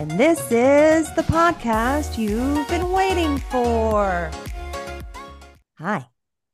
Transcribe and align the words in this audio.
And 0.00 0.12
this 0.12 0.40
is 0.50 1.14
the 1.14 1.20
podcast 1.24 2.16
you've 2.16 2.66
been 2.68 2.90
waiting 2.90 3.36
for. 3.36 4.30
Hi. 5.76 6.06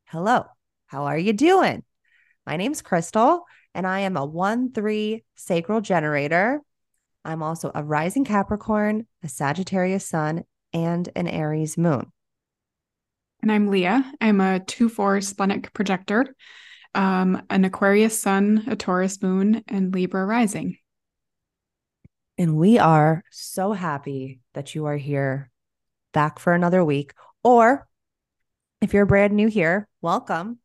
Hello. 0.06 0.46
How 0.88 1.04
are 1.04 1.16
you 1.16 1.32
doing? 1.32 1.84
My 2.44 2.56
name's 2.56 2.82
Krystle, 2.82 3.42
and 3.72 3.86
I 3.86 4.00
am 4.00 4.16
a 4.16 4.26
1 4.26 4.72
3 4.72 5.24
sacral 5.36 5.80
generator. 5.80 6.60
I'm 7.24 7.40
also 7.40 7.70
a 7.72 7.84
rising 7.84 8.24
Capricorn, 8.24 9.06
a 9.22 9.28
Sagittarius 9.28 10.04
sun, 10.04 10.42
and 10.72 11.08
an 11.14 11.28
Aries 11.28 11.78
moon. 11.78 12.10
And 13.42 13.52
I'm 13.52 13.68
Leah. 13.68 14.12
I'm 14.20 14.40
a 14.40 14.58
2 14.58 14.88
4 14.88 15.20
splenic 15.20 15.72
projector, 15.72 16.34
um, 16.96 17.40
an 17.48 17.64
Aquarius 17.64 18.20
sun, 18.20 18.64
a 18.66 18.74
Taurus 18.74 19.22
moon, 19.22 19.62
and 19.68 19.94
Libra 19.94 20.26
rising. 20.26 20.78
And 22.38 22.56
we 22.56 22.78
are 22.78 23.24
so 23.30 23.72
happy 23.72 24.40
that 24.54 24.74
you 24.74 24.86
are 24.86 24.96
here 24.96 25.50
back 26.12 26.38
for 26.38 26.52
another 26.52 26.84
week. 26.84 27.14
Or 27.42 27.86
if 28.80 28.92
you're 28.92 29.06
brand 29.06 29.34
new 29.34 29.48
here, 29.48 29.88
welcome. 30.02 30.58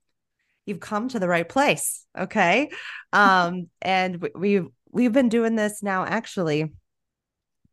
You've 0.66 0.82
come 0.82 1.08
to 1.10 1.20
the 1.20 1.28
right 1.28 1.48
place. 1.48 2.06
Okay. 2.18 2.72
Um, 3.14 3.70
and 3.82 4.28
we've 4.36 4.68
we've 4.92 5.14
been 5.14 5.30
doing 5.30 5.56
this 5.56 5.82
now. 5.82 6.06
Actually, 6.06 6.72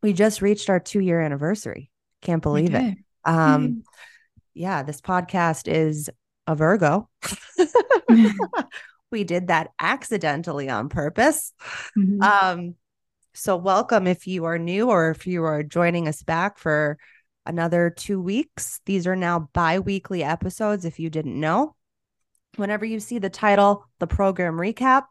we 0.02 0.12
just 0.12 0.42
reached 0.42 0.70
our 0.70 0.80
two 0.80 1.00
year 1.00 1.20
anniversary. 1.20 1.90
Can't 2.22 2.42
believe 2.42 2.74
it. 2.74 2.98
Um, 3.24 3.34
mm-hmm. 3.34 3.80
yeah, 4.54 4.82
this 4.82 5.00
podcast 5.00 5.66
is 5.66 6.08
a 6.46 6.54
Virgo. 6.54 7.08
we 9.10 9.24
did 9.24 9.48
that 9.48 9.70
accidentally 9.80 10.68
on 10.68 10.88
purpose. 10.88 11.52
Mm-hmm. 11.96 12.22
Um, 12.22 12.74
so 13.38 13.56
welcome 13.56 14.08
if 14.08 14.26
you 14.26 14.46
are 14.46 14.58
new 14.58 14.90
or 14.90 15.10
if 15.10 15.24
you 15.24 15.44
are 15.44 15.62
joining 15.62 16.08
us 16.08 16.24
back 16.24 16.58
for 16.58 16.98
another 17.46 17.88
two 17.88 18.20
weeks. 18.20 18.80
These 18.84 19.06
are 19.06 19.14
now 19.14 19.48
bi 19.52 19.78
weekly 19.78 20.24
episodes, 20.24 20.84
if 20.84 20.98
you 20.98 21.08
didn't 21.08 21.38
know. 21.38 21.76
Whenever 22.56 22.84
you 22.84 22.98
see 22.98 23.20
the 23.20 23.30
title, 23.30 23.84
the 24.00 24.08
program 24.08 24.56
recap, 24.56 25.04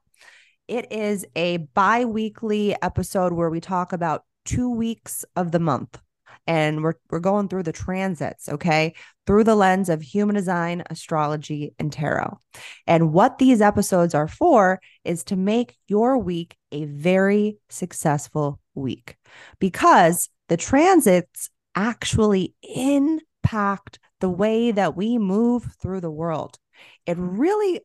it 0.67 0.91
is 0.91 1.25
a 1.37 1.57
bi 1.73 2.03
weekly 2.03 2.75
episode 2.81 3.31
where 3.31 3.49
we 3.49 3.61
talk 3.61 3.93
about 3.93 4.25
two 4.43 4.69
weeks 4.69 5.23
of 5.37 5.53
the 5.53 5.59
month. 5.59 5.97
And 6.45 6.83
we're, 6.83 6.95
we're 7.09 7.19
going 7.19 7.47
through 7.47 7.63
the 7.63 7.71
transits, 7.71 8.49
okay, 8.49 8.93
through 9.25 9.45
the 9.45 9.55
lens 9.55 9.87
of 9.87 10.01
human 10.01 10.35
design, 10.35 10.83
astrology, 10.89 11.73
and 11.79 11.93
tarot. 11.93 12.39
And 12.85 13.13
what 13.13 13.37
these 13.37 13.61
episodes 13.61 14.13
are 14.13 14.27
for 14.27 14.81
is 15.05 15.23
to 15.25 15.37
make 15.37 15.77
your 15.87 16.17
week 16.17 16.56
a 16.71 16.85
very 16.85 17.57
successful 17.69 18.59
week 18.75 19.17
because 19.59 20.29
the 20.49 20.57
transits 20.57 21.49
actually 21.75 22.53
impact 22.61 23.99
the 24.19 24.29
way 24.29 24.71
that 24.71 24.95
we 24.95 25.17
move 25.17 25.75
through 25.81 26.01
the 26.01 26.11
world. 26.11 26.57
It 27.05 27.17
really, 27.19 27.81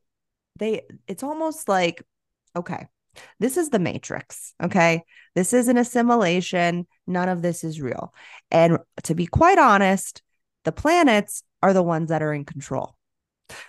they, 0.58 0.82
it's 1.06 1.22
almost 1.22 1.68
like, 1.68 2.02
okay, 2.56 2.86
this 3.40 3.56
is 3.56 3.70
the 3.70 3.78
matrix. 3.78 4.54
Okay. 4.62 5.02
This 5.34 5.52
is 5.52 5.68
an 5.68 5.76
assimilation. 5.76 6.86
None 7.06 7.28
of 7.28 7.42
this 7.42 7.64
is 7.64 7.80
real. 7.80 8.14
And 8.50 8.78
to 9.04 9.14
be 9.14 9.26
quite 9.26 9.58
honest, 9.58 10.22
the 10.64 10.72
planets 10.72 11.42
are 11.62 11.72
the 11.72 11.82
ones 11.82 12.08
that 12.08 12.22
are 12.22 12.32
in 12.32 12.44
control. 12.44 12.96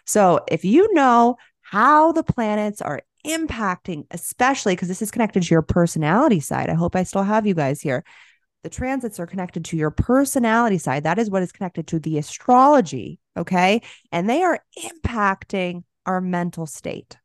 So 0.06 0.42
if 0.48 0.64
you 0.64 0.94
know 0.94 1.38
how 1.62 2.12
the 2.12 2.24
planets 2.24 2.82
are 2.82 3.02
impacting, 3.26 4.06
especially 4.12 4.76
because 4.76 4.88
this 4.88 5.02
is 5.02 5.12
connected 5.12 5.44
to 5.44 5.50
your 5.50 5.62
personality 5.62 6.40
side, 6.40 6.70
I 6.70 6.74
hope 6.74 6.96
I 6.96 7.04
still 7.04 7.24
have 7.24 7.48
you 7.48 7.54
guys 7.54 7.82
here 7.82 8.04
the 8.64 8.70
transits 8.70 9.20
are 9.20 9.28
connected 9.28 9.66
to 9.66 9.78
your 9.78 9.92
personality 9.92 10.78
side. 10.78 11.04
That 11.04 11.20
is 11.20 11.30
what 11.30 11.44
is 11.44 11.52
connected 11.52 11.86
to 11.88 12.00
the 12.00 12.18
astrology. 12.18 13.20
Okay. 13.38 13.82
And 14.12 14.30
they 14.30 14.42
are 14.42 14.60
impacting 14.80 15.84
our 16.06 16.22
mental 16.22 16.66
state. 16.66 17.18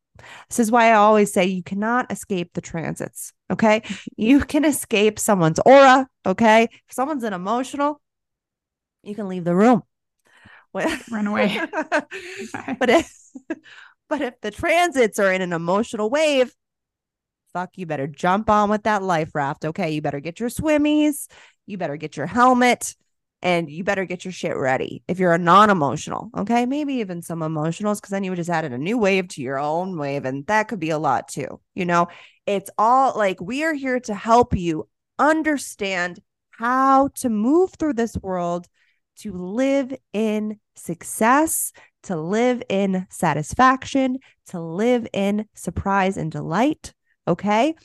This 0.49 0.59
is 0.59 0.69
why 0.69 0.89
I 0.89 0.95
always 0.95 1.31
say 1.31 1.45
you 1.45 1.63
cannot 1.63 2.11
escape 2.11 2.51
the 2.53 2.61
transits. 2.61 3.33
Okay. 3.49 3.81
You 4.17 4.41
can 4.41 4.65
escape 4.65 5.17
someone's 5.17 5.59
aura. 5.65 6.07
Okay. 6.25 6.63
If 6.63 6.93
someone's 6.93 7.23
an 7.23 7.33
emotional, 7.33 8.01
you 9.01 9.15
can 9.15 9.29
leave 9.29 9.45
the 9.45 9.55
room. 9.55 9.83
Run 10.73 11.27
away. 11.27 11.59
but 12.79 12.89
if 12.89 13.15
but 14.09 14.21
if 14.21 14.41
the 14.41 14.51
transits 14.51 15.19
are 15.19 15.31
in 15.31 15.41
an 15.41 15.53
emotional 15.53 16.09
wave, 16.09 16.53
fuck, 17.53 17.71
you 17.77 17.85
better 17.85 18.07
jump 18.07 18.49
on 18.49 18.69
with 18.69 18.83
that 18.83 19.03
life 19.03 19.33
raft. 19.33 19.65
Okay. 19.65 19.91
You 19.91 20.01
better 20.01 20.19
get 20.19 20.39
your 20.39 20.49
swimmies, 20.49 21.27
you 21.65 21.77
better 21.77 21.97
get 21.97 22.17
your 22.17 22.25
helmet, 22.25 22.95
and 23.41 23.69
you 23.69 23.83
better 23.83 24.05
get 24.05 24.25
your 24.25 24.31
shit 24.31 24.57
ready 24.57 25.03
if 25.07 25.19
you're 25.19 25.33
a 25.33 25.37
non 25.37 25.69
emotional. 25.69 26.29
Okay. 26.37 26.65
Maybe 26.65 26.95
even 26.95 27.21
some 27.21 27.39
emotionals, 27.39 27.97
because 27.97 28.09
then 28.09 28.23
you 28.23 28.31
would 28.31 28.37
just 28.37 28.49
added 28.49 28.73
a 28.73 28.77
new 28.77 28.97
wave 28.97 29.27
to 29.29 29.41
your 29.41 29.59
own 29.59 29.97
wave. 29.97 30.25
And 30.25 30.45
that 30.47 30.67
could 30.67 30.79
be 30.79 30.89
a 30.89 30.99
lot 30.99 31.27
too. 31.27 31.59
You 31.75 31.85
know, 31.85 32.07
it's 32.45 32.69
all 32.77 33.17
like 33.17 33.39
we 33.39 33.63
are 33.63 33.73
here 33.73 33.99
to 34.01 34.13
help 34.13 34.55
you 34.55 34.87
understand 35.17 36.19
how 36.51 37.09
to 37.15 37.29
move 37.29 37.71
through 37.71 37.93
this 37.93 38.17
world 38.17 38.67
to 39.17 39.33
live 39.33 39.93
in 40.13 40.59
success, 40.75 41.71
to 42.03 42.15
live 42.15 42.63
in 42.69 43.07
satisfaction, 43.09 44.19
to 44.47 44.59
live 44.59 45.07
in 45.13 45.47
surprise 45.53 46.17
and 46.17 46.31
delight. 46.31 46.93
Okay. 47.27 47.75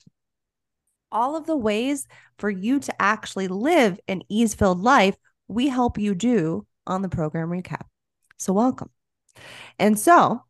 All 1.11 1.37
of 1.37 1.47
the 1.47 1.57
ways 1.57 2.07
for 2.39 2.51
you 2.51 2.81
to 2.81 3.03
actually 3.03 3.49
live 3.49 4.01
an 4.09 4.23
ease 4.29 4.55
filled 4.55 4.81
life, 4.81 5.17
we 5.49 5.69
help 5.69 5.99
you 5.99 6.15
do 6.15 6.67
on 6.87 7.03
the 7.03 7.09
program 7.09 7.49
recap. 7.49 7.83
So, 8.37 8.53
welcome. 8.53 8.91
And 9.79 9.99
so, 9.99 10.43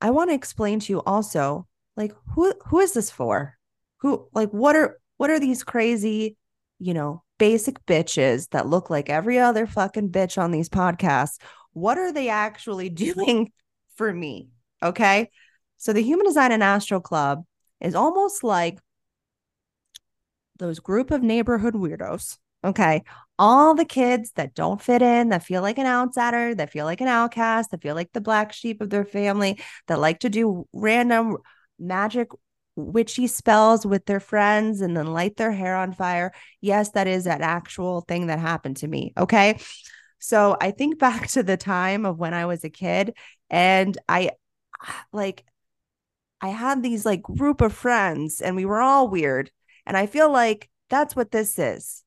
I 0.00 0.10
want 0.10 0.30
to 0.30 0.34
explain 0.34 0.80
to 0.80 0.92
you 0.92 1.02
also 1.06 1.66
like 1.96 2.12
who 2.34 2.52
who 2.66 2.80
is 2.80 2.92
this 2.92 3.10
for? 3.10 3.56
Who 3.98 4.28
like 4.34 4.50
what 4.50 4.76
are 4.76 4.98
what 5.16 5.30
are 5.30 5.38
these 5.38 5.62
crazy, 5.62 6.36
you 6.78 6.92
know, 6.92 7.22
basic 7.38 7.84
bitches 7.86 8.48
that 8.50 8.66
look 8.66 8.90
like 8.90 9.08
every 9.08 9.38
other 9.38 9.66
fucking 9.66 10.10
bitch 10.10 10.40
on 10.42 10.50
these 10.50 10.68
podcasts? 10.68 11.38
What 11.72 11.98
are 11.98 12.12
they 12.12 12.28
actually 12.28 12.88
doing 12.90 13.52
for 13.96 14.12
me? 14.12 14.48
Okay? 14.82 15.30
So 15.76 15.92
the 15.92 16.02
Human 16.02 16.26
Design 16.26 16.52
and 16.52 16.62
Astro 16.62 17.00
Club 17.00 17.44
is 17.80 17.94
almost 17.94 18.44
like 18.44 18.78
those 20.58 20.78
group 20.78 21.10
of 21.10 21.22
neighborhood 21.22 21.74
weirdos. 21.74 22.38
Okay. 22.64 23.02
All 23.38 23.74
the 23.74 23.84
kids 23.84 24.32
that 24.36 24.54
don't 24.54 24.80
fit 24.80 25.02
in, 25.02 25.30
that 25.30 25.42
feel 25.42 25.62
like 25.62 25.78
an 25.78 25.86
outsider, 25.86 26.54
that 26.54 26.70
feel 26.70 26.84
like 26.84 27.00
an 27.00 27.08
outcast, 27.08 27.72
that 27.72 27.82
feel 27.82 27.96
like 27.96 28.12
the 28.12 28.20
black 28.20 28.52
sheep 28.52 28.80
of 28.80 28.90
their 28.90 29.04
family, 29.04 29.60
that 29.88 29.98
like 29.98 30.20
to 30.20 30.30
do 30.30 30.68
random 30.72 31.38
magic 31.78 32.28
witchy 32.76 33.26
spells 33.26 33.84
with 33.84 34.06
their 34.06 34.20
friends 34.20 34.80
and 34.80 34.96
then 34.96 35.12
light 35.12 35.36
their 35.36 35.50
hair 35.50 35.76
on 35.76 35.92
fire. 35.92 36.32
Yes, 36.60 36.90
that 36.90 37.08
is 37.08 37.26
an 37.26 37.42
actual 37.42 38.02
thing 38.02 38.28
that 38.28 38.38
happened 38.38 38.76
to 38.78 38.88
me. 38.88 39.12
Okay. 39.18 39.58
So 40.22 40.56
I 40.60 40.70
think 40.70 41.00
back 41.00 41.26
to 41.30 41.42
the 41.42 41.56
time 41.56 42.06
of 42.06 42.16
when 42.16 42.32
I 42.32 42.46
was 42.46 42.62
a 42.62 42.70
kid 42.70 43.14
and 43.50 43.98
I 44.08 44.30
like 45.12 45.44
I 46.40 46.48
had 46.48 46.80
these 46.80 47.04
like 47.04 47.22
group 47.22 47.60
of 47.60 47.72
friends 47.72 48.40
and 48.40 48.54
we 48.54 48.64
were 48.64 48.80
all 48.80 49.08
weird. 49.08 49.50
And 49.84 49.96
I 49.96 50.06
feel 50.06 50.30
like 50.30 50.70
that's 50.90 51.16
what 51.16 51.32
this 51.32 51.58
is. 51.58 52.04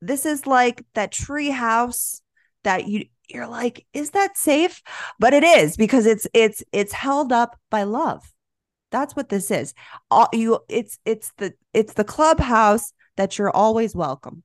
This 0.00 0.24
is 0.24 0.46
like 0.46 0.84
that 0.94 1.10
tree 1.10 1.50
house 1.50 2.22
that 2.62 2.86
you 2.86 3.06
you're 3.28 3.48
like, 3.48 3.84
is 3.92 4.10
that 4.10 4.38
safe? 4.38 4.80
But 5.18 5.34
it 5.34 5.42
is 5.42 5.76
because 5.76 6.06
it's 6.06 6.28
it's 6.32 6.62
it's 6.72 6.92
held 6.92 7.32
up 7.32 7.58
by 7.70 7.82
love. 7.82 8.32
That's 8.92 9.16
what 9.16 9.30
this 9.30 9.50
is. 9.50 9.74
All 10.12 10.28
you 10.32 10.60
it's 10.68 11.00
it's 11.04 11.32
the 11.38 11.54
it's 11.74 11.94
the 11.94 12.04
clubhouse 12.04 12.92
that 13.16 13.36
you're 13.36 13.50
always 13.50 13.96
welcome. 13.96 14.44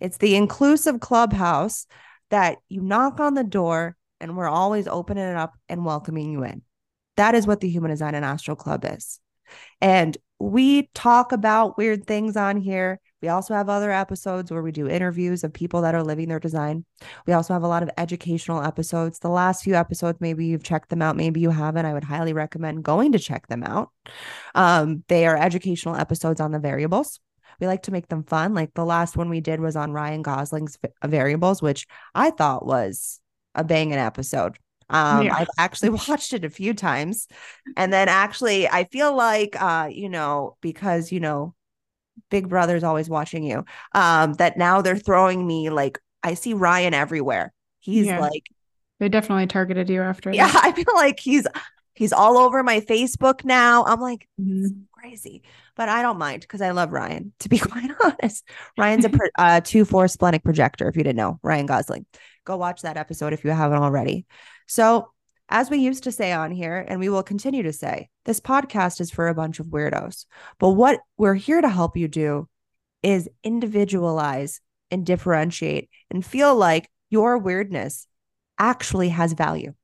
It's 0.00 0.16
the 0.16 0.36
inclusive 0.36 1.00
clubhouse 1.00 1.86
that 2.30 2.58
you 2.68 2.80
knock 2.80 3.20
on 3.20 3.34
the 3.34 3.44
door 3.44 3.96
and 4.20 4.36
we're 4.36 4.48
always 4.48 4.86
opening 4.86 5.24
it 5.24 5.36
up 5.36 5.54
and 5.68 5.84
welcoming 5.84 6.30
you 6.30 6.44
in. 6.44 6.62
That 7.16 7.34
is 7.34 7.46
what 7.46 7.60
the 7.60 7.68
Human 7.68 7.90
Design 7.90 8.14
and 8.14 8.24
Astro 8.24 8.54
Club 8.54 8.84
is. 8.88 9.20
And 9.80 10.16
we 10.38 10.88
talk 10.94 11.32
about 11.32 11.76
weird 11.76 12.06
things 12.06 12.36
on 12.36 12.56
here. 12.56 13.00
We 13.20 13.28
also 13.28 13.52
have 13.52 13.68
other 13.68 13.90
episodes 13.90 14.50
where 14.50 14.62
we 14.62 14.72
do 14.72 14.88
interviews 14.88 15.44
of 15.44 15.52
people 15.52 15.82
that 15.82 15.94
are 15.94 16.02
living 16.02 16.28
their 16.28 16.40
design. 16.40 16.86
We 17.26 17.34
also 17.34 17.52
have 17.52 17.62
a 17.62 17.68
lot 17.68 17.82
of 17.82 17.90
educational 17.98 18.62
episodes. 18.62 19.18
The 19.18 19.28
last 19.28 19.62
few 19.62 19.74
episodes, 19.74 20.18
maybe 20.20 20.46
you've 20.46 20.62
checked 20.62 20.88
them 20.88 21.02
out, 21.02 21.16
maybe 21.16 21.40
you 21.40 21.50
haven't. 21.50 21.84
I 21.84 21.92
would 21.92 22.04
highly 22.04 22.32
recommend 22.32 22.84
going 22.84 23.12
to 23.12 23.18
check 23.18 23.48
them 23.48 23.62
out. 23.62 23.90
Um, 24.54 25.04
they 25.08 25.26
are 25.26 25.36
educational 25.36 25.96
episodes 25.96 26.40
on 26.40 26.52
the 26.52 26.58
variables. 26.58 27.20
We 27.60 27.66
like 27.66 27.82
to 27.82 27.92
make 27.92 28.08
them 28.08 28.24
fun. 28.24 28.54
Like 28.54 28.74
the 28.74 28.84
last 28.84 29.16
one 29.16 29.28
we 29.28 29.40
did 29.40 29.60
was 29.60 29.76
on 29.76 29.92
Ryan 29.92 30.22
Gosling's 30.22 30.78
variables, 31.04 31.60
which 31.60 31.86
I 32.14 32.30
thought 32.30 32.64
was 32.66 33.20
a 33.54 33.64
banging 33.64 33.94
episode. 33.94 34.58
Um, 34.88 35.26
yeah. 35.26 35.34
I've 35.36 35.48
actually 35.58 35.90
watched 36.08 36.32
it 36.32 36.44
a 36.44 36.50
few 36.50 36.74
times. 36.74 37.28
And 37.76 37.92
then 37.92 38.08
actually, 38.08 38.68
I 38.68 38.84
feel 38.84 39.14
like, 39.14 39.60
uh, 39.60 39.88
you 39.90 40.08
know, 40.08 40.56
because, 40.60 41.12
you 41.12 41.20
know, 41.20 41.54
Big 42.30 42.48
Brother's 42.48 42.84
always 42.84 43.08
watching 43.08 43.44
you, 43.44 43.64
um, 43.94 44.34
that 44.34 44.56
now 44.58 44.82
they're 44.82 44.96
throwing 44.96 45.46
me 45.46 45.70
like, 45.70 45.98
I 46.22 46.34
see 46.34 46.54
Ryan 46.54 46.92
everywhere. 46.92 47.52
He's 47.78 48.06
yeah. 48.06 48.20
like, 48.20 48.42
they 48.98 49.08
definitely 49.08 49.46
targeted 49.46 49.88
you 49.88 50.02
after. 50.02 50.32
Yeah. 50.32 50.50
That. 50.50 50.64
I 50.64 50.72
feel 50.72 50.94
like 50.94 51.20
he's, 51.20 51.46
he's 52.00 52.14
all 52.14 52.38
over 52.38 52.62
my 52.62 52.80
Facebook 52.80 53.44
now. 53.44 53.84
I'm 53.84 54.00
like, 54.00 54.26
mm-hmm. 54.40 54.84
crazy, 54.90 55.42
but 55.76 55.90
I 55.90 56.00
don't 56.00 56.18
mind 56.18 56.40
because 56.40 56.62
I 56.62 56.70
love 56.70 56.92
Ryan, 56.92 57.34
to 57.40 57.50
be 57.50 57.58
quite 57.58 57.90
honest. 58.02 58.48
Ryan's 58.78 59.04
a 59.04 59.10
uh, 59.38 59.60
2 59.60 59.84
4 59.84 60.08
splenic 60.08 60.42
projector, 60.42 60.88
if 60.88 60.96
you 60.96 61.04
didn't 61.04 61.18
know, 61.18 61.38
Ryan 61.42 61.66
Gosling. 61.66 62.06
Go 62.46 62.56
watch 62.56 62.80
that 62.82 62.96
episode 62.96 63.34
if 63.34 63.44
you 63.44 63.50
haven't 63.50 63.82
already. 63.82 64.24
So, 64.66 65.10
as 65.50 65.68
we 65.68 65.78
used 65.78 66.04
to 66.04 66.12
say 66.12 66.32
on 66.32 66.52
here, 66.52 66.82
and 66.88 67.00
we 67.00 67.10
will 67.10 67.22
continue 67.22 67.64
to 67.64 67.72
say, 67.72 68.08
this 68.24 68.40
podcast 68.40 69.00
is 69.00 69.10
for 69.10 69.28
a 69.28 69.34
bunch 69.34 69.60
of 69.60 69.66
weirdos. 69.66 70.24
But 70.58 70.70
what 70.70 71.00
we're 71.18 71.34
here 71.34 71.60
to 71.60 71.68
help 71.68 71.98
you 71.98 72.08
do 72.08 72.48
is 73.02 73.28
individualize 73.44 74.60
and 74.90 75.04
differentiate 75.04 75.90
and 76.10 76.24
feel 76.24 76.54
like 76.54 76.88
your 77.10 77.36
weirdness 77.36 78.06
actually 78.58 79.08
has 79.10 79.32
value 79.32 79.74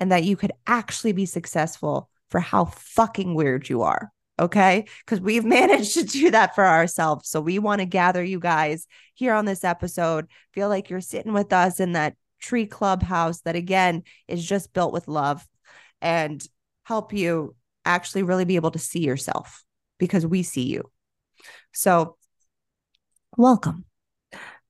and 0.00 0.12
that 0.12 0.24
you 0.24 0.36
could 0.36 0.52
actually 0.66 1.12
be 1.12 1.26
successful 1.26 2.08
for 2.30 2.40
how 2.40 2.64
fucking 2.66 3.34
weird 3.34 3.68
you 3.68 3.82
are. 3.82 4.10
Okay. 4.38 4.86
Because 5.04 5.20
we've 5.20 5.44
managed 5.44 5.94
to 5.94 6.04
do 6.04 6.30
that 6.30 6.54
for 6.54 6.64
ourselves. 6.64 7.28
So 7.28 7.40
we 7.40 7.58
want 7.58 7.80
to 7.80 7.86
gather 7.86 8.22
you 8.22 8.40
guys 8.40 8.86
here 9.14 9.34
on 9.34 9.44
this 9.44 9.64
episode. 9.64 10.26
Feel 10.52 10.68
like 10.68 10.90
you're 10.90 11.00
sitting 11.00 11.32
with 11.32 11.52
us 11.52 11.80
in 11.80 11.92
that 11.92 12.16
tree 12.40 12.66
clubhouse 12.66 13.40
that 13.42 13.56
again 13.56 14.02
is 14.28 14.46
just 14.46 14.72
built 14.72 14.92
with 14.92 15.08
love 15.08 15.46
and 16.02 16.46
help 16.84 17.12
you 17.12 17.54
actually 17.84 18.22
really 18.22 18.44
be 18.44 18.56
able 18.56 18.70
to 18.70 18.78
see 18.78 19.00
yourself 19.00 19.64
because 19.98 20.26
we 20.26 20.42
see 20.42 20.64
you. 20.64 20.90
So, 21.72 22.16
welcome. 23.36 23.84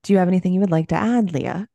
Do 0.02 0.12
you 0.12 0.18
have 0.18 0.28
anything 0.28 0.52
you 0.52 0.60
would 0.60 0.70
like 0.70 0.88
to 0.88 0.96
add, 0.96 1.32
Leah? 1.32 1.68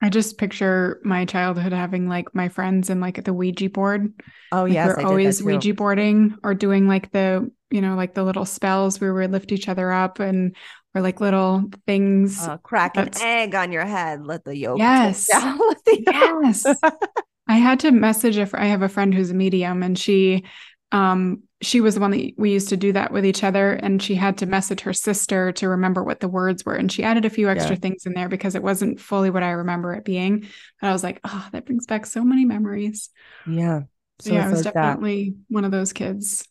I 0.00 0.10
just 0.10 0.38
picture 0.38 1.00
my 1.02 1.24
childhood 1.24 1.72
having 1.72 2.08
like 2.08 2.34
my 2.34 2.48
friends 2.48 2.88
and 2.88 3.00
like 3.00 3.24
the 3.24 3.32
Ouija 3.32 3.68
board. 3.68 4.12
Oh 4.52 4.62
like 4.62 4.72
yes, 4.72 4.96
we're 4.96 5.04
always 5.04 5.42
Ouija 5.42 5.74
boarding 5.74 6.36
or 6.44 6.54
doing 6.54 6.86
like 6.86 7.10
the 7.10 7.50
you 7.70 7.80
know 7.80 7.96
like 7.96 8.14
the 8.14 8.22
little 8.22 8.44
spells 8.44 9.00
where 9.00 9.12
we 9.12 9.22
would 9.22 9.32
lift 9.32 9.50
each 9.50 9.68
other 9.68 9.90
up 9.90 10.20
and 10.20 10.54
or 10.94 11.00
like 11.00 11.20
little 11.20 11.64
things. 11.86 12.46
Uh, 12.46 12.58
crack 12.58 12.96
an 12.96 13.10
egg 13.20 13.54
on 13.54 13.72
your 13.72 13.84
head. 13.84 14.24
Let 14.24 14.44
the 14.44 14.56
yolk. 14.56 14.78
Yes. 14.78 15.28
yes. 15.86 16.66
I 17.48 17.56
had 17.56 17.80
to 17.80 17.90
message 17.90 18.36
if 18.36 18.54
I 18.54 18.66
have 18.66 18.82
a 18.82 18.88
friend 18.88 19.14
who's 19.14 19.30
a 19.30 19.34
medium 19.34 19.82
and 19.82 19.98
she 19.98 20.44
um 20.92 21.42
she 21.60 21.80
was 21.80 21.96
the 21.96 22.00
one 22.00 22.12
that 22.12 22.32
we 22.36 22.52
used 22.52 22.68
to 22.68 22.76
do 22.76 22.92
that 22.92 23.12
with 23.12 23.26
each 23.26 23.42
other 23.42 23.72
and 23.72 24.02
she 24.02 24.14
had 24.14 24.38
to 24.38 24.46
message 24.46 24.80
her 24.80 24.92
sister 24.92 25.52
to 25.52 25.68
remember 25.68 26.02
what 26.02 26.20
the 26.20 26.28
words 26.28 26.64
were 26.64 26.74
and 26.74 26.90
she 26.90 27.02
added 27.02 27.24
a 27.24 27.30
few 27.30 27.48
extra 27.48 27.74
yeah. 27.74 27.80
things 27.80 28.06
in 28.06 28.14
there 28.14 28.28
because 28.28 28.54
it 28.54 28.62
wasn't 28.62 29.00
fully 29.00 29.28
what 29.28 29.42
i 29.42 29.50
remember 29.50 29.92
it 29.94 30.04
being 30.04 30.40
but 30.80 30.88
i 30.88 30.92
was 30.92 31.02
like 31.02 31.20
oh 31.24 31.48
that 31.52 31.66
brings 31.66 31.86
back 31.86 32.06
so 32.06 32.24
many 32.24 32.44
memories 32.44 33.10
yeah 33.46 33.82
so, 34.20 34.32
yeah 34.32 34.46
i 34.46 34.50
was 34.50 34.64
like 34.64 34.74
definitely 34.74 35.30
that. 35.30 35.36
one 35.48 35.64
of 35.64 35.70
those 35.70 35.92
kids 35.92 36.48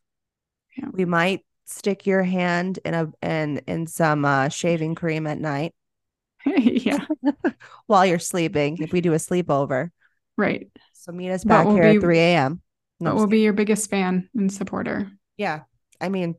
yeah 0.77 0.87
we 0.91 1.05
might 1.05 1.43
stick 1.67 2.05
your 2.05 2.23
hand 2.23 2.79
in 2.83 2.93
a 2.93 3.11
in 3.21 3.61
in 3.67 3.87
some 3.87 4.25
uh, 4.25 4.49
shaving 4.49 4.95
cream 4.95 5.27
at 5.27 5.37
night. 5.37 5.73
yeah. 6.45 7.05
While 7.87 8.05
you're 8.05 8.19
sleeping, 8.19 8.77
if 8.79 8.91
we 8.91 9.01
do 9.01 9.13
a 9.13 9.17
sleepover. 9.17 9.91
Right. 10.37 10.69
So 10.93 11.11
meet 11.11 11.31
us 11.31 11.43
back 11.43 11.67
here 11.67 11.83
be, 11.83 11.97
at 11.97 12.01
3 12.01 12.19
a.m. 12.19 12.61
No, 12.99 13.15
we'll 13.15 13.27
be 13.27 13.41
your 13.41 13.53
biggest 13.53 13.89
fan 13.89 14.29
and 14.35 14.51
supporter. 14.51 15.11
Yeah. 15.37 15.61
I 16.01 16.09
mean, 16.09 16.35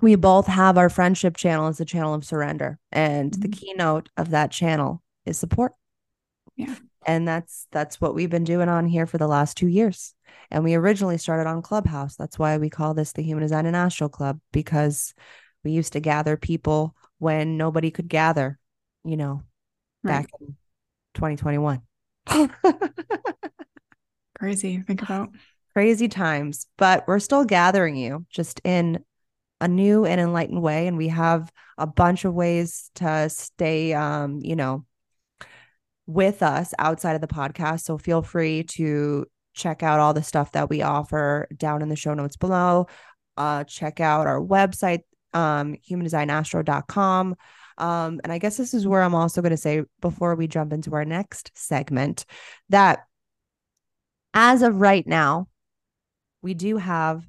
we 0.00 0.16
both 0.16 0.46
have 0.46 0.76
our 0.76 0.90
friendship 0.90 1.36
channel 1.36 1.68
as 1.68 1.80
a 1.80 1.84
channel 1.84 2.14
of 2.14 2.24
surrender. 2.24 2.78
And 2.90 3.30
mm-hmm. 3.30 3.40
the 3.40 3.48
keynote 3.48 4.08
of 4.16 4.30
that 4.30 4.50
channel 4.50 5.02
is 5.24 5.38
support. 5.38 5.72
Yeah. 6.56 6.74
And 7.06 7.26
that's 7.26 7.66
that's 7.72 8.00
what 8.00 8.14
we've 8.14 8.30
been 8.30 8.44
doing 8.44 8.68
on 8.68 8.86
here 8.86 9.06
for 9.06 9.18
the 9.18 9.26
last 9.26 9.56
two 9.56 9.68
years. 9.68 10.14
And 10.50 10.62
we 10.64 10.74
originally 10.74 11.18
started 11.18 11.48
on 11.48 11.62
Clubhouse. 11.62 12.16
That's 12.16 12.38
why 12.38 12.58
we 12.58 12.70
call 12.70 12.94
this 12.94 13.12
the 13.12 13.22
Human 13.22 13.42
Design 13.42 13.66
and 13.66 13.76
Astro 13.76 14.08
Club, 14.08 14.40
because 14.52 15.14
we 15.64 15.70
used 15.72 15.94
to 15.94 16.00
gather 16.00 16.36
people 16.36 16.94
when 17.18 17.56
nobody 17.56 17.90
could 17.90 18.08
gather, 18.08 18.58
you 19.04 19.16
know, 19.16 19.42
right. 20.02 20.22
back 20.22 20.28
in 20.40 20.56
2021. 21.14 21.82
Crazy. 24.38 24.82
Think 24.82 25.02
about 25.02 25.30
crazy 25.72 26.08
times, 26.08 26.66
but 26.76 27.04
we're 27.06 27.18
still 27.18 27.44
gathering 27.44 27.96
you 27.96 28.26
just 28.30 28.60
in 28.64 29.04
a 29.60 29.68
new 29.68 30.04
and 30.04 30.20
enlightened 30.20 30.62
way. 30.62 30.86
And 30.86 30.96
we 30.96 31.08
have 31.08 31.50
a 31.78 31.86
bunch 31.86 32.24
of 32.24 32.34
ways 32.34 32.90
to 32.96 33.28
stay, 33.28 33.94
um, 33.94 34.40
you 34.42 34.56
know, 34.56 34.84
with 36.06 36.42
us 36.42 36.74
outside 36.78 37.14
of 37.14 37.20
the 37.20 37.28
podcast. 37.28 37.82
So 37.82 37.96
feel 37.96 38.22
free 38.22 38.64
to 38.64 39.26
check 39.54 39.82
out 39.82 40.00
all 40.00 40.14
the 40.14 40.22
stuff 40.22 40.52
that 40.52 40.68
we 40.68 40.82
offer 40.82 41.46
down 41.56 41.82
in 41.82 41.88
the 41.88 41.96
show 41.96 42.14
notes 42.14 42.36
below. 42.36 42.86
Uh, 43.36 43.64
check 43.64 44.00
out 44.00 44.26
our 44.26 44.40
website, 44.40 45.00
um, 45.32 45.76
humandesignastro.com. 45.88 47.36
Um, 47.78 48.20
and 48.22 48.32
I 48.32 48.38
guess 48.38 48.56
this 48.56 48.74
is 48.74 48.86
where 48.86 49.02
I'm 49.02 49.14
also 49.14 49.42
going 49.42 49.50
to 49.50 49.56
say 49.56 49.82
before 50.00 50.34
we 50.34 50.46
jump 50.46 50.72
into 50.72 50.94
our 50.94 51.04
next 51.04 51.52
segment 51.54 52.26
that 52.68 53.04
as 54.34 54.62
of 54.62 54.80
right 54.80 55.06
now, 55.06 55.48
we 56.42 56.54
do 56.54 56.76
have 56.76 57.24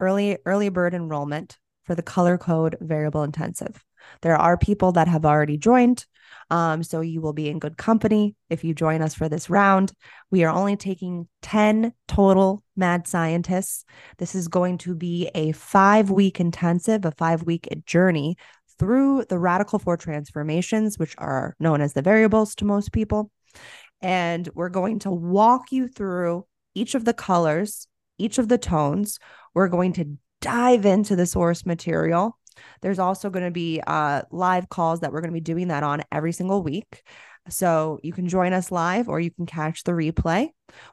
early 0.00 0.38
early 0.46 0.68
bird 0.68 0.94
enrollment 0.94 1.58
for 1.84 1.94
the 1.94 2.02
color 2.02 2.38
code 2.38 2.76
variable 2.80 3.22
intensive. 3.22 3.84
There 4.22 4.36
are 4.36 4.56
people 4.56 4.92
that 4.92 5.08
have 5.08 5.24
already 5.24 5.56
joined. 5.56 6.06
Um, 6.50 6.82
so 6.82 7.00
you 7.00 7.20
will 7.20 7.32
be 7.32 7.48
in 7.48 7.58
good 7.58 7.76
company 7.76 8.34
if 8.48 8.64
you 8.64 8.74
join 8.74 9.02
us 9.02 9.14
for 9.14 9.28
this 9.28 9.50
round. 9.50 9.92
We 10.30 10.44
are 10.44 10.54
only 10.54 10.76
taking 10.76 11.28
10 11.42 11.92
total 12.06 12.62
mad 12.76 13.06
scientists. 13.06 13.84
This 14.18 14.34
is 14.34 14.48
going 14.48 14.78
to 14.78 14.94
be 14.94 15.30
a 15.34 15.52
five 15.52 16.10
week 16.10 16.40
intensive, 16.40 17.04
a 17.04 17.12
five 17.12 17.42
week 17.42 17.68
journey 17.84 18.36
through 18.78 19.24
the 19.28 19.38
radical 19.38 19.78
four 19.78 19.96
transformations, 19.96 20.98
which 20.98 21.14
are 21.18 21.54
known 21.58 21.80
as 21.80 21.92
the 21.92 22.02
variables 22.02 22.54
to 22.56 22.64
most 22.64 22.92
people. 22.92 23.30
And 24.00 24.48
we're 24.54 24.68
going 24.68 25.00
to 25.00 25.10
walk 25.10 25.72
you 25.72 25.88
through 25.88 26.46
each 26.74 26.94
of 26.94 27.04
the 27.04 27.14
colors, 27.14 27.86
each 28.18 28.38
of 28.38 28.48
the 28.48 28.58
tones. 28.58 29.18
We're 29.54 29.68
going 29.68 29.92
to 29.94 30.16
dive 30.40 30.86
into 30.86 31.16
the 31.16 31.26
source 31.26 31.66
material 31.66 32.38
there's 32.80 32.98
also 32.98 33.30
going 33.30 33.44
to 33.44 33.50
be 33.50 33.80
uh, 33.86 34.22
live 34.30 34.68
calls 34.68 35.00
that 35.00 35.12
we're 35.12 35.20
going 35.20 35.32
to 35.32 35.36
be 35.36 35.40
doing 35.40 35.68
that 35.68 35.82
on 35.82 36.02
every 36.12 36.32
single 36.32 36.62
week. 36.62 37.02
So 37.48 37.98
you 38.02 38.12
can 38.12 38.28
join 38.28 38.52
us 38.52 38.70
live 38.70 39.08
or 39.08 39.20
you 39.20 39.30
can 39.30 39.46
catch 39.46 39.84
the 39.84 39.92
replay. 39.92 40.48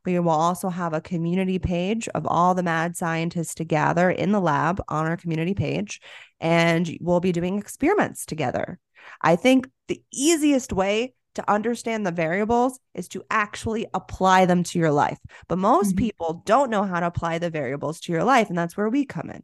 We 0.05 0.17
will 0.19 0.29
also 0.29 0.69
have 0.69 0.93
a 0.93 1.01
community 1.01 1.59
page 1.59 2.07
of 2.09 2.25
all 2.25 2.55
the 2.55 2.63
mad 2.63 2.95
scientists 2.95 3.55
together 3.55 4.09
in 4.09 4.31
the 4.31 4.39
lab 4.39 4.81
on 4.87 5.05
our 5.05 5.17
community 5.17 5.53
page, 5.53 5.99
and 6.39 6.97
we'll 7.01 7.19
be 7.19 7.33
doing 7.33 7.57
experiments 7.57 8.25
together. 8.25 8.79
I 9.21 9.35
think 9.35 9.69
the 9.89 10.01
easiest 10.13 10.71
way 10.71 11.13
to 11.35 11.51
understand 11.51 12.05
the 12.05 12.11
variables 12.11 12.79
is 12.93 13.07
to 13.09 13.23
actually 13.29 13.85
apply 13.93 14.45
them 14.45 14.63
to 14.63 14.79
your 14.79 14.91
life. 14.91 15.19
But 15.47 15.59
most 15.59 15.89
mm-hmm. 15.89 16.05
people 16.05 16.43
don't 16.45 16.69
know 16.69 16.83
how 16.83 16.99
to 16.99 17.07
apply 17.07 17.39
the 17.39 17.49
variables 17.49 17.99
to 18.01 18.11
your 18.11 18.23
life, 18.23 18.49
and 18.49 18.57
that's 18.57 18.75
where 18.75 18.89
we 18.89 19.05
come 19.05 19.29
in. 19.29 19.43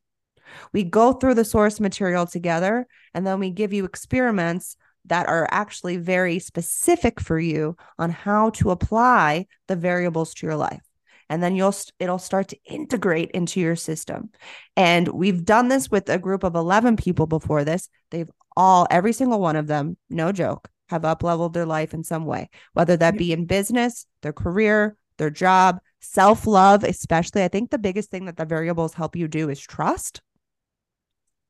We 0.74 0.84
go 0.84 1.14
through 1.14 1.36
the 1.36 1.46
source 1.46 1.80
material 1.80 2.26
together 2.26 2.88
and 3.14 3.26
then 3.26 3.40
we 3.40 3.52
give 3.52 3.72
you 3.72 3.86
experiments 3.86 4.76
that 5.06 5.28
are 5.28 5.48
actually 5.50 5.98
very 5.98 6.40
specific 6.40 7.20
for 7.20 7.40
you 7.40 7.76
on 7.98 8.10
how 8.10 8.52
to 8.52 8.72
apply 8.72 9.48
the 9.68 9.76
variables 9.76 10.34
to 10.36 10.46
your 10.46 10.56
life 10.56 10.84
and 11.32 11.42
then 11.42 11.56
you'll 11.56 11.74
it'll 12.00 12.20
start 12.20 12.50
to 12.50 12.58
integrate 12.66 13.32
into 13.32 13.60
your 13.60 13.76
system 13.76 14.30
and 14.76 15.08
we've 15.08 15.46
done 15.46 15.70
this 15.70 15.90
with 15.90 16.10
a 16.10 16.20
group 16.20 16.44
of 16.44 16.56
11 16.56 16.98
people 16.98 17.26
before 17.26 17.64
this 17.64 17.90
they've 18.12 18.30
all 18.56 18.86
every 18.92 19.14
single 19.14 19.40
one 19.40 19.56
of 19.56 19.66
them 19.66 19.98
no 20.10 20.32
joke 20.32 20.70
have 20.92 21.04
up 21.04 21.24
leveled 21.24 21.54
their 21.54 21.66
life 21.66 21.94
in 21.94 22.04
some 22.04 22.26
way 22.26 22.50
whether 22.74 22.96
that 22.96 23.18
be 23.18 23.34
in 23.34 23.46
business 23.46 24.06
their 24.22 24.34
career 24.34 24.96
their 25.18 25.30
job 25.30 25.80
self 26.02 26.48
love, 26.48 26.84
especially. 26.84 27.44
I 27.44 27.48
think 27.48 27.70
the 27.70 27.78
biggest 27.78 28.10
thing 28.10 28.26
that 28.26 28.38
the 28.38 28.46
variables 28.46 28.94
help 28.94 29.16
you 29.16 29.28
do 29.28 29.50
is 29.50 29.60
trust. 29.60 30.22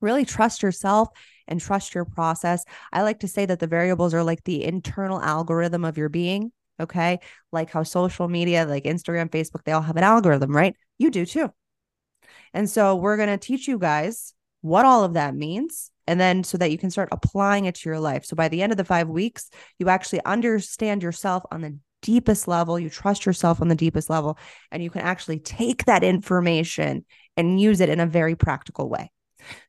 Really 0.01 0.25
trust 0.25 0.61
yourself 0.61 1.09
and 1.47 1.61
trust 1.61 1.95
your 1.95 2.05
process. 2.05 2.65
I 2.91 3.03
like 3.03 3.19
to 3.21 3.27
say 3.27 3.45
that 3.45 3.59
the 3.59 3.67
variables 3.67 4.13
are 4.13 4.23
like 4.23 4.43
the 4.43 4.63
internal 4.63 5.21
algorithm 5.21 5.85
of 5.85 5.97
your 5.97 6.09
being. 6.09 6.51
Okay. 6.79 7.19
Like 7.51 7.69
how 7.69 7.83
social 7.83 8.27
media, 8.27 8.65
like 8.65 8.83
Instagram, 8.83 9.29
Facebook, 9.29 9.63
they 9.63 9.71
all 9.71 9.81
have 9.81 9.97
an 9.97 10.03
algorithm, 10.03 10.55
right? 10.55 10.75
You 10.97 11.11
do 11.11 11.25
too. 11.25 11.53
And 12.53 12.69
so 12.69 12.95
we're 12.95 13.17
going 13.17 13.29
to 13.29 13.37
teach 13.37 13.67
you 13.67 13.77
guys 13.77 14.33
what 14.61 14.85
all 14.85 15.03
of 15.03 15.13
that 15.13 15.35
means. 15.35 15.91
And 16.11 16.19
then 16.19 16.43
so 16.43 16.57
that 16.57 16.71
you 16.71 16.77
can 16.77 16.91
start 16.91 17.07
applying 17.13 17.63
it 17.63 17.75
to 17.75 17.89
your 17.89 17.97
life. 17.97 18.25
So 18.25 18.35
by 18.35 18.49
the 18.49 18.61
end 18.61 18.73
of 18.73 18.77
the 18.77 18.83
five 18.83 19.07
weeks, 19.07 19.49
you 19.79 19.87
actually 19.87 20.21
understand 20.25 21.01
yourself 21.01 21.43
on 21.51 21.61
the 21.61 21.77
deepest 22.01 22.49
level. 22.49 22.77
You 22.77 22.89
trust 22.89 23.25
yourself 23.25 23.61
on 23.61 23.69
the 23.69 23.75
deepest 23.75 24.09
level, 24.09 24.37
and 24.73 24.83
you 24.83 24.89
can 24.89 25.03
actually 25.03 25.39
take 25.39 25.85
that 25.85 26.03
information 26.03 27.05
and 27.37 27.61
use 27.61 27.79
it 27.79 27.87
in 27.87 28.01
a 28.01 28.05
very 28.05 28.35
practical 28.35 28.89
way. 28.89 29.09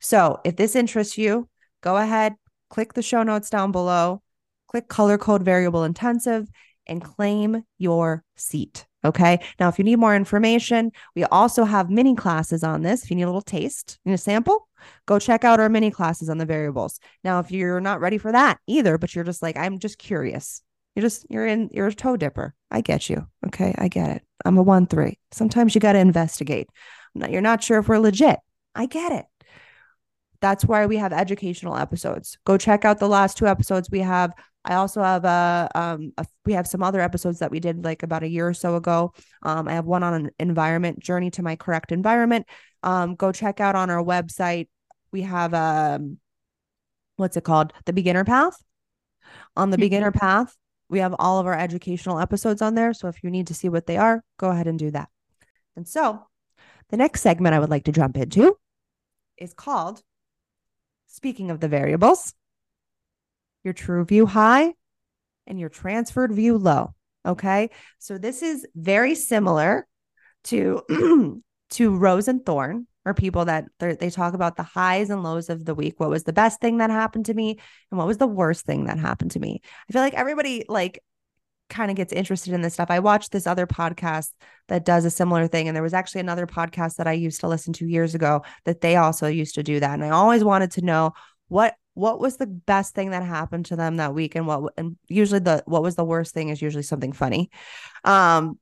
So 0.00 0.40
if 0.42 0.56
this 0.56 0.74
interests 0.74 1.16
you, 1.16 1.48
go 1.80 1.96
ahead, 1.96 2.34
click 2.70 2.94
the 2.94 3.02
show 3.02 3.22
notes 3.22 3.48
down 3.48 3.70
below, 3.70 4.20
click 4.66 4.88
color 4.88 5.18
code 5.18 5.44
variable 5.44 5.84
intensive, 5.84 6.48
and 6.86 7.02
claim 7.02 7.64
your 7.78 8.24
seat. 8.36 8.86
Okay. 9.04 9.40
Now, 9.58 9.68
if 9.68 9.78
you 9.78 9.84
need 9.84 9.98
more 9.98 10.14
information, 10.14 10.92
we 11.16 11.24
also 11.24 11.64
have 11.64 11.90
mini 11.90 12.14
classes 12.14 12.62
on 12.62 12.82
this. 12.82 13.02
If 13.02 13.10
you 13.10 13.16
need 13.16 13.24
a 13.24 13.26
little 13.26 13.42
taste, 13.42 13.98
you 14.04 14.10
need 14.10 14.14
a 14.14 14.18
sample, 14.18 14.68
go 15.06 15.18
check 15.18 15.42
out 15.42 15.58
our 15.58 15.68
mini 15.68 15.90
classes 15.90 16.28
on 16.28 16.38
the 16.38 16.46
variables. 16.46 17.00
Now, 17.24 17.40
if 17.40 17.50
you're 17.50 17.80
not 17.80 18.00
ready 18.00 18.18
for 18.18 18.30
that 18.30 18.58
either, 18.68 18.98
but 18.98 19.14
you're 19.14 19.24
just 19.24 19.42
like, 19.42 19.56
I'm 19.56 19.80
just 19.80 19.98
curious, 19.98 20.62
you're 20.94 21.02
just, 21.02 21.26
you're 21.28 21.46
in, 21.46 21.68
you're 21.72 21.88
a 21.88 21.94
toe 21.94 22.16
dipper. 22.16 22.54
I 22.70 22.80
get 22.80 23.10
you. 23.10 23.26
Okay. 23.46 23.74
I 23.76 23.88
get 23.88 24.10
it. 24.10 24.22
I'm 24.44 24.56
a 24.56 24.62
one 24.62 24.86
three. 24.86 25.18
Sometimes 25.32 25.74
you 25.74 25.80
got 25.80 25.94
to 25.94 25.98
investigate. 25.98 26.68
You're 27.14 27.40
not 27.40 27.62
sure 27.62 27.78
if 27.78 27.88
we're 27.88 27.98
legit. 27.98 28.38
I 28.74 28.86
get 28.86 29.12
it. 29.12 29.24
That's 30.40 30.64
why 30.64 30.86
we 30.86 30.96
have 30.96 31.12
educational 31.12 31.76
episodes. 31.76 32.38
Go 32.44 32.56
check 32.56 32.84
out 32.84 32.98
the 32.98 33.08
last 33.08 33.36
two 33.36 33.46
episodes 33.46 33.88
we 33.90 34.00
have 34.00 34.32
I 34.64 34.74
also 34.74 35.02
have 35.02 35.24
a, 35.24 35.68
um, 35.74 36.12
a, 36.16 36.26
we 36.46 36.52
have 36.52 36.66
some 36.66 36.82
other 36.82 37.00
episodes 37.00 37.40
that 37.40 37.50
we 37.50 37.60
did 37.60 37.84
like 37.84 38.02
about 38.02 38.22
a 38.22 38.28
year 38.28 38.48
or 38.48 38.54
so 38.54 38.76
ago. 38.76 39.12
Um, 39.42 39.66
I 39.66 39.72
have 39.72 39.86
one 39.86 40.02
on 40.02 40.14
an 40.14 40.30
environment 40.38 41.00
journey 41.00 41.30
to 41.32 41.42
my 41.42 41.56
correct 41.56 41.90
environment. 41.90 42.46
Um, 42.82 43.14
go 43.16 43.32
check 43.32 43.60
out 43.60 43.74
on 43.74 43.90
our 43.90 44.02
website. 44.02 44.68
We 45.10 45.22
have 45.22 45.52
um, 45.52 46.18
what's 47.16 47.36
it 47.36 47.44
called? 47.44 47.72
The 47.86 47.92
beginner 47.92 48.24
path. 48.24 48.62
On 49.56 49.70
the 49.70 49.76
mm-hmm. 49.76 49.82
beginner 49.82 50.12
path, 50.12 50.56
we 50.88 51.00
have 51.00 51.14
all 51.18 51.40
of 51.40 51.46
our 51.46 51.58
educational 51.58 52.18
episodes 52.18 52.62
on 52.62 52.74
there. 52.74 52.92
So 52.92 53.08
if 53.08 53.22
you 53.22 53.30
need 53.30 53.48
to 53.48 53.54
see 53.54 53.68
what 53.68 53.86
they 53.86 53.96
are, 53.96 54.22
go 54.38 54.50
ahead 54.50 54.66
and 54.66 54.78
do 54.78 54.90
that. 54.90 55.08
And 55.74 55.88
so 55.88 56.26
the 56.90 56.96
next 56.96 57.22
segment 57.22 57.54
I 57.54 57.58
would 57.58 57.70
like 57.70 57.84
to 57.84 57.92
jump 57.92 58.16
into 58.16 58.56
is 59.38 59.54
called 59.54 60.02
Speaking 61.06 61.50
of 61.50 61.60
the 61.60 61.68
variables 61.68 62.32
your 63.64 63.74
true 63.74 64.04
view 64.04 64.26
high, 64.26 64.74
and 65.46 65.58
your 65.58 65.68
transferred 65.68 66.32
view 66.32 66.58
low. 66.58 66.94
Okay. 67.26 67.70
So 67.98 68.18
this 68.18 68.42
is 68.42 68.66
very 68.74 69.14
similar 69.14 69.86
to 70.44 71.42
to 71.70 71.96
Rose 71.96 72.28
and 72.28 72.44
Thorn, 72.44 72.86
or 73.04 73.14
people 73.14 73.44
that 73.44 73.66
they 73.78 74.10
talk 74.10 74.34
about 74.34 74.56
the 74.56 74.62
highs 74.62 75.10
and 75.10 75.22
lows 75.22 75.48
of 75.48 75.64
the 75.64 75.74
week. 75.74 75.94
What 75.98 76.10
was 76.10 76.24
the 76.24 76.32
best 76.32 76.60
thing 76.60 76.78
that 76.78 76.90
happened 76.90 77.26
to 77.26 77.34
me, 77.34 77.58
and 77.90 77.98
what 77.98 78.06
was 78.06 78.18
the 78.18 78.26
worst 78.26 78.66
thing 78.66 78.84
that 78.84 78.98
happened 78.98 79.32
to 79.32 79.40
me? 79.40 79.60
I 79.88 79.92
feel 79.92 80.02
like 80.02 80.14
everybody 80.14 80.64
like 80.68 81.02
kind 81.72 81.90
of 81.90 81.96
gets 81.96 82.12
interested 82.12 82.52
in 82.52 82.60
this 82.60 82.74
stuff. 82.74 82.90
I 82.90 83.00
watched 83.00 83.32
this 83.32 83.46
other 83.46 83.66
podcast 83.66 84.30
that 84.68 84.84
does 84.84 85.04
a 85.04 85.10
similar 85.10 85.48
thing. 85.48 85.66
And 85.66 85.74
there 85.74 85.82
was 85.82 85.94
actually 85.94 86.20
another 86.20 86.46
podcast 86.46 86.96
that 86.96 87.08
I 87.08 87.12
used 87.12 87.40
to 87.40 87.48
listen 87.48 87.72
to 87.74 87.86
years 87.86 88.14
ago 88.14 88.42
that 88.64 88.82
they 88.82 88.96
also 88.96 89.26
used 89.26 89.54
to 89.56 89.62
do 89.62 89.80
that. 89.80 89.94
And 89.94 90.04
I 90.04 90.10
always 90.10 90.44
wanted 90.44 90.72
to 90.72 90.84
know 90.84 91.12
what 91.48 91.74
what 91.94 92.20
was 92.20 92.36
the 92.36 92.46
best 92.46 92.94
thing 92.94 93.10
that 93.10 93.22
happened 93.22 93.66
to 93.66 93.76
them 93.76 93.96
that 93.96 94.14
week? 94.14 94.34
And 94.34 94.46
what 94.46 94.72
and 94.76 94.96
usually 95.08 95.40
the 95.40 95.62
what 95.66 95.82
was 95.82 95.96
the 95.96 96.04
worst 96.04 96.32
thing 96.34 96.48
is 96.48 96.62
usually 96.62 96.82
something 96.82 97.12
funny. 97.12 97.50
Um 98.04 98.58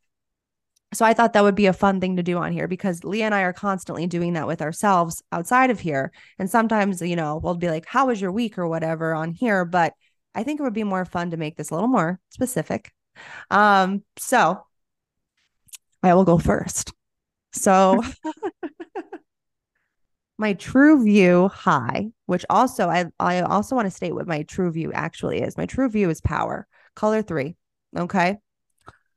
so 0.92 1.04
i 1.04 1.14
thought 1.14 1.32
that 1.34 1.44
would 1.44 1.54
be 1.54 1.66
a 1.66 1.72
fun 1.72 2.00
thing 2.00 2.16
to 2.16 2.22
do 2.22 2.36
on 2.38 2.52
here 2.52 2.66
because 2.66 3.04
leah 3.04 3.24
and 3.24 3.34
i 3.34 3.42
are 3.42 3.52
constantly 3.52 4.08
doing 4.08 4.32
that 4.32 4.46
with 4.46 4.60
ourselves 4.60 5.22
outside 5.32 5.70
of 5.70 5.80
here. 5.80 6.12
And 6.38 6.50
sometimes 6.50 7.00
you 7.00 7.16
know 7.16 7.40
we'll 7.42 7.54
be 7.54 7.70
like 7.70 7.86
how 7.86 8.06
was 8.06 8.20
your 8.20 8.32
week? 8.32 8.58
or 8.58 8.66
whatever 8.66 9.14
on 9.14 9.32
here. 9.32 9.64
But 9.64 9.94
i 10.34 10.42
think 10.42 10.60
it 10.60 10.62
would 10.62 10.72
be 10.74 10.84
more 10.84 11.04
fun 11.04 11.30
to 11.30 11.36
make 11.36 11.56
this 11.56 11.70
a 11.70 11.74
little 11.74 11.88
more 11.88 12.20
specific. 12.30 12.92
Um 13.50 14.02
so 14.18 14.66
i 16.02 16.14
will 16.14 16.24
go 16.24 16.38
first. 16.38 16.92
So 17.52 18.02
my 20.40 20.54
true 20.54 21.04
view 21.04 21.48
high, 21.48 22.08
which 22.24 22.46
also 22.48 22.88
I 22.88 23.04
I 23.20 23.42
also 23.42 23.76
want 23.76 23.86
to 23.86 23.90
state 23.90 24.14
what 24.14 24.26
my 24.26 24.42
true 24.44 24.72
view 24.72 24.90
actually 24.92 25.42
is. 25.42 25.56
My 25.56 25.66
true 25.66 25.88
view 25.90 26.08
is 26.08 26.20
power, 26.22 26.66
color 26.96 27.20
3. 27.22 27.54
Okay? 27.96 28.38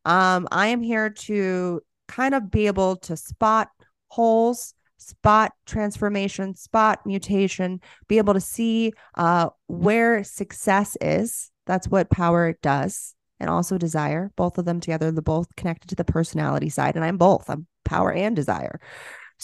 Um 0.06 0.48
I 0.52 0.68
am 0.68 0.82
here 0.82 1.10
to 1.10 1.82
kind 2.10 2.36
of 2.36 2.52
be 2.52 2.68
able 2.68 2.98
to 2.98 3.16
spot 3.16 3.70
holes, 4.10 4.76
spot 4.98 5.54
transformation, 5.66 6.56
spot 6.56 7.06
mutation, 7.06 7.80
be 8.10 8.18
able 8.18 8.34
to 8.34 8.42
see 8.42 8.92
uh 9.16 9.50
where 9.68 10.24
success 10.26 10.98
is. 11.00 11.52
That's 11.66 11.88
what 11.88 12.10
power 12.10 12.58
does. 12.62 13.16
And 13.40 13.50
also 13.50 13.78
desire, 13.78 14.32
both 14.36 14.58
of 14.58 14.66
them 14.66 14.82
together, 14.82 15.12
they're 15.12 15.22
both 15.22 15.56
connected 15.56 15.88
to 15.90 15.96
the 15.96 16.06
personality 16.06 16.70
side. 16.70 16.96
And 16.96 17.06
I'm 17.06 17.18
both. 17.18 17.50
I'm 17.50 17.66
power 17.86 18.12
and 18.12 18.36
desire. 18.36 18.80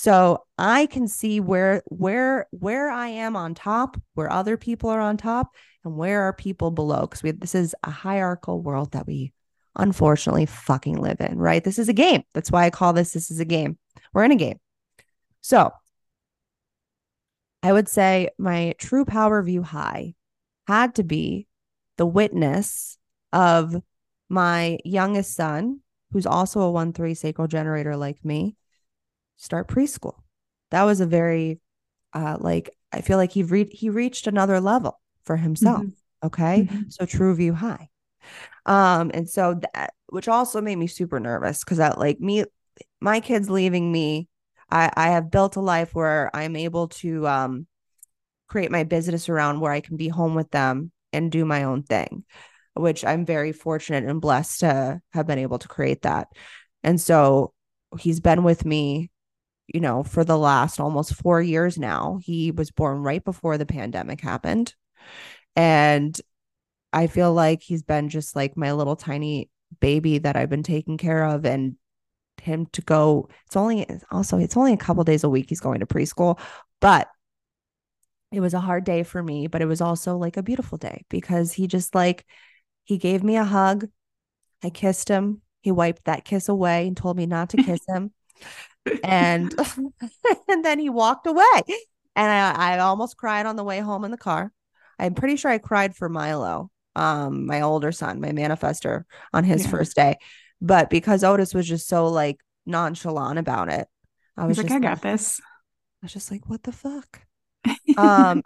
So 0.02 0.46
I 0.58 0.86
can 0.86 1.10
see 1.10 1.42
where 1.42 1.84
where 1.88 2.48
where 2.52 2.90
I 2.90 3.10
am 3.10 3.36
on 3.36 3.54
top, 3.54 3.98
where 4.14 4.32
other 4.32 4.56
people 4.56 4.90
are 4.90 5.02
on 5.02 5.18
top, 5.18 5.54
and 5.84 5.98
where 5.98 6.22
are 6.22 6.32
people 6.32 6.72
below. 6.72 7.02
Because 7.02 7.22
we 7.22 7.32
this 7.32 7.54
is 7.54 7.76
a 7.84 7.92
hierarchical 7.92 8.62
world 8.62 8.94
that 8.94 9.06
we 9.06 9.34
unfortunately 9.76 10.46
fucking 10.46 11.02
live 11.02 11.20
in, 11.20 11.38
right? 11.38 11.62
This 11.62 11.78
is 11.78 11.90
a 11.90 11.94
game. 11.94 12.24
That's 12.34 12.50
why 12.50 12.64
I 12.64 12.70
call 12.70 12.94
this 12.94 13.12
this 13.12 13.30
is 13.30 13.42
a 13.42 13.46
game. 13.46 13.78
We're 14.14 14.24
in 14.24 14.32
a 14.32 14.38
game. 14.38 14.58
So 15.42 15.70
I 17.62 17.74
would 17.74 17.90
say 17.90 18.30
my 18.38 18.76
true 18.78 19.04
power 19.04 19.44
view 19.44 19.64
high 19.64 20.16
had 20.66 20.96
to 20.96 21.04
be 21.04 21.46
the 21.98 22.06
witness 22.06 22.98
of 23.34 23.76
my 24.30 24.78
youngest 24.86 25.36
son, 25.36 25.82
who's 26.14 26.26
also 26.26 26.62
a 26.62 26.72
1 26.72 26.94
3 26.94 27.14
sacral 27.16 27.50
generator 27.50 27.98
like 27.98 28.24
me, 28.24 28.56
start 29.40 29.68
preschool. 29.68 30.16
That 30.70 30.84
was 30.84 31.02
a 31.02 31.08
very 31.08 31.60
uh 32.14 32.38
like 32.40 32.70
I 32.92 33.02
feel 33.02 33.18
like 33.18 33.32
he 33.32 33.44
re- 33.44 33.72
he 33.72 33.90
reached 33.90 34.28
another 34.28 34.60
level 34.60 35.00
for 35.24 35.38
himself. 35.38 35.82
Mm-hmm. 35.82 36.28
Okay. 36.28 36.68
Mm-hmm. 36.70 36.90
So 36.90 37.06
true 37.06 37.34
view 37.34 37.54
high. 37.54 37.90
Um, 38.66 39.10
and 39.14 39.28
so 39.28 39.60
that 39.74 39.94
which 40.08 40.28
also 40.28 40.62
made 40.62 40.76
me 40.76 40.88
super 40.88 41.20
nervous 41.20 41.64
because 41.64 41.78
that 41.78 41.98
like 41.98 42.20
me, 42.20 42.44
my 43.00 43.20
kids 43.20 43.50
leaving 43.50 43.92
me, 43.92 44.28
I, 44.70 44.92
I 44.96 45.10
have 45.10 45.32
built 45.32 45.56
a 45.56 45.62
life 45.62 45.96
where 45.96 46.30
I'm 46.36 46.56
able 46.56 46.90
to 46.90 47.28
um 47.28 47.68
create 48.48 48.72
my 48.72 48.84
business 48.84 49.30
around 49.30 49.60
where 49.60 49.72
I 49.72 49.82
can 49.82 49.96
be 49.96 50.08
home 50.10 50.36
with 50.36 50.52
them 50.52 50.92
and 51.14 51.32
do 51.32 51.46
my 51.46 51.64
own 51.64 51.84
thing, 51.84 52.26
which 52.74 53.06
I'm 53.06 53.26
very 53.26 53.52
fortunate 53.52 54.04
and 54.04 54.20
blessed 54.20 54.62
to 54.62 55.02
have 55.14 55.28
been 55.28 55.40
able 55.40 55.60
to 55.60 55.68
create 55.68 56.02
that. 56.02 56.28
And 56.84 57.00
so 57.00 57.54
he's 57.98 58.20
been 58.20 58.44
with 58.44 58.66
me 58.66 59.10
you 59.74 59.80
know, 59.80 60.04
for 60.04 60.24
the 60.24 60.38
last 60.38 60.80
almost 60.80 61.16
four 61.16 61.42
years 61.42 61.78
now. 61.78 62.20
He 62.22 62.52
was 62.52 62.72
born 62.72 63.02
right 63.02 63.24
before 63.24 63.58
the 63.58 63.66
pandemic 63.66 64.22
happened. 64.22 64.74
And 65.56 66.20
I 66.94 67.08
feel 67.08 67.34
like 67.34 67.62
he's 67.62 67.84
been 67.84 68.10
just 68.10 68.36
like 68.36 68.58
my 68.58 68.72
little 68.72 68.96
tiny 68.96 69.50
baby 69.80 70.20
that 70.20 70.36
I've 70.36 70.50
been 70.50 70.64
taking 70.64 70.98
care 70.98 71.24
of. 71.26 71.46
And 71.46 71.76
him 72.42 72.68
to 72.68 72.82
go, 72.82 73.30
it's 73.46 73.56
only 73.56 73.86
also, 74.12 74.38
it's 74.38 74.58
only 74.58 74.74
a 74.74 74.78
couple 74.78 75.04
days 75.04 75.24
a 75.24 75.30
week 75.30 75.48
he's 75.50 75.60
going 75.60 75.82
to 75.82 75.86
preschool, 75.86 76.40
but 76.80 77.10
it 78.32 78.40
was 78.40 78.54
a 78.54 78.60
hard 78.60 78.84
day 78.84 79.04
for 79.04 79.22
me, 79.22 79.48
but 79.48 79.62
it 79.62 79.66
was 79.66 79.82
also 79.82 80.16
like 80.18 80.38
a 80.38 80.44
beautiful 80.44 80.78
day 80.78 81.04
because 81.10 81.52
he 81.52 81.68
just 81.68 81.96
like, 81.96 82.26
he 82.84 82.98
gave 82.98 83.24
me 83.24 83.38
a 83.38 83.44
hug. 83.44 83.88
I 84.64 84.70
kissed 84.70 85.10
him. 85.10 85.42
He 85.62 85.72
wiped 85.72 86.06
that 86.06 86.26
kiss 86.26 86.48
away 86.48 86.88
and 86.88 86.96
told 86.96 87.18
me 87.18 87.26
not 87.26 87.50
to 87.50 87.58
kiss 87.64 87.82
him 87.88 88.12
and 89.04 89.54
and 90.48 90.66
then 90.66 90.80
he 90.80 90.90
walked 90.90 91.28
away 91.28 91.62
and 92.16 92.32
I, 92.32 92.76
I 92.76 92.80
almost 92.80 93.18
cried 93.18 93.46
on 93.46 93.56
the 93.56 93.64
way 93.64 93.80
home 93.80 94.06
in 94.06 94.12
the 94.12 94.18
car 94.18 94.52
i'm 94.98 95.14
pretty 95.14 95.36
sure 95.36 95.52
i 95.52 95.58
cried 95.58 95.96
for 95.96 96.10
milo 96.10 96.70
um 96.96 97.46
my 97.46 97.62
older 97.62 97.92
son 97.92 98.20
my 98.20 98.30
manifester 98.30 99.04
on 99.34 99.44
his 99.44 99.64
yeah. 99.66 99.72
first 99.72 99.96
day 99.96 100.18
but 100.62 100.90
because 100.90 101.24
otis 101.24 101.54
was 101.54 101.68
just 101.68 101.88
so 101.88 102.08
like 102.08 102.40
nonchalant 102.66 103.40
about 103.40 103.70
it 103.70 103.88
i 104.38 104.46
was 104.46 104.58
like 104.58 104.72
i 104.72 104.80
got 104.80 105.02
this 105.02 105.40
i 106.02 106.06
was 106.06 106.14
just 106.14 106.32
like 106.32 106.50
what 106.50 106.64
the 106.64 106.72
fuck 106.72 107.22
um 107.98 108.42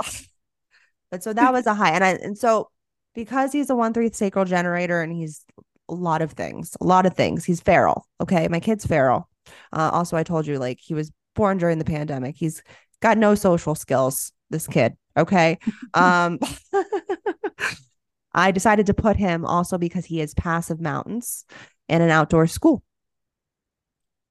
but 1.12 1.24
so 1.24 1.34
that 1.34 1.54
was 1.54 1.66
a 1.66 1.74
high 1.74 1.92
and 1.92 2.04
i 2.04 2.12
and 2.12 2.38
so 2.38 2.70
because 3.16 3.52
he's 3.52 3.70
a 3.70 3.76
one 3.76 3.94
three 3.94 4.12
sacral 4.12 4.46
generator 4.46 5.02
and 5.02 5.14
he's 5.14 5.46
a 5.90 5.94
lot 5.94 6.22
of 6.22 6.32
things, 6.32 6.76
a 6.82 6.86
lot 6.86 7.06
of 7.06 7.16
things. 7.16 7.46
He's 7.46 7.62
feral. 7.62 8.08
Okay. 8.22 8.48
My 8.48 8.60
kid's 8.60 8.86
feral. 8.86 9.30
Uh, 9.72 9.90
also, 9.94 10.18
I 10.18 10.24
told 10.24 10.48
you, 10.48 10.60
like, 10.60 10.80
he 10.80 10.94
was 10.94 11.12
born 11.36 11.58
during 11.58 11.80
the 11.80 11.86
pandemic. 11.86 12.36
He's 12.38 12.64
got 13.02 13.18
no 13.18 13.36
social 13.36 13.76
skills, 13.76 14.32
this 14.50 14.68
kid. 14.68 14.96
Okay. 15.18 15.60
um, 15.94 16.40
I 18.34 18.52
decided 18.52 18.88
to 18.88 18.94
put 18.94 19.18
him 19.18 19.46
also 19.46 19.78
because 19.78 20.06
he 20.06 20.22
is 20.22 20.34
passive 20.34 20.82
mountains 20.82 21.46
in 21.88 22.02
an 22.02 22.10
outdoor 22.10 22.48
school. 22.48 22.84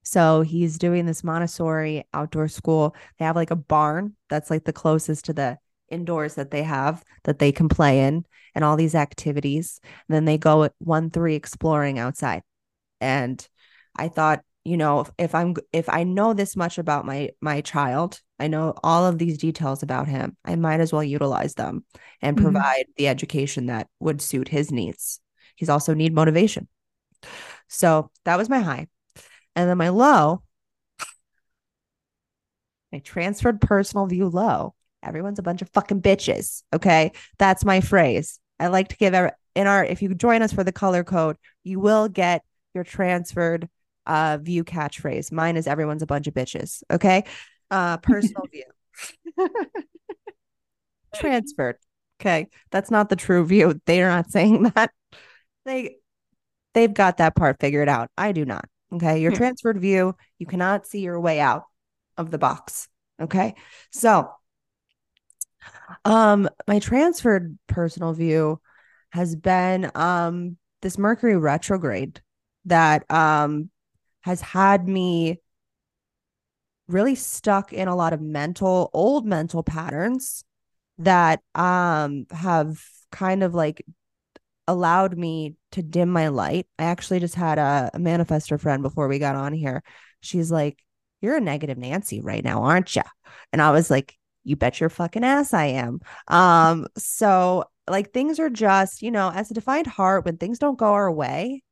So 0.02 0.40
he's 0.40 0.78
doing 0.78 1.07
this 1.07 1.23
Montessori 1.23 2.04
outdoor 2.12 2.49
school. 2.49 2.97
They 3.19 3.25
have 3.25 3.37
like 3.37 3.52
a 3.52 3.57
barn 3.57 4.16
that's 4.28 4.50
like 4.50 4.64
the 4.64 4.73
closest 4.73 5.26
to 5.26 5.33
the 5.33 5.59
indoors 5.88 6.35
that 6.35 6.50
they 6.50 6.62
have 6.64 7.04
that 7.25 7.38
they 7.38 7.52
can 7.52 7.69
play 7.69 8.00
in 8.00 8.25
and 8.54 8.64
all 8.64 8.76
these 8.76 8.95
activities. 8.97 9.81
And 9.85 10.14
then 10.14 10.25
they 10.25 10.38
go 10.38 10.64
at 10.64 10.75
one 10.78 11.11
three 11.11 11.37
exploring 11.37 11.99
outside. 11.99 12.42
And 13.00 13.47
I 13.97 14.09
thought, 14.09 14.42
you 14.64 14.76
know, 14.76 15.00
if, 15.00 15.11
if 15.19 15.35
I'm 15.35 15.54
if 15.73 15.88
I 15.88 16.04
know 16.04 16.35
this 16.35 16.54
much 16.57 16.78
about 16.78 17.04
my 17.04 17.31
my 17.40 17.61
child, 17.62 18.21
I 18.38 18.47
know 18.49 18.75
all 18.83 19.07
of 19.07 19.19
these 19.19 19.38
details 19.38 19.83
about 19.83 20.09
him, 20.09 20.37
I 20.45 20.57
might 20.57 20.81
as 20.81 20.92
well 20.92 21.02
utilize 21.02 21.54
them 21.54 21.85
and 22.21 22.37
Mhm. 22.37 22.42
provide 22.42 22.85
the 22.97 23.09
education 23.09 23.66
that 23.66 23.88
would 23.99 24.23
suit 24.23 24.49
his 24.49 24.71
needs. 24.71 25.21
He's 25.57 25.69
also 25.69 25.95
need 25.95 26.14
motivation. 26.14 26.69
So 27.69 28.11
that 28.25 28.38
was 28.38 28.49
my 28.49 28.61
high. 28.61 28.88
And 29.57 29.69
then 29.69 29.78
my 29.78 29.88
low, 29.90 30.42
my 32.92 32.99
transferred 33.00 33.61
personal 33.61 34.07
view 34.07 34.28
low. 34.28 34.75
Everyone's 35.02 35.38
a 35.38 35.42
bunch 35.42 35.62
of 35.62 35.71
fucking 35.71 36.02
bitches. 36.02 36.62
Okay. 36.73 37.12
That's 37.38 37.64
my 37.64 37.81
phrase. 37.81 38.38
I 38.61 38.69
like 38.69 38.88
to 38.88 38.97
give 38.97 39.14
every, 39.14 39.31
in 39.54 39.66
our, 39.66 39.85
if 39.85 40.02
you 40.02 40.14
join 40.14 40.42
us 40.42 40.52
for 40.52 40.62
the 40.62 40.73
color 40.73 41.02
code, 41.02 41.37
you 41.64 41.81
will 41.81 42.09
get 42.09 42.45
your 42.75 42.85
transferred 42.85 43.69
uh 44.06 44.38
view 44.40 44.64
catchphrase. 44.64 45.32
Mine 45.32 45.56
is 45.56 45.66
everyone's 45.66 46.02
a 46.02 46.06
bunch 46.06 46.26
of 46.26 46.35
bitches. 46.35 46.82
Okay. 46.90 47.25
Uh 47.71 47.99
personal 47.99 48.44
view. 48.52 48.64
transferred. 51.14 51.76
Okay. 52.21 52.49
That's 52.71 52.90
not 52.90 53.09
the 53.09 53.16
true 53.16 53.44
view. 53.44 53.80
They 53.87 54.02
are 54.02 54.09
not 54.09 54.30
saying 54.30 54.62
that. 54.75 54.90
They 55.64 55.97
they've 56.75 56.92
got 56.92 57.18
that 57.18 57.37
part 57.37 57.59
figured 57.61 57.88
out. 57.88 58.11
I 58.16 58.32
do 58.32 58.44
not. 58.44 58.64
Okay. 58.92 59.21
Your 59.21 59.32
transferred 59.32 59.80
view, 59.80 60.14
you 60.38 60.47
cannot 60.47 60.87
see 60.87 61.00
your 61.00 61.18
way 61.21 61.40
out 61.40 61.64
of 62.16 62.30
the 62.30 62.38
box. 62.38 62.88
Okay. 63.21 63.54
So 63.90 64.30
um 66.04 66.49
my 66.66 66.78
transferred 66.78 67.59
personal 67.68 68.12
view 68.12 68.61
has 69.11 69.37
been 69.37 69.90
um 69.94 70.56
this 70.80 70.99
Mercury 70.99 71.37
retrograde 71.37 72.21
that 72.64 73.11
um 73.11 73.71
has 74.22 74.40
had 74.40 74.88
me 74.88 75.40
really 76.88 77.14
stuck 77.14 77.72
in 77.72 77.88
a 77.88 77.96
lot 77.96 78.12
of 78.12 78.20
mental 78.20 78.90
old 78.92 79.24
mental 79.26 79.62
patterns 79.62 80.44
that 80.98 81.40
um 81.54 82.26
have 82.30 82.82
kind 83.10 83.42
of 83.42 83.54
like 83.54 83.84
allowed 84.68 85.16
me 85.16 85.56
to 85.72 85.82
dim 85.82 86.08
my 86.10 86.28
light. 86.28 86.66
I 86.78 86.84
actually 86.84 87.20
just 87.20 87.34
had 87.34 87.58
a, 87.58 87.90
a 87.94 88.58
friend 88.58 88.82
before 88.82 89.08
we 89.08 89.18
got 89.18 89.36
on 89.36 89.52
here. 89.52 89.82
She's 90.20 90.50
like, 90.50 90.78
You're 91.20 91.36
a 91.36 91.40
negative 91.40 91.78
Nancy 91.78 92.20
right 92.20 92.44
now, 92.44 92.62
aren't 92.62 92.94
you? 92.94 93.02
And 93.52 93.60
I 93.60 93.70
was 93.70 93.90
like, 93.90 94.16
You 94.44 94.56
bet 94.56 94.80
your 94.80 94.90
fucking 94.90 95.24
ass 95.24 95.52
I 95.54 95.66
am. 95.66 96.00
Um, 96.28 96.86
so 96.96 97.64
like 97.88 98.12
things 98.12 98.38
are 98.38 98.50
just, 98.50 99.02
you 99.02 99.10
know, 99.10 99.30
as 99.30 99.50
a 99.50 99.54
defined 99.54 99.88
heart, 99.88 100.24
when 100.24 100.36
things 100.36 100.58
don't 100.58 100.78
go 100.78 100.92
our 100.92 101.10
way, 101.10 101.62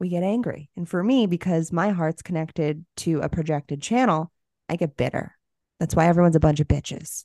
we 0.00 0.08
get 0.08 0.22
angry. 0.22 0.70
And 0.76 0.88
for 0.88 1.02
me, 1.02 1.26
because 1.26 1.72
my 1.72 1.90
heart's 1.90 2.22
connected 2.22 2.84
to 2.98 3.20
a 3.20 3.28
projected 3.28 3.82
channel, 3.82 4.32
I 4.68 4.76
get 4.76 4.96
bitter. 4.96 5.36
That's 5.78 5.94
why 5.94 6.06
everyone's 6.06 6.36
a 6.36 6.40
bunch 6.40 6.60
of 6.60 6.68
bitches. 6.68 7.24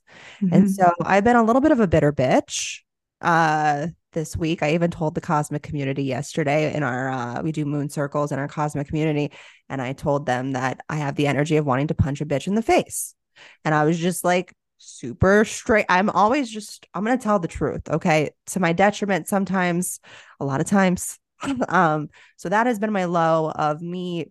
And 0.51 0.65
Mhm. 0.65 0.75
so 0.75 0.91
I've 1.01 1.23
been 1.23 1.35
a 1.35 1.43
little 1.43 1.61
bit 1.61 1.71
of 1.71 1.79
a 1.79 1.87
bitter 1.87 2.11
bitch 2.13 2.79
uh 3.21 3.87
this 4.13 4.35
week. 4.37 4.61
I 4.61 4.73
even 4.73 4.91
told 4.91 5.15
the 5.15 5.21
cosmic 5.21 5.63
community 5.63 6.03
yesterday 6.03 6.73
in 6.73 6.83
our 6.83 7.09
uh 7.09 7.41
we 7.41 7.51
do 7.51 7.65
moon 7.65 7.89
circles 7.89 8.31
in 8.31 8.39
our 8.39 8.47
cosmic 8.47 8.87
community 8.87 9.31
and 9.69 9.81
I 9.81 9.93
told 9.93 10.25
them 10.25 10.51
that 10.51 10.81
I 10.89 10.97
have 10.97 11.15
the 11.15 11.27
energy 11.27 11.57
of 11.57 11.65
wanting 11.65 11.87
to 11.87 11.95
punch 11.95 12.21
a 12.21 12.25
bitch 12.25 12.47
in 12.47 12.55
the 12.55 12.61
face. 12.61 13.15
And 13.63 13.73
I 13.73 13.85
was 13.85 13.97
just 13.97 14.23
like 14.23 14.53
super 14.77 15.45
straight. 15.45 15.85
I'm 15.89 16.09
always 16.09 16.49
just 16.49 16.87
I'm 16.93 17.03
going 17.03 17.17
to 17.17 17.23
tell 17.23 17.39
the 17.39 17.47
truth, 17.47 17.89
okay? 17.89 18.31
To 18.47 18.59
my 18.59 18.73
detriment 18.73 19.27
sometimes, 19.27 19.99
a 20.39 20.45
lot 20.45 20.61
of 20.61 20.67
times. 20.67 21.17
um 21.69 22.09
so 22.37 22.49
that 22.49 22.67
has 22.67 22.79
been 22.79 22.91
my 22.91 23.05
low 23.05 23.51
of 23.51 23.81
me 23.81 24.27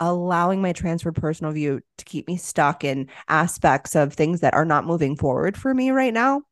allowing 0.00 0.62
my 0.62 0.72
transferred 0.72 1.16
personal 1.16 1.52
view 1.52 1.80
to 1.96 2.04
keep 2.04 2.28
me 2.28 2.36
stuck 2.36 2.84
in 2.84 3.08
aspects 3.28 3.96
of 3.96 4.12
things 4.12 4.40
that 4.40 4.54
are 4.54 4.64
not 4.64 4.86
moving 4.86 5.16
forward 5.16 5.56
for 5.56 5.74
me 5.74 5.90
right 5.90 6.14
now. 6.14 6.42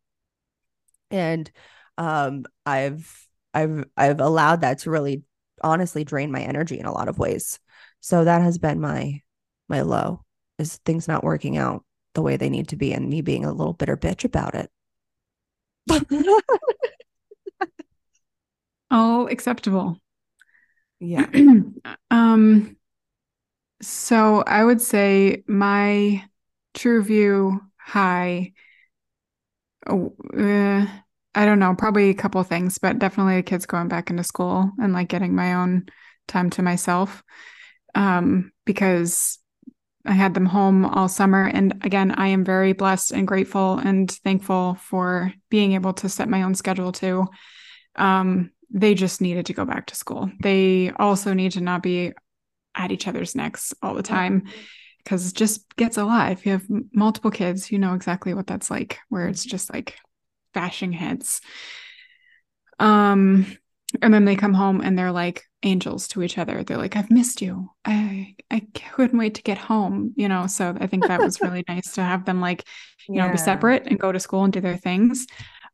And 1.11 1.51
um 1.99 2.45
i've 2.67 3.27
i've 3.55 3.85
i've 3.97 4.21
allowed 4.21 4.61
that 4.61 4.79
to 4.81 4.91
really 4.91 5.23
honestly 5.63 6.05
drain 6.05 6.31
my 6.31 6.43
energy 6.43 6.79
in 6.79 6.87
a 6.87 6.93
lot 6.93 7.09
of 7.09 7.19
ways. 7.19 7.59
So 8.01 8.25
that 8.25 8.43
has 8.43 8.59
been 8.59 8.81
my 8.81 9.23
my 9.69 9.83
low 9.83 10.25
is 10.59 10.77
things 10.85 11.09
not 11.09 11.25
working 11.25 11.57
out 11.57 11.85
the 12.15 12.23
way 12.23 12.37
they 12.37 12.51
need 12.51 12.69
to 12.69 12.77
be 12.77 12.93
and 12.93 13.09
me 13.09 13.21
being 13.21 13.45
a 13.45 13.53
little 13.53 13.75
bitter 13.75 13.97
bitch 13.97 14.25
about 14.25 14.55
it 14.55 14.71
all 18.91 19.27
acceptable. 19.29 20.01
yeah 21.01 21.27
um 22.11 22.77
so 23.83 24.43
I 24.47 24.65
would 24.65 24.81
say 24.81 25.45
my 25.47 26.25
true 26.75 27.03
view 27.03 27.61
high 27.77 28.53
oh, 29.87 30.15
uh, 30.37 30.87
I 31.35 31.45
don't 31.45 31.59
know, 31.59 31.75
probably 31.77 32.11
a 32.11 32.15
couple 32.15 32.41
of 32.41 32.47
things, 32.49 32.79
but 32.79 32.99
definitely 32.99 33.37
the 33.37 33.43
kids 33.43 33.67
going 33.67 33.89
back 33.89 34.11
into 34.11 34.25
school 34.25 34.71
and 34.81 34.93
like 34.93 35.09
getting 35.09 35.35
my 35.35 35.55
own 35.55 35.87
time 36.29 36.51
to 36.51 36.63
myself. 36.63 37.23
Um, 37.95 38.53
because 38.65 39.39
I 40.05 40.13
had 40.13 40.35
them 40.35 40.47
home 40.47 40.85
all 40.85 41.09
summer. 41.09 41.45
And 41.45 41.75
again, 41.83 42.13
I 42.13 42.29
am 42.29 42.45
very 42.45 42.73
blessed 42.73 43.13
and 43.13 43.27
grateful 43.27 43.79
and 43.79 44.11
thankful 44.11 44.75
for 44.75 45.33
being 45.51 45.73
able 45.73 45.93
to 45.95 46.09
set 46.09 46.29
my 46.29 46.43
own 46.43 46.55
schedule 46.55 46.93
too. 46.93 47.27
Um, 47.97 48.51
they 48.71 48.95
just 48.95 49.21
needed 49.21 49.47
to 49.47 49.53
go 49.53 49.65
back 49.65 49.87
to 49.87 49.95
school. 49.95 50.31
They 50.41 50.91
also 50.97 51.33
need 51.33 51.53
to 51.53 51.61
not 51.61 51.83
be 51.83 52.13
at 52.75 52.93
each 52.93 53.09
other's 53.09 53.35
necks 53.35 53.73
all 53.83 53.95
the 53.95 54.03
time 54.03 54.45
because 55.03 55.29
it 55.29 55.35
just 55.35 55.75
gets 55.77 55.97
a 55.97 56.05
lot. 56.05 56.33
If 56.33 56.45
you 56.45 56.53
have 56.53 56.67
multiple 56.93 57.31
kids, 57.31 57.71
you 57.71 57.79
know 57.79 57.95
exactly 57.95 58.35
what 58.35 58.47
that's 58.47 58.71
like, 58.71 58.99
where 59.09 59.29
it's 59.29 59.45
just 59.45 59.73
like 59.73 59.97
bashing 60.53 60.93
heads. 60.93 61.41
Um, 62.79 63.47
and 64.03 64.13
then 64.13 64.25
they 64.25 64.37
come 64.37 64.53
home 64.53 64.81
and 64.81 64.99
they're 64.99 65.13
like 65.13 65.45
angels 65.63 66.09
to 66.09 66.23
each 66.23 66.39
other. 66.39 66.63
They're 66.63 66.77
like, 66.77 66.97
"I've 66.97 67.11
missed 67.11 67.41
you. 67.41 67.71
I 67.85 68.35
I 68.51 68.63
couldn't 68.93 69.19
wait 69.19 69.37
to 69.37 69.43
get 69.43 69.59
home." 69.59 70.13
You 70.17 70.29
know, 70.29 70.47
so 70.49 70.77
I 70.79 70.87
think 70.87 71.07
that 71.07 71.21
was 71.21 71.41
really 71.41 71.65
nice 71.69 71.93
to 71.93 72.03
have 72.03 72.25
them 72.25 72.41
like 72.41 72.65
you 73.09 73.17
know, 73.17 73.31
be 73.31 73.39
separate 73.39 73.87
and 73.87 73.99
go 73.99 74.11
to 74.11 74.21
school 74.21 74.45
and 74.45 74.53
do 74.53 74.61
their 74.61 74.77
things. 74.77 75.27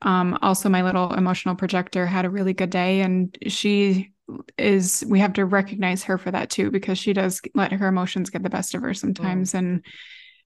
Um, 0.02 0.38
also, 0.42 0.68
my 0.68 0.82
little 0.82 1.14
emotional 1.14 1.54
projector 1.54 2.06
had 2.06 2.24
a 2.24 2.30
really 2.30 2.52
good 2.52 2.70
day, 2.70 3.00
and 3.00 3.36
she 3.46 4.12
is, 4.58 5.04
we 5.08 5.20
have 5.20 5.32
to 5.34 5.44
recognize 5.44 6.04
her 6.04 6.18
for 6.18 6.30
that 6.30 6.50
too, 6.50 6.70
because 6.70 6.98
she 6.98 7.12
does 7.12 7.40
let 7.54 7.72
her 7.72 7.88
emotions 7.88 8.30
get 8.30 8.42
the 8.42 8.50
best 8.50 8.74
of 8.74 8.82
her 8.82 8.94
sometimes, 8.94 9.54
and 9.54 9.84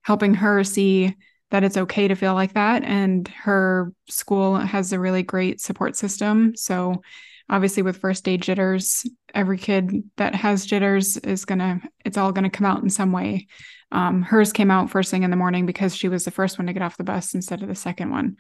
helping 0.02 0.34
her 0.34 0.62
see 0.62 1.14
that 1.50 1.64
it's 1.64 1.76
okay 1.76 2.08
to 2.08 2.14
feel 2.14 2.34
like 2.34 2.54
that. 2.54 2.82
And 2.84 3.26
her 3.28 3.92
school 4.08 4.56
has 4.56 4.92
a 4.92 5.00
really 5.00 5.22
great 5.22 5.60
support 5.60 5.96
system. 5.96 6.54
So, 6.56 7.02
obviously, 7.48 7.82
with 7.82 7.98
first 7.98 8.28
aid 8.28 8.42
jitters, 8.42 9.08
every 9.34 9.58
kid 9.58 10.02
that 10.16 10.34
has 10.34 10.66
jitters 10.66 11.16
is 11.18 11.44
gonna, 11.44 11.80
it's 12.04 12.18
all 12.18 12.32
gonna 12.32 12.50
come 12.50 12.66
out 12.66 12.82
in 12.82 12.90
some 12.90 13.12
way. 13.12 13.46
Um, 13.92 14.22
hers 14.22 14.52
came 14.52 14.70
out 14.70 14.90
first 14.90 15.10
thing 15.10 15.22
in 15.22 15.30
the 15.30 15.36
morning 15.36 15.64
because 15.64 15.94
she 15.94 16.08
was 16.08 16.24
the 16.24 16.30
first 16.30 16.58
one 16.58 16.66
to 16.66 16.72
get 16.72 16.82
off 16.82 16.96
the 16.96 17.04
bus 17.04 17.34
instead 17.34 17.62
of 17.62 17.68
the 17.68 17.74
second 17.74 18.10
one. 18.10 18.36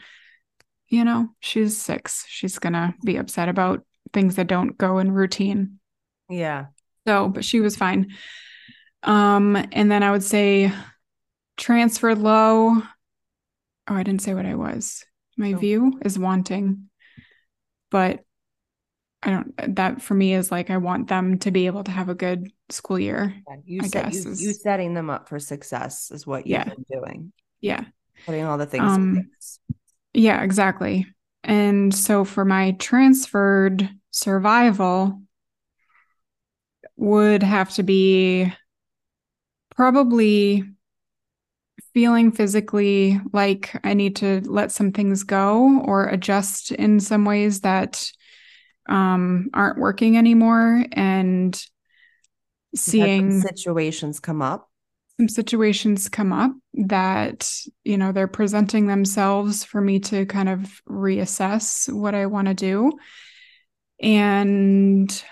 You 0.88 1.04
know, 1.04 1.28
she's 1.40 1.76
six. 1.76 2.24
She's 2.28 2.58
gonna 2.58 2.94
be 3.04 3.16
upset 3.16 3.48
about 3.48 3.84
things 4.12 4.36
that 4.36 4.46
don't 4.46 4.76
go 4.78 4.98
in 4.98 5.10
routine. 5.12 5.78
yeah 6.28 6.66
So, 7.06 7.28
but 7.28 7.44
she 7.44 7.60
was 7.60 7.76
fine. 7.76 8.14
Um, 9.02 9.56
and 9.72 9.90
then 9.90 10.02
I 10.02 10.10
would 10.10 10.22
say 10.24 10.72
transfer 11.56 12.14
low. 12.14 12.82
Oh, 13.88 13.94
I 13.94 14.02
didn't 14.02 14.22
say 14.22 14.34
what 14.34 14.46
I 14.46 14.54
was. 14.54 15.04
My 15.36 15.52
Oh. 15.52 15.56
view 15.58 15.98
is 16.04 16.18
wanting, 16.18 16.88
but 17.90 18.24
I 19.22 19.30
don't, 19.30 19.76
that 19.76 20.02
for 20.02 20.14
me 20.14 20.34
is 20.34 20.50
like, 20.50 20.70
I 20.70 20.76
want 20.76 21.08
them 21.08 21.38
to 21.40 21.50
be 21.50 21.66
able 21.66 21.84
to 21.84 21.90
have 21.90 22.08
a 22.08 22.14
good 22.14 22.50
school 22.70 22.98
year. 22.98 23.34
Yeah, 23.48 23.56
you 23.64 23.80
I 23.82 23.86
set 23.88 24.04
guess 24.06 24.24
you, 24.24 24.30
is- 24.30 24.42
you 24.42 24.52
setting 24.52 24.94
them 24.94 25.10
up 25.10 25.28
for 25.28 25.38
success 25.40 26.10
is 26.12 26.26
what 26.26 26.46
you've 26.46 26.52
Yeah. 26.52 26.64
been 26.64 26.84
doing 26.90 27.32
Yeah. 27.60 27.84
putting 28.24 28.44
all 28.44 28.56
the 28.58 28.66
things 28.66 28.84
in 28.84 28.88
Um, 28.90 29.14
place. 29.14 29.58
Yeah, 30.16 30.42
exactly. 30.42 31.06
And 31.44 31.94
so 31.94 32.24
for 32.24 32.46
my 32.46 32.72
transferred 32.72 33.86
survival 34.10 35.20
would 36.96 37.42
have 37.42 37.70
to 37.74 37.82
be 37.82 38.50
probably 39.76 40.64
feeling 41.92 42.32
physically 42.32 43.20
like 43.34 43.78
I 43.84 43.92
need 43.92 44.16
to 44.16 44.40
let 44.46 44.72
some 44.72 44.90
things 44.90 45.22
go 45.22 45.82
or 45.84 46.06
adjust 46.06 46.72
in 46.72 46.98
some 46.98 47.26
ways 47.26 47.60
that 47.60 48.10
um, 48.88 49.50
aren't 49.52 49.78
working 49.78 50.16
anymore 50.16 50.82
and 50.92 51.62
seeing 52.74 53.42
situations 53.42 54.18
come 54.18 54.40
up 54.40 54.70
some 55.18 55.28
situations 55.28 56.08
come 56.08 56.32
up 56.32 56.52
that 56.74 57.50
you 57.84 57.96
know 57.96 58.12
they're 58.12 58.28
presenting 58.28 58.86
themselves 58.86 59.64
for 59.64 59.80
me 59.80 59.98
to 59.98 60.26
kind 60.26 60.48
of 60.48 60.82
reassess 60.88 61.92
what 61.92 62.14
I 62.14 62.26
want 62.26 62.48
to 62.48 62.54
do 62.54 62.92
and 64.00 65.24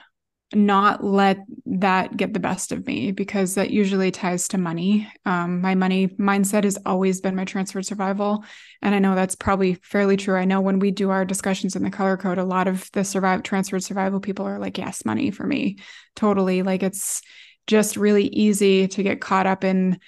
not 0.55 1.03
let 1.03 1.39
that 1.67 2.17
get 2.17 2.33
the 2.33 2.41
best 2.41 2.73
of 2.73 2.87
me 2.87 3.13
because 3.13 3.55
that 3.55 3.71
usually 3.71 4.11
ties 4.11 4.49
to 4.49 4.59
money. 4.59 5.11
Um, 5.27 5.61
my 5.61 5.75
money 5.75 6.09
mindset 6.09 6.65
has 6.65 6.79
always 6.87 7.21
been 7.21 7.35
my 7.35 7.45
transferred 7.45 7.87
survival. 7.87 8.45
And 8.81 8.95
I 8.95 8.99
know 9.01 9.15
that's 9.15 9.35
probably 9.35 9.75
fairly 9.83 10.17
true. 10.17 10.37
I 10.37 10.45
know 10.45 10.61
when 10.61 10.79
we 10.79 10.91
do 10.91 11.11
our 11.11 11.25
discussions 11.25 11.77
in 11.77 11.83
the 11.83 11.91
color 11.91 12.17
code, 12.17 12.39
a 12.39 12.45
lot 12.45 12.69
of 12.69 12.89
the 12.93 13.05
survive 13.05 13.43
transferred 13.43 13.83
survival 13.83 14.21
people 14.21 14.47
are 14.47 14.59
like, 14.59 14.79
yes, 14.79 15.05
money 15.05 15.31
for 15.31 15.47
me. 15.47 15.79
Totally. 16.15 16.63
Like 16.63 16.83
it's 16.83 17.21
just 17.67 17.97
really 17.97 18.27
easy 18.29 18.89
to 18.89 19.03
get 19.03 19.21
caught 19.21 19.47
up 19.47 19.65
in 19.65 19.99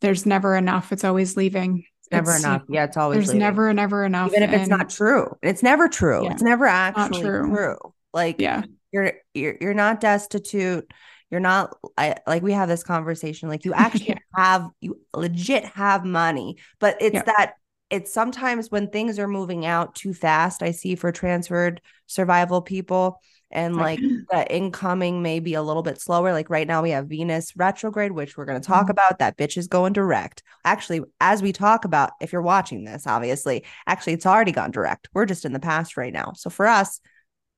there's 0.00 0.26
never 0.26 0.54
enough. 0.56 0.92
It's 0.92 1.04
always 1.04 1.36
leaving. 1.36 1.84
It's 2.00 2.12
never 2.12 2.30
It's- 2.30 2.44
enough. 2.44 2.62
Yeah, 2.68 2.84
it's 2.84 2.96
always 2.96 3.16
There's 3.16 3.28
leaving. 3.28 3.40
never, 3.40 3.72
never 3.72 4.04
enough. 4.04 4.30
even 4.30 4.42
if 4.42 4.52
it's 4.52 4.68
not 4.68 4.90
true. 4.90 5.36
It's 5.42 5.62
never 5.62 5.88
true. 5.88 6.24
Yeah, 6.24 6.32
it's 6.32 6.42
never 6.42 6.66
actually 6.66 7.22
true. 7.22 7.48
true. 7.48 7.76
Like 8.12 8.36
Yeah. 8.40 8.62
you're 8.92 9.12
you're 9.34 9.56
you're 9.60 9.74
not 9.74 10.00
destitute. 10.00 10.90
You're 11.30 11.40
not 11.40 11.76
I 11.98 12.16
like 12.26 12.42
we 12.42 12.52
have 12.52 12.68
this 12.68 12.84
conversation. 12.84 13.48
Like 13.48 13.64
you 13.64 13.72
actually 13.74 14.08
Yeah. 14.10 14.18
have 14.36 14.68
you 14.80 15.00
legit 15.14 15.64
have 15.64 16.04
money, 16.04 16.58
but 16.78 16.96
it's 17.00 17.14
Yeah. 17.14 17.22
that 17.24 17.54
it's 17.88 18.12
sometimes 18.12 18.70
when 18.70 18.90
things 18.90 19.18
are 19.18 19.28
moving 19.28 19.64
out 19.64 19.94
too 19.94 20.12
fast. 20.12 20.62
I 20.62 20.72
see 20.72 20.94
for 20.96 21.10
transferred 21.12 21.80
survival 22.06 22.60
people, 22.60 23.20
and 23.50 23.76
like 23.76 24.00
the 24.30 24.46
incoming 24.54 25.22
may 25.22 25.40
be 25.40 25.54
a 25.54 25.62
little 25.62 25.82
bit 25.82 26.00
slower. 26.00 26.32
Like 26.32 26.50
right 26.50 26.66
now 26.66 26.82
we 26.82 26.90
have 26.90 27.06
Venus 27.08 27.54
retrograde, 27.56 28.12
which 28.12 28.36
we're 28.36 28.44
going 28.44 28.60
to 28.60 28.66
talk 28.66 28.86
Mhm. 28.86 28.90
about. 28.90 29.18
That 29.18 29.36
bitch 29.36 29.56
is 29.56 29.68
going 29.68 29.92
direct. 29.92 30.42
Actually, 30.64 31.02
as 31.20 31.42
we 31.42 31.52
talk 31.52 31.84
about, 31.84 32.10
if 32.20 32.32
you're 32.32 32.42
watching 32.42 32.84
this, 32.84 33.06
obviously, 33.06 33.64
actually 33.86 34.14
it's 34.14 34.26
already 34.26 34.52
gone 34.52 34.70
direct. 34.70 35.08
We're 35.14 35.26
just 35.26 35.44
in 35.44 35.52
the 35.52 35.60
past 35.60 35.96
right 35.96 36.12
now. 36.12 36.32
So 36.34 36.50
for 36.50 36.66
us, 36.66 37.00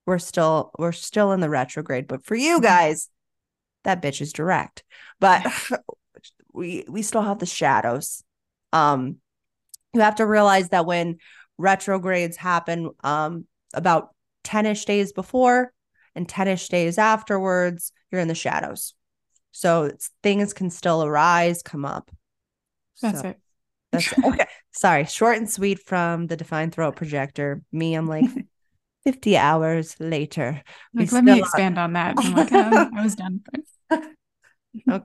we're 0.07 0.19
still 0.19 0.71
we're 0.79 0.93
still 0.93 1.33
in 1.33 1.41
the 1.41 1.51
retrograde. 1.51 2.07
But 2.07 2.25
for 2.25 2.35
you 2.35 2.59
Mhm. 2.59 2.63
guys, 2.63 3.09
that 3.85 4.03
bitch 4.03 4.21
is 4.21 4.33
direct. 4.33 4.83
But 5.21 5.45
we 6.53 6.85
we 6.89 7.03
still 7.03 7.23
have 7.23 7.39
the 7.39 7.47
shadows. 7.47 8.23
Um, 8.73 9.17
you 9.95 10.01
have 10.01 10.17
to 10.17 10.27
realize 10.27 10.69
that 10.71 10.87
when 10.87 11.19
retrogrades 11.57 12.37
happen, 12.37 12.91
um, 13.03 13.47
about 13.75 14.15
10-ish 14.45 14.85
days 14.85 15.13
before 15.13 15.73
and 16.19 16.29
10-ish 16.29 16.69
days 16.69 16.99
afterwards, 16.99 17.93
you're 18.11 18.21
in 18.21 18.29
the 18.29 18.35
shadows. 18.35 18.95
So 19.53 19.91
things 20.23 20.53
can 20.53 20.71
still 20.71 21.03
arise, 21.03 21.63
come 21.63 21.85
up. 21.85 22.11
That's 23.01 23.21
So 23.23 23.29
it. 23.29 23.41
That's 23.93 24.13
it. 24.13 24.19
okay. 24.25 24.47
Sorry, 24.73 25.05
short 25.07 25.39
and 25.39 25.51
sweet 25.51 25.81
from 25.87 26.27
the 26.27 26.37
defined 26.37 26.75
throat 26.75 26.97
projector. 26.97 27.63
Me, 27.73 27.95
I'm 27.95 28.07
like 28.07 28.27
50 29.05 29.37
hours 29.37 29.97
later. 29.99 30.63
Like, 30.95 31.13
let 31.13 31.25
me 31.25 31.39
expand 31.39 31.79
on 31.79 31.95
that. 31.95 32.17
I'm 32.19 32.35
like, 32.35 32.53
um, 32.53 32.93
I 32.97 33.03
was 33.03 33.15
done. 33.15 33.41
Okay. 33.91 35.03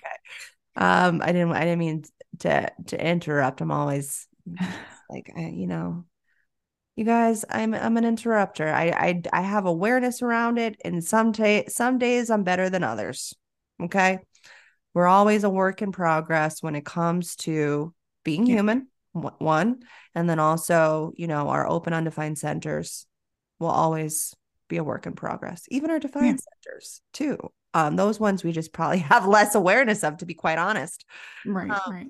Um, 0.75 1.21
I 1.23 1.31
didn't 1.31 1.51
I 1.51 1.61
didn't 1.61 1.79
mean 1.79 2.03
to 2.39 2.71
to 2.87 3.07
interrupt. 3.07 3.61
I'm 3.61 3.71
always 3.71 4.27
like 5.09 5.31
I, 5.35 5.47
you 5.47 5.67
know, 5.67 6.05
you 6.95 7.05
guys, 7.05 7.43
I'm 7.49 7.73
I'm 7.73 7.97
an 7.97 8.05
interrupter. 8.05 8.67
I 8.67 8.89
I 8.89 9.21
I 9.33 9.41
have 9.41 9.65
awareness 9.65 10.21
around 10.21 10.57
it, 10.59 10.79
and 10.85 11.03
some 11.03 11.33
ta- 11.33 11.63
some 11.67 11.97
days 11.97 12.29
I'm 12.29 12.43
better 12.43 12.69
than 12.69 12.83
others. 12.83 13.33
Okay. 13.81 14.19
We're 14.93 15.07
always 15.07 15.43
a 15.43 15.49
work 15.49 15.81
in 15.81 15.91
progress 15.91 16.61
when 16.61 16.75
it 16.75 16.85
comes 16.85 17.35
to 17.37 17.93
being 18.23 18.45
Yeah. 18.45 18.55
human, 18.55 18.87
one, 19.13 19.83
and 20.15 20.29
then 20.29 20.39
also, 20.39 21.13
you 21.15 21.27
know, 21.27 21.49
our 21.49 21.67
open 21.67 21.93
undefined 21.93 22.37
centers 22.37 23.05
will 23.59 23.69
always 23.69 24.35
be 24.67 24.77
a 24.77 24.83
work 24.83 25.05
in 25.07 25.13
progress. 25.13 25.65
Even 25.69 25.89
our 25.91 25.99
defined 25.99 26.39
centers, 26.41 27.01
too. 27.13 27.37
Um, 27.73 27.95
those 27.95 28.19
ones 28.19 28.43
we 28.43 28.51
just 28.51 28.71
probably 28.73 28.99
have 29.11 29.25
less 29.27 29.55
awareness 29.55 30.03
of, 30.03 30.17
to 30.17 30.25
be 30.25 30.35
quite 30.35 30.59
honest. 30.59 31.05
right, 31.45 31.69
Um, 31.69 31.81
right. 31.85 32.07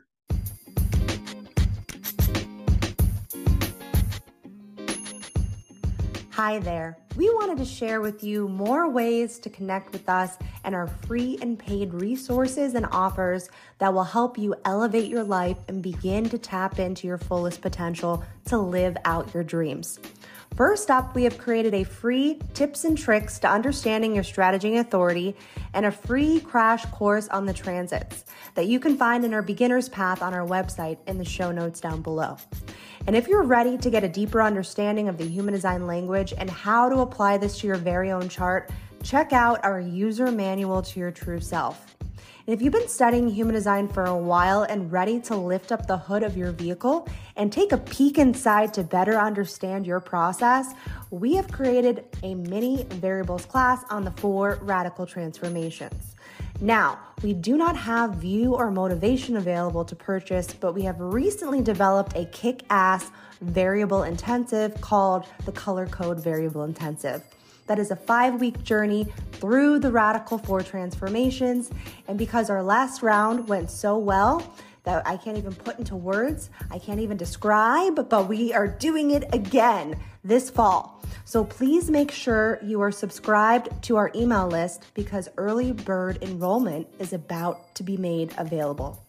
Hi 6.36 6.58
there. 6.58 6.98
We 7.16 7.30
wanted 7.30 7.60
to 7.60 7.66
share 7.66 8.02
with 8.02 8.24
you 8.24 8.48
more 8.48 8.90
ways 8.90 9.38
to 9.38 9.52
connect 9.52 9.94
with 9.94 10.10
us 10.10 10.36
and 10.64 10.74
our 10.74 10.88
free 10.88 11.38
and 11.44 11.60
paid 11.60 11.94
resources 11.94 12.74
and 12.74 12.88
offers 12.92 13.52
that 13.78 13.94
will 13.94 14.04
help 14.04 14.40
you 14.40 14.56
elevate 14.66 15.12
your 15.12 15.24
life 15.24 15.58
and 15.68 15.84
begin 15.84 16.28
to 16.30 16.40
tap 16.40 16.80
into 16.80 17.06
your 17.06 17.20
fullest 17.20 17.62
potential 17.62 18.24
to 18.46 18.58
live 18.58 18.98
out 19.06 19.32
your 19.32 19.44
dreams. 19.44 20.00
First 20.56 20.90
up, 20.90 21.14
we 21.14 21.24
have 21.26 21.38
created 21.38 21.76
a 21.76 21.84
free 21.84 22.40
tips 22.56 22.84
and 22.84 22.98
tricks 22.98 23.38
to 23.40 23.48
understanding 23.48 24.16
your 24.16 24.24
strategy 24.24 24.70
and 24.70 24.80
authority 24.80 25.36
and 25.76 25.86
a 25.86 25.92
free 25.92 26.40
crash 26.40 26.84
course 26.86 27.28
on 27.28 27.46
the 27.46 27.54
transits 27.54 28.26
that 28.56 28.66
you 28.66 28.80
can 28.80 28.98
find 28.98 29.24
in 29.24 29.36
our 29.36 29.44
beginner's 29.44 29.88
path 29.88 30.24
on 30.24 30.34
our 30.34 30.48
website 30.48 30.98
in 31.06 31.20
the 31.20 31.26
show 31.26 31.52
notes 31.52 31.80
down 31.80 32.02
below. 32.02 32.38
And 33.06 33.18
if 33.18 33.28
you're 33.28 33.44
ready 33.44 33.78
to 33.78 33.90
get 33.90 34.06
a 34.06 34.08
deeper 34.08 34.42
understanding 34.42 35.10
of 35.10 35.18
the 35.18 35.26
human 35.26 35.54
design 35.54 35.86
language 35.86 36.34
and 36.38 36.50
how 36.50 36.88
to 36.88 37.00
apply 37.00 37.38
this 37.38 37.60
to 37.60 37.68
your 37.68 37.76
very 37.76 38.12
own 38.12 38.30
chart, 38.30 38.72
check 39.04 39.34
out 39.34 39.64
our 39.66 39.82
user 39.82 40.32
manual 40.32 40.82
to 40.82 41.00
your 41.02 41.12
true 41.12 41.42
self. 41.42 41.98
And 42.46 42.54
if 42.54 42.62
you've 42.62 42.74
been 42.74 42.88
studying 42.88 43.30
human 43.30 43.56
design 43.56 43.90
for 43.90 44.06
a 44.06 44.16
while 44.16 44.64
and 44.64 44.90
ready 44.90 45.20
to 45.22 45.36
lift 45.36 45.74
up 45.74 45.86
the 45.86 45.98
hood 45.98 46.24
of 46.24 46.38
your 46.38 46.52
vehicle 46.52 47.08
and 47.36 47.52
take 47.52 47.74
a 47.74 47.78
peek 47.78 48.18
inside 48.18 48.74
to 48.76 48.84
better 48.84 49.18
understand 49.18 49.86
your 49.86 50.00
process, 50.00 50.74
we 51.10 51.36
have 51.36 51.52
created 51.52 52.06
a 52.24 52.36
mini 52.36 52.86
variables 52.86 53.46
class 53.46 53.84
on 53.90 54.06
the 54.06 54.12
four 54.12 54.60
radical 54.62 55.06
transformations. 55.06 56.13
Now, 56.64 56.98
we 57.22 57.34
do 57.34 57.58
not 57.58 57.76
have 57.76 58.16
view 58.16 58.56
or 58.56 58.72
motivation 58.72 59.36
available 59.36 59.84
to 59.84 59.98
purchase, 59.98 60.54
but 60.54 60.72
we 60.72 60.84
have 60.84 60.98
recently 60.98 61.62
developed 61.62 62.16
a 62.16 62.24
kick 62.28 62.64
ass 62.70 63.12
variable 63.42 64.04
intensive 64.04 64.80
called 64.80 65.26
the 65.44 65.52
Color 65.52 65.88
Code 65.88 66.24
Variable 66.24 66.64
Intensive. 66.64 67.22
That 67.68 67.80
is 67.80 67.92
a 67.92 67.98
five 67.98 68.40
week 68.40 68.64
journey 68.64 69.08
through 69.34 69.80
the 69.80 69.92
radical 69.92 70.38
four 70.38 70.62
transformations. 70.62 71.70
And 72.08 72.18
because 72.18 72.50
our 72.50 72.64
last 72.64 73.04
round 73.04 73.50
went 73.50 73.70
so 73.70 73.98
well, 73.98 74.56
that 74.84 75.06
I 75.08 75.18
can't 75.18 75.38
even 75.38 75.54
put 75.54 75.80
into 75.80 75.96
words, 75.96 76.50
I 76.70 76.80
can't 76.80 77.00
even 77.00 77.18
describe, 77.18 78.10
but 78.10 78.28
we 78.28 78.54
are 78.54 78.68
doing 78.68 79.12
it 79.12 79.24
again 79.34 79.98
this 80.24 80.50
fall. 80.50 81.02
So 81.26 81.44
please 81.44 81.90
make 81.90 82.12
sure 82.12 82.60
you 82.62 82.82
are 82.82 82.92
subscribed 82.92 83.84
to 83.84 83.96
our 83.96 84.12
email 84.14 84.48
list 84.48 84.86
because 84.94 85.30
early 85.38 85.72
bird 85.72 86.20
enrollment 86.22 86.88
is 87.00 87.14
about 87.14 87.76
to 87.76 87.84
be 87.84 87.98
made 87.98 88.34
available. 88.38 89.06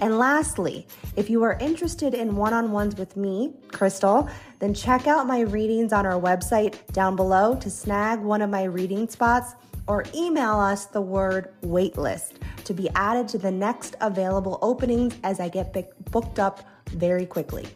And 0.00 0.18
lastly, 0.18 0.86
if 1.16 1.28
you 1.28 1.42
are 1.42 1.58
interested 1.60 2.14
in 2.14 2.34
one 2.34 2.54
on 2.54 2.72
ones 2.72 2.96
with 2.96 3.16
me, 3.18 3.52
Krystle, 3.68 4.30
then 4.58 4.72
check 4.72 5.06
out 5.06 5.26
my 5.26 5.40
readings 5.40 5.92
on 5.92 6.06
our 6.06 6.18
website 6.18 6.74
down 6.92 7.16
below 7.16 7.56
to 7.56 7.68
snag 7.68 8.20
one 8.20 8.40
of 8.40 8.48
my 8.48 8.64
reading 8.64 9.08
spots 9.08 9.54
or 9.90 10.04
email 10.14 10.58
us 10.60 10.86
the 10.86 11.00
word 11.00 11.52
waitlist 11.62 12.34
to 12.62 12.72
be 12.72 12.88
added 12.94 13.26
to 13.26 13.38
the 13.38 13.50
next 13.50 13.96
available 14.00 14.56
openings 14.62 15.16
as 15.24 15.40
I 15.40 15.48
get 15.48 15.74
booked 16.12 16.38
up 16.38 16.60
very 16.90 17.26
quickly. 17.26 17.66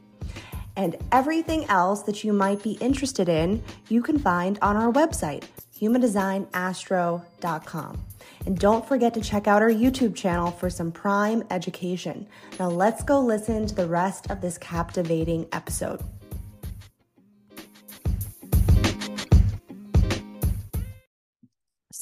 And 0.77 0.97
everything 1.11 1.65
else 1.65 2.03
that 2.03 2.23
you 2.23 2.33
might 2.33 2.63
be 2.63 2.75
interested 2.75 3.29
in, 3.29 3.65
you 3.89 4.01
can 4.01 4.21
find 4.21 4.61
on 4.63 4.77
our 4.77 4.93
website, 4.93 5.43
humandesignastro.com. 5.77 8.05
And 8.47 8.59
don't 8.59 8.87
forget 8.87 9.13
to 9.15 9.21
check 9.21 9.49
out 9.49 9.61
our 9.61 9.71
YouTube 9.71 10.15
channel 10.15 10.53
for 10.53 10.71
some 10.71 10.93
prime 10.93 11.43
education. 11.51 12.29
Now, 12.61 12.69
let's 12.69 13.03
go 13.03 13.21
listen 13.21 13.67
to 13.67 13.75
the 13.75 13.89
rest 13.89 14.31
of 14.31 14.41
this 14.41 14.57
captivating 14.59 15.49
episode. 15.51 16.01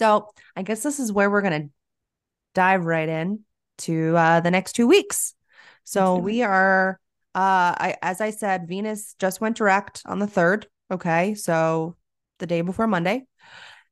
So 0.03 0.31
I 0.57 0.63
guess 0.63 0.83
this 0.83 0.99
is 0.99 1.13
where 1.13 1.31
we're 1.31 1.43
going 1.43 1.63
to 1.63 1.71
dive 2.55 2.85
right 2.85 3.09
in 3.09 3.45
to 3.79 4.17
uh, 4.17 4.41
the 4.41 4.51
next 4.51 4.73
two 4.73 4.89
weeks. 4.89 5.33
So 5.85 6.17
we 6.17 6.43
are, 6.43 6.99
uh, 7.37 7.39
I, 7.79 7.97
as 8.03 8.21
I 8.21 8.31
said, 8.31 8.67
Venus 8.67 9.15
just 9.21 9.41
went 9.41 9.57
direct 9.57 10.03
on 10.05 10.19
the 10.19 10.27
third. 10.27 10.67
Okay. 10.91 11.37
So 11.37 11.95
the 12.41 12.49
day 12.49 12.63
before 12.63 12.89
Monday. 12.89 13.27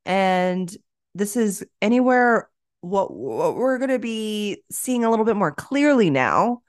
And 0.04 0.76
this 1.14 1.36
is 1.36 1.64
anywhere 1.80 2.50
what 2.80 3.14
what 3.14 3.54
we're 3.54 3.78
going 3.78 3.90
to 3.90 4.00
be 4.00 4.64
seeing 4.68 5.04
a 5.04 5.10
little 5.10 5.24
bit 5.24 5.36
more 5.36 5.52
clearly 5.52 6.10
now 6.10 6.62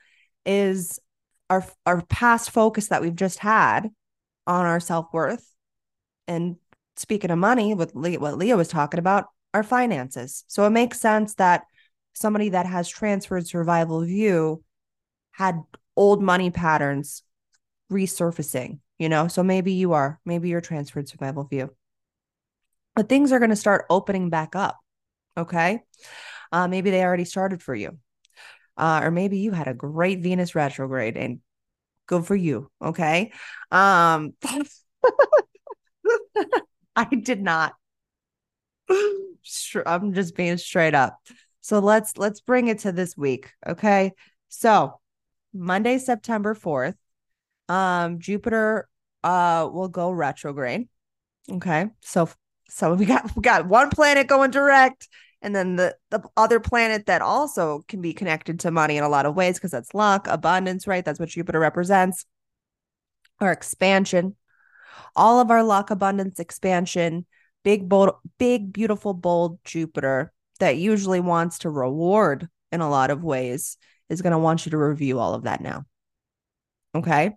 is 0.46 1.00
our 1.50 1.66
our 1.88 2.04
past 2.04 2.52
focus 2.52 2.90
that 2.90 3.02
we've 3.02 3.16
just 3.16 3.40
had 3.40 3.90
on 4.46 4.68
our 4.68 4.80
self-worth 4.80 5.52
and 6.28 6.58
speaking 6.96 7.32
of 7.32 7.38
money 7.38 7.74
with 7.74 7.96
Le- 7.96 8.20
what 8.20 8.38
Leah 8.38 8.58
was 8.58 8.68
talking 8.68 9.00
about 9.00 9.26
our 9.54 9.64
finances. 9.64 10.44
So 10.48 10.66
it 10.66 10.72
makes 10.72 11.00
sense 11.00 11.36
that 11.36 11.64
somebody 12.14 12.50
that 12.50 12.66
has 12.66 12.88
transferred 12.88 13.48
survival 13.48 14.02
view 14.02 14.64
had 15.32 15.62
old 15.96 16.22
money 16.22 16.52
patterns 16.52 17.24
resurfacing, 17.92 18.80
you 18.98 19.10
know? 19.10 19.28
So 19.28 19.44
maybe 19.44 19.74
you 19.74 19.94
are, 19.94 20.20
maybe 20.26 20.50
you're 20.50 20.62
transferred 20.62 21.10
survival 21.10 21.46
view. 21.46 21.72
But 22.96 23.10
things 23.10 23.32
are 23.32 23.40
going 23.40 23.50
to 23.50 23.56
start 23.56 23.86
opening 23.90 24.30
back 24.30 24.56
up. 24.56 24.78
Okay. 25.38 25.82
Uh, 26.52 26.68
maybe 26.68 26.92
they 26.92 27.04
already 27.04 27.26
started 27.26 27.64
for 27.64 27.74
you. 27.74 27.98
Uh, 28.78 29.02
or 29.04 29.12
maybe 29.12 29.38
you 29.38 29.52
had 29.52 29.68
a 29.68 29.74
great 29.74 30.20
Venus 30.20 30.56
retrograde 30.56 31.18
and 31.18 31.40
good 32.08 32.26
for 32.26 32.36
you. 32.36 32.70
Okay. 32.82 33.32
Um, 33.72 34.34
I 36.96 37.06
did 37.06 37.42
not. 37.42 37.74
I'm 39.86 40.14
just 40.14 40.36
being 40.36 40.58
straight 40.58 40.94
up. 40.96 41.20
So 41.62 41.80
let's 41.80 42.18
let's 42.18 42.42
bring 42.42 42.68
it 42.68 42.80
to 42.80 42.92
this 42.92 43.16
week, 43.16 43.52
okay? 43.66 44.14
So 44.50 45.00
Monday, 45.54 45.98
September 45.98 46.56
4th, 46.56 46.96
um, 47.70 48.20
Jupiter 48.20 48.88
uh 49.24 49.70
will 49.72 49.88
go 49.88 50.12
retrograde. 50.12 50.88
Okay. 51.50 51.88
So 52.02 52.30
so 52.70 52.94
we 52.94 53.06
got 53.06 53.36
we 53.36 53.42
got 53.42 53.68
one 53.68 53.90
planet 53.90 54.28
going 54.28 54.52
direct 54.52 55.08
and 55.42 55.56
then 55.56 55.76
the 55.76 55.96
the 56.10 56.22
other 56.38 56.60
planet 56.60 57.08
that 57.08 57.22
also 57.22 57.84
can 57.88 58.02
be 58.02 58.14
connected 58.14 58.60
to 58.62 58.72
money 58.72 58.98
in 58.98 59.04
a 59.04 59.10
lot 59.10 59.26
of 59.26 59.36
ways 59.36 59.56
because 59.56 59.72
that's 59.72 59.94
luck, 59.94 60.28
abundance, 60.28 60.88
right? 60.88 61.04
That's 61.04 61.20
what 61.20 61.30
Jupiter 61.30 61.60
represents. 61.60 62.26
Or 63.40 63.52
expansion. 63.52 64.36
All 65.16 65.40
of 65.40 65.52
our 65.52 65.64
luck, 65.64 65.90
abundance, 65.90 66.40
expansion, 66.40 67.26
big 67.64 67.88
bold 67.88 68.14
big 68.38 68.74
beautiful 68.74 69.14
bold 69.14 69.60
Jupiter 69.64 70.32
that 70.60 70.78
usually 70.78 71.20
wants 71.20 71.60
to 71.60 71.70
reward 71.70 72.48
in 72.72 72.82
a 72.82 72.90
lot 72.90 73.12
of 73.12 73.24
ways 73.24 73.78
is 74.10 74.22
going 74.22 74.32
to 74.32 74.38
want 74.38 74.66
you 74.66 74.72
to 74.72 74.78
review 74.78 75.20
all 75.20 75.34
of 75.34 75.44
that 75.44 75.62
now. 75.62 75.86
Okay. 76.94 77.32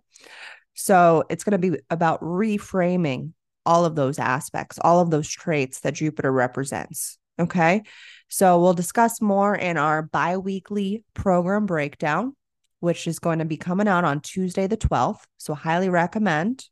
So 0.73 1.23
it's 1.29 1.43
going 1.43 1.59
to 1.59 1.71
be 1.71 1.79
about 1.89 2.21
reframing 2.21 3.31
all 3.65 3.85
of 3.85 3.95
those 3.95 4.19
aspects, 4.19 4.77
all 4.79 4.99
of 4.99 5.09
those 5.09 5.29
traits 5.29 5.79
that 5.81 5.95
Jupiter 5.95 6.31
represents. 6.31 7.17
Okay. 7.39 7.83
So 8.27 8.59
we'll 8.59 8.73
discuss 8.73 9.21
more 9.21 9.55
in 9.55 9.77
our 9.77 10.01
bi 10.01 10.37
weekly 10.37 11.03
program 11.13 11.65
breakdown, 11.65 12.35
which 12.79 13.07
is 13.07 13.19
going 13.19 13.39
to 13.39 13.45
be 13.45 13.57
coming 13.57 13.87
out 13.87 14.03
on 14.03 14.19
Tuesday, 14.19 14.67
the 14.67 14.77
12th. 14.77 15.23
So 15.37 15.53
highly 15.53 15.89
recommend 15.89 16.65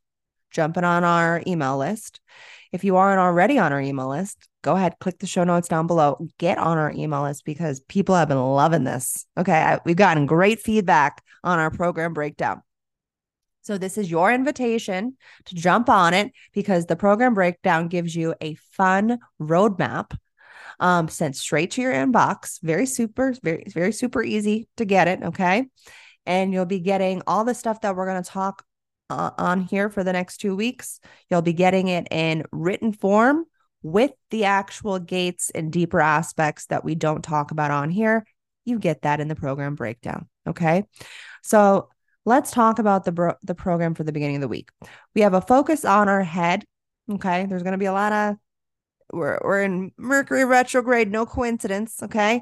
jumping 0.54 0.84
on 0.84 1.04
our 1.04 1.42
email 1.46 1.76
list. 1.76 2.20
If 2.72 2.82
you 2.82 2.96
aren't 2.96 3.20
already 3.20 3.58
on 3.58 3.72
our 3.72 3.80
email 3.80 4.08
list, 4.08 4.48
go 4.62 4.74
ahead, 4.74 4.98
click 4.98 5.18
the 5.18 5.26
show 5.26 5.44
notes 5.44 5.68
down 5.68 5.86
below, 5.86 6.26
get 6.38 6.58
on 6.58 6.78
our 6.78 6.90
email 6.92 7.22
list 7.22 7.44
because 7.44 7.80
people 7.80 8.14
have 8.14 8.28
been 8.28 8.40
loving 8.40 8.84
this. 8.84 9.26
Okay. 9.36 9.52
I, 9.52 9.80
we've 9.84 9.94
gotten 9.96 10.26
great 10.26 10.60
feedback 10.60 11.22
on 11.44 11.58
our 11.58 11.70
program 11.70 12.14
breakdown. 12.14 12.62
So, 13.62 13.78
this 13.78 13.96
is 13.96 14.10
your 14.10 14.30
invitation 14.30 15.16
to 15.46 15.54
jump 15.54 15.88
on 15.88 16.12
it 16.12 16.32
because 16.52 16.84
the 16.84 16.96
program 16.96 17.32
breakdown 17.32 17.88
gives 17.88 18.14
you 18.14 18.34
a 18.42 18.56
fun 18.72 19.18
roadmap 19.40 20.16
um, 20.80 21.08
sent 21.08 21.36
straight 21.36 21.70
to 21.72 21.82
your 21.82 21.92
inbox. 21.92 22.58
Very 22.62 22.86
super, 22.86 23.34
very, 23.42 23.64
very 23.68 23.92
super 23.92 24.22
easy 24.22 24.68
to 24.76 24.84
get 24.84 25.08
it. 25.08 25.22
Okay. 25.22 25.66
And 26.26 26.52
you'll 26.52 26.66
be 26.66 26.80
getting 26.80 27.22
all 27.26 27.44
the 27.44 27.54
stuff 27.54 27.80
that 27.82 27.96
we're 27.96 28.06
going 28.06 28.22
to 28.22 28.28
talk 28.28 28.64
uh, 29.10 29.30
on 29.38 29.60
here 29.60 29.88
for 29.88 30.04
the 30.04 30.12
next 30.12 30.38
two 30.38 30.56
weeks. 30.56 31.00
You'll 31.30 31.42
be 31.42 31.52
getting 31.52 31.88
it 31.88 32.08
in 32.10 32.44
written 32.52 32.92
form 32.92 33.44
with 33.82 34.12
the 34.30 34.44
actual 34.44 34.98
gates 34.98 35.50
and 35.50 35.72
deeper 35.72 36.00
aspects 36.00 36.66
that 36.66 36.84
we 36.84 36.94
don't 36.94 37.22
talk 37.22 37.50
about 37.50 37.70
on 37.70 37.90
here. 37.90 38.26
You 38.64 38.78
get 38.78 39.02
that 39.02 39.20
in 39.20 39.28
the 39.28 39.34
program 39.34 39.74
breakdown. 39.74 40.28
Okay. 40.46 40.84
So 41.42 41.90
let's 42.24 42.50
talk 42.50 42.78
about 42.78 43.04
the, 43.04 43.12
bro- 43.12 43.36
the 43.42 43.54
program 43.54 43.94
for 43.94 44.04
the 44.04 44.12
beginning 44.12 44.36
of 44.36 44.42
the 44.42 44.48
week. 44.48 44.70
We 45.14 45.20
have 45.20 45.34
a 45.34 45.40
focus 45.40 45.84
on 45.84 46.08
our 46.08 46.22
head. 46.22 46.64
Okay. 47.10 47.44
There's 47.46 47.62
going 47.62 47.72
to 47.72 47.78
be 47.78 47.84
a 47.84 47.92
lot 47.92 48.12
of, 48.12 48.36
we're, 49.12 49.38
we're 49.44 49.62
in 49.62 49.92
Mercury 49.98 50.46
retrograde, 50.46 51.10
no 51.10 51.26
coincidence. 51.26 52.02
Okay. 52.02 52.40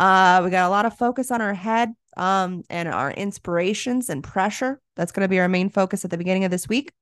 Uh, 0.00 0.40
we 0.44 0.50
got 0.50 0.66
a 0.66 0.70
lot 0.70 0.84
of 0.84 0.98
focus 0.98 1.30
on 1.30 1.40
our 1.40 1.54
head 1.54 1.90
um, 2.16 2.62
and 2.70 2.88
our 2.88 3.10
inspirations 3.10 4.10
and 4.10 4.22
pressure. 4.22 4.80
That's 4.96 5.12
going 5.12 5.24
to 5.24 5.28
be 5.28 5.40
our 5.40 5.48
main 5.48 5.70
focus 5.70 6.04
at 6.04 6.10
the 6.10 6.18
beginning 6.18 6.44
of 6.44 6.50
this 6.50 6.68
week. 6.68 6.92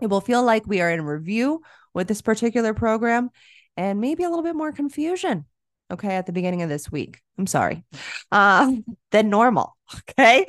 It 0.00 0.08
will 0.08 0.20
feel 0.20 0.42
like 0.42 0.66
we 0.66 0.80
are 0.80 0.90
in 0.90 1.02
review 1.02 1.62
with 1.92 2.08
this 2.08 2.22
particular 2.22 2.74
program 2.74 3.30
and 3.76 4.00
maybe 4.00 4.24
a 4.24 4.28
little 4.28 4.44
bit 4.44 4.56
more 4.56 4.72
confusion. 4.72 5.46
Okay. 5.90 6.16
At 6.16 6.26
the 6.26 6.32
beginning 6.32 6.62
of 6.62 6.68
this 6.68 6.90
week. 6.90 7.20
I'm 7.38 7.46
sorry. 7.46 7.84
Uh, 8.32 8.72
than 9.10 9.30
normal. 9.30 9.76
Okay. 10.10 10.46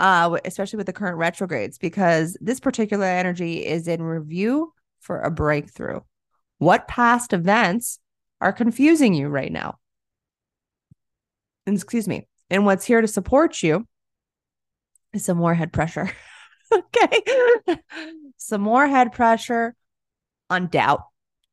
Uh, 0.00 0.36
especially 0.44 0.76
with 0.76 0.86
the 0.86 0.92
current 0.92 1.16
retrogrades, 1.16 1.78
because 1.78 2.36
this 2.40 2.58
particular 2.58 3.06
energy 3.06 3.64
is 3.64 3.86
in 3.86 4.02
review 4.02 4.72
for 4.98 5.20
a 5.20 5.30
breakthrough. 5.30 6.00
What 6.58 6.88
past 6.88 7.32
events 7.32 8.00
are 8.40 8.52
confusing 8.52 9.14
you 9.14 9.28
right 9.28 9.52
now? 9.52 9.78
Excuse 11.66 12.08
me. 12.08 12.26
And 12.50 12.64
what's 12.64 12.84
here 12.84 13.00
to 13.00 13.08
support 13.08 13.62
you 13.62 13.86
is 15.12 15.24
some 15.24 15.38
more 15.38 15.54
head 15.54 15.72
pressure. 15.72 16.10
okay. 16.72 17.22
some 18.36 18.60
more 18.60 18.86
head 18.86 19.12
pressure 19.12 19.74
on 20.50 20.66
doubt. 20.68 21.02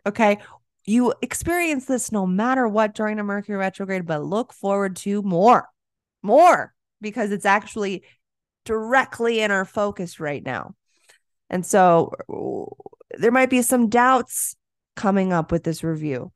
Okay. 0.05 0.39
You 0.85 1.13
experience 1.21 1.85
this 1.85 2.11
no 2.11 2.25
matter 2.25 2.67
what 2.67 2.95
during 2.95 3.19
a 3.19 3.23
Mercury 3.23 3.57
retrograde, 3.57 4.05
but 4.05 4.23
look 4.23 4.51
forward 4.51 4.95
to 4.97 5.21
more, 5.21 5.69
more, 6.23 6.73
because 6.99 7.31
it's 7.31 7.45
actually 7.45 8.03
directly 8.65 9.41
in 9.41 9.51
our 9.51 9.65
focus 9.65 10.19
right 10.19 10.43
now. 10.43 10.73
And 11.49 11.65
so 11.65 12.13
uh, 12.29 13.17
there 13.19 13.31
might 13.31 13.49
be 13.49 13.61
some 13.61 13.89
doubts 13.89 14.55
coming 14.95 15.33
up 15.33 15.51
with 15.51 15.63
this 15.63 15.83
review. 15.83 16.31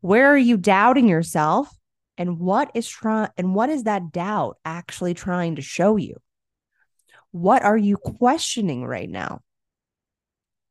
Where 0.00 0.32
are 0.32 0.38
you 0.38 0.56
doubting 0.56 1.08
yourself? 1.08 1.68
And 2.18 2.38
what 2.38 2.70
is 2.74 2.88
trying 2.88 3.28
and 3.36 3.54
what 3.54 3.68
is 3.68 3.84
that 3.84 4.12
doubt 4.12 4.58
actually 4.64 5.14
trying 5.14 5.56
to 5.56 5.62
show 5.62 5.96
you? 5.96 6.16
What 7.30 7.62
are 7.62 7.76
you 7.76 7.96
questioning 7.96 8.84
right 8.84 9.08
now? 9.08 9.42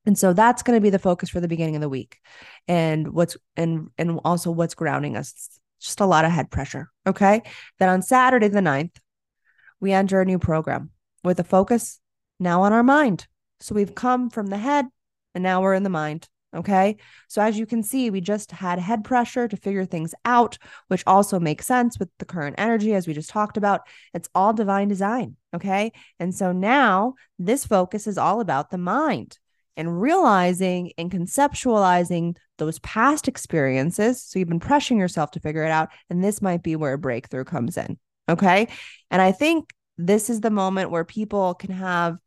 And 0.05 0.17
so 0.17 0.33
that's 0.33 0.63
going 0.63 0.77
to 0.77 0.81
be 0.81 0.89
the 0.89 0.99
focus 0.99 1.29
for 1.29 1.39
the 1.39 1.47
beginning 1.47 1.75
of 1.75 1.81
the 1.81 1.89
week. 1.89 2.19
And 2.67 3.13
what's 3.13 3.37
and 3.55 3.89
and 3.97 4.19
also 4.23 4.51
what's 4.51 4.75
grounding 4.75 5.17
us. 5.17 5.59
Just 5.79 5.99
a 5.99 6.05
lot 6.05 6.25
of 6.25 6.31
head 6.31 6.49
pressure. 6.49 6.89
Okay. 7.05 7.41
Then 7.79 7.89
on 7.89 8.01
Saturday 8.01 8.47
the 8.47 8.59
9th, 8.59 8.95
we 9.79 9.91
enter 9.91 10.21
a 10.21 10.25
new 10.25 10.39
program 10.39 10.91
with 11.23 11.39
a 11.39 11.43
focus 11.43 11.99
now 12.39 12.63
on 12.63 12.73
our 12.73 12.83
mind. 12.83 13.27
So 13.59 13.75
we've 13.75 13.95
come 13.95 14.29
from 14.29 14.47
the 14.47 14.57
head 14.57 14.85
and 15.33 15.43
now 15.43 15.61
we're 15.61 15.73
in 15.73 15.83
the 15.83 15.89
mind. 15.89 16.27
Okay. 16.55 16.95
So 17.27 17.41
as 17.41 17.57
you 17.57 17.65
can 17.65 17.83
see, 17.83 18.09
we 18.09 18.21
just 18.21 18.51
had 18.51 18.79
head 18.79 19.03
pressure 19.03 19.47
to 19.47 19.57
figure 19.57 19.85
things 19.85 20.15
out, 20.23 20.57
which 20.87 21.03
also 21.05 21.39
makes 21.39 21.67
sense 21.67 21.99
with 21.99 22.09
the 22.17 22.25
current 22.25 22.55
energy, 22.57 22.93
as 22.93 23.07
we 23.07 23.13
just 23.13 23.29
talked 23.29 23.57
about. 23.57 23.81
It's 24.13 24.29
all 24.33 24.53
divine 24.53 24.87
design. 24.87 25.35
Okay. 25.53 25.91
And 26.19 26.33
so 26.33 26.51
now 26.51 27.15
this 27.37 27.65
focus 27.65 28.07
is 28.07 28.17
all 28.17 28.39
about 28.39 28.69
the 28.69 28.77
mind 28.77 29.37
and 29.77 30.01
realizing 30.01 30.93
and 30.97 31.11
conceptualizing 31.11 32.37
those 32.57 32.79
past 32.79 33.27
experiences. 33.27 34.23
So 34.23 34.39
you've 34.39 34.47
been 34.47 34.61
pressuring 34.61 34.99
yourself 34.99 35.31
to 35.31 35.41
figure 35.41 35.65
it 35.65 35.71
out. 35.71 35.89
And 36.09 36.23
this 36.23 36.41
might 36.41 36.63
be 36.63 36.77
where 36.77 36.93
a 36.93 36.97
breakthrough 36.97 37.43
comes 37.43 37.75
in. 37.77 37.99
Okay. 38.29 38.69
And 39.11 39.21
I 39.21 39.33
think 39.33 39.71
this 39.97 40.29
is 40.29 40.41
the 40.41 40.49
moment 40.49 40.91
where 40.91 41.05
people 41.05 41.53
can 41.53 41.71
have 41.71 42.17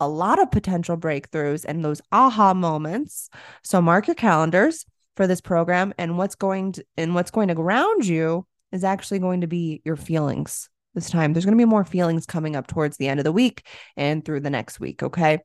a 0.00 0.08
lot 0.08 0.40
of 0.40 0.50
potential 0.50 0.96
breakthroughs 0.96 1.64
and 1.64 1.84
those 1.84 2.00
aha 2.10 2.54
moments. 2.54 3.28
So 3.62 3.80
mark 3.80 4.06
your 4.06 4.14
calendars 4.14 4.86
for 5.16 5.26
this 5.26 5.40
program 5.40 5.92
and 5.98 6.16
what's 6.16 6.34
going 6.34 6.72
to 6.72 6.84
and 6.96 7.14
what's 7.14 7.30
going 7.30 7.48
to 7.48 7.54
ground 7.54 8.06
you 8.06 8.46
is 8.72 8.84
actually 8.84 9.18
going 9.18 9.42
to 9.42 9.46
be 9.46 9.82
your 9.84 9.96
feelings 9.96 10.68
this 10.94 11.10
time. 11.10 11.32
There's 11.32 11.44
going 11.44 11.56
to 11.56 11.60
be 11.62 11.68
more 11.68 11.84
feelings 11.84 12.26
coming 12.26 12.56
up 12.56 12.66
towards 12.66 12.96
the 12.96 13.08
end 13.08 13.20
of 13.20 13.24
the 13.24 13.32
week 13.32 13.66
and 13.96 14.24
through 14.24 14.40
the 14.40 14.50
next 14.50 14.80
week, 14.80 15.02
okay? 15.02 15.40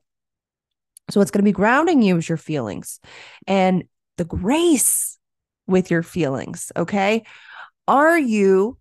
So 1.10 1.20
what's 1.20 1.30
going 1.30 1.44
to 1.44 1.48
be 1.48 1.52
grounding 1.52 2.02
you 2.02 2.16
is 2.16 2.28
your 2.28 2.38
feelings 2.38 3.00
and 3.46 3.84
the 4.16 4.24
grace 4.24 5.18
with 5.66 5.90
your 5.90 6.02
feelings, 6.02 6.72
okay? 6.76 7.24
Are 7.86 8.18
you 8.18 8.78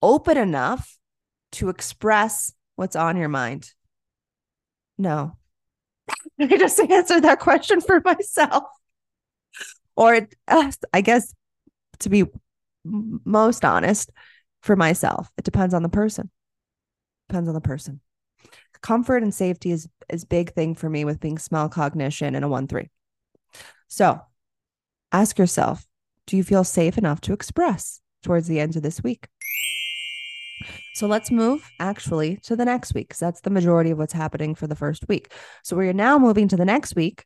open 0.00 0.36
enough 0.36 0.96
to 1.52 1.68
express 1.68 2.52
what's 2.76 2.96
on 2.96 3.16
your 3.16 3.28
mind? 3.28 3.72
No. 5.02 5.36
I 6.40 6.46
just 6.46 6.78
answered 6.78 7.24
that 7.24 7.40
question 7.40 7.80
for 7.80 8.00
myself. 8.04 8.64
or 9.96 10.28
uh, 10.46 10.72
I 10.92 11.00
guess 11.00 11.34
to 12.00 12.08
be 12.08 12.24
most 12.84 13.64
honest 13.64 14.10
for 14.62 14.76
myself, 14.76 15.28
it 15.36 15.44
depends 15.44 15.74
on 15.74 15.82
the 15.82 15.88
person. 15.88 16.30
Depends 17.28 17.48
on 17.48 17.54
the 17.54 17.60
person. 17.60 18.00
Comfort 18.80 19.24
and 19.24 19.34
safety 19.34 19.72
is 19.72 19.88
is 20.08 20.24
big 20.24 20.52
thing 20.52 20.76
for 20.76 20.88
me 20.88 21.04
with 21.04 21.20
being 21.20 21.38
smell 21.38 21.68
cognition 21.68 22.34
and 22.36 22.44
a 22.44 22.48
1-3. 22.48 22.88
So, 23.88 24.20
ask 25.10 25.36
yourself, 25.38 25.84
do 26.26 26.36
you 26.36 26.44
feel 26.44 26.64
safe 26.64 26.96
enough 26.96 27.20
to 27.22 27.32
express 27.32 28.00
towards 28.22 28.46
the 28.46 28.60
end 28.60 28.76
of 28.76 28.82
this 28.82 29.02
week? 29.02 29.26
So 30.94 31.06
let's 31.06 31.30
move 31.30 31.68
actually 31.80 32.38
to 32.44 32.56
the 32.56 32.64
next 32.64 32.94
week 32.94 33.08
because 33.08 33.20
that's 33.20 33.40
the 33.40 33.50
majority 33.50 33.90
of 33.90 33.98
what's 33.98 34.12
happening 34.12 34.54
for 34.54 34.66
the 34.66 34.76
first 34.76 35.08
week. 35.08 35.32
So 35.62 35.76
we 35.76 35.88
are 35.88 35.92
now 35.92 36.18
moving 36.18 36.48
to 36.48 36.56
the 36.56 36.64
next 36.64 36.94
week 36.94 37.24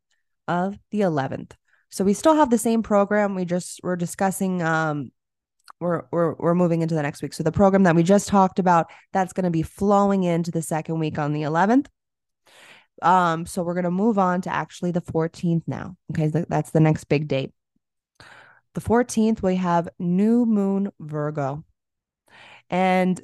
of 0.48 0.78
the 0.90 1.00
11th. 1.00 1.52
So 1.90 2.04
we 2.04 2.14
still 2.14 2.34
have 2.34 2.50
the 2.50 2.58
same 2.58 2.82
program. 2.82 3.34
We 3.34 3.44
just 3.44 3.80
we're 3.82 3.96
discussing 3.96 4.62
um 4.62 5.10
we're 5.80 6.04
we're 6.10 6.34
we're 6.34 6.54
moving 6.54 6.82
into 6.82 6.94
the 6.94 7.02
next 7.02 7.22
week. 7.22 7.32
So 7.32 7.42
the 7.42 7.52
program 7.52 7.84
that 7.84 7.96
we 7.96 8.02
just 8.02 8.28
talked 8.28 8.58
about 8.58 8.90
that's 9.12 9.32
going 9.32 9.44
to 9.44 9.50
be 9.50 9.62
flowing 9.62 10.24
into 10.24 10.50
the 10.50 10.62
second 10.62 10.98
week 10.98 11.18
on 11.18 11.32
the 11.32 11.42
11th. 11.42 11.86
Um 13.02 13.46
so 13.46 13.62
we're 13.62 13.74
going 13.74 13.84
to 13.84 13.90
move 13.90 14.18
on 14.18 14.40
to 14.42 14.52
actually 14.52 14.90
the 14.90 15.02
14th 15.02 15.62
now. 15.66 15.96
Okay, 16.12 16.28
that's 16.48 16.70
the 16.70 16.80
next 16.80 17.04
big 17.04 17.28
date. 17.28 17.52
The 18.74 18.80
14th 18.80 19.42
we 19.42 19.56
have 19.56 19.88
new 19.98 20.44
moon 20.44 20.90
Virgo. 21.00 21.64
And 22.70 23.20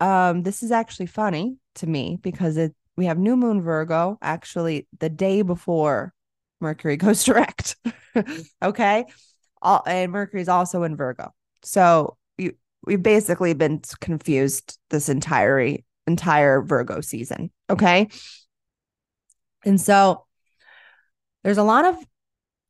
um, 0.00 0.42
this 0.42 0.62
is 0.62 0.72
actually 0.72 1.06
funny 1.06 1.56
to 1.76 1.86
me 1.86 2.18
because 2.22 2.56
it 2.56 2.74
we 2.96 3.06
have 3.06 3.18
new 3.18 3.36
moon 3.36 3.62
Virgo 3.62 4.18
actually 4.20 4.86
the 4.98 5.08
day 5.08 5.42
before 5.42 6.12
Mercury 6.60 6.96
goes 6.98 7.24
direct. 7.24 7.76
okay. 8.62 9.04
All, 9.60 9.82
and 9.86 10.12
Mercury's 10.12 10.48
also 10.48 10.82
in 10.82 10.96
Virgo. 10.96 11.32
So 11.62 12.16
you, 12.36 12.54
we've 12.84 13.02
basically 13.02 13.54
been 13.54 13.80
confused 14.00 14.78
this 14.90 15.08
entire 15.08 15.78
entire 16.06 16.62
Virgo 16.62 17.00
season. 17.00 17.50
Okay. 17.70 18.08
And 19.64 19.80
so 19.80 20.26
there's 21.44 21.58
a 21.58 21.62
lot 21.62 21.84
of 21.84 21.96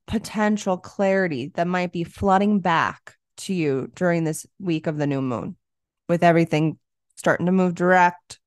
potential 0.06 0.76
clarity 0.76 1.52
that 1.54 1.66
might 1.66 1.92
be 1.92 2.04
flooding 2.04 2.60
back 2.60 3.14
to 3.38 3.54
you 3.54 3.90
during 3.94 4.24
this 4.24 4.46
week 4.58 4.86
of 4.86 4.98
the 4.98 5.06
new 5.06 5.22
moon 5.22 5.56
with 6.08 6.22
everything 6.22 6.78
starting 7.16 7.46
to 7.46 7.52
move 7.52 7.74
direct 7.74 8.38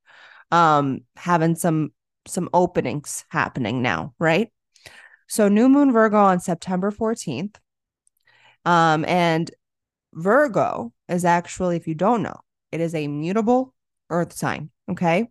um 0.51 1.01
having 1.15 1.55
some 1.55 1.91
some 2.27 2.49
openings 2.53 3.25
happening 3.29 3.81
now 3.81 4.13
right? 4.19 4.51
So 5.27 5.47
new 5.47 5.69
moon 5.69 5.91
virgo 5.91 6.17
on 6.17 6.39
september 6.39 6.91
14th 6.91 7.55
um 8.63 9.05
and 9.05 9.49
virgo 10.13 10.93
is 11.09 11.25
actually 11.25 11.77
if 11.77 11.87
you 11.87 11.95
don't 11.95 12.21
know 12.21 12.39
it 12.71 12.79
is 12.79 12.95
a 12.95 13.07
mutable 13.07 13.73
earth 14.09 14.33
sign 14.33 14.69
okay? 14.89 15.29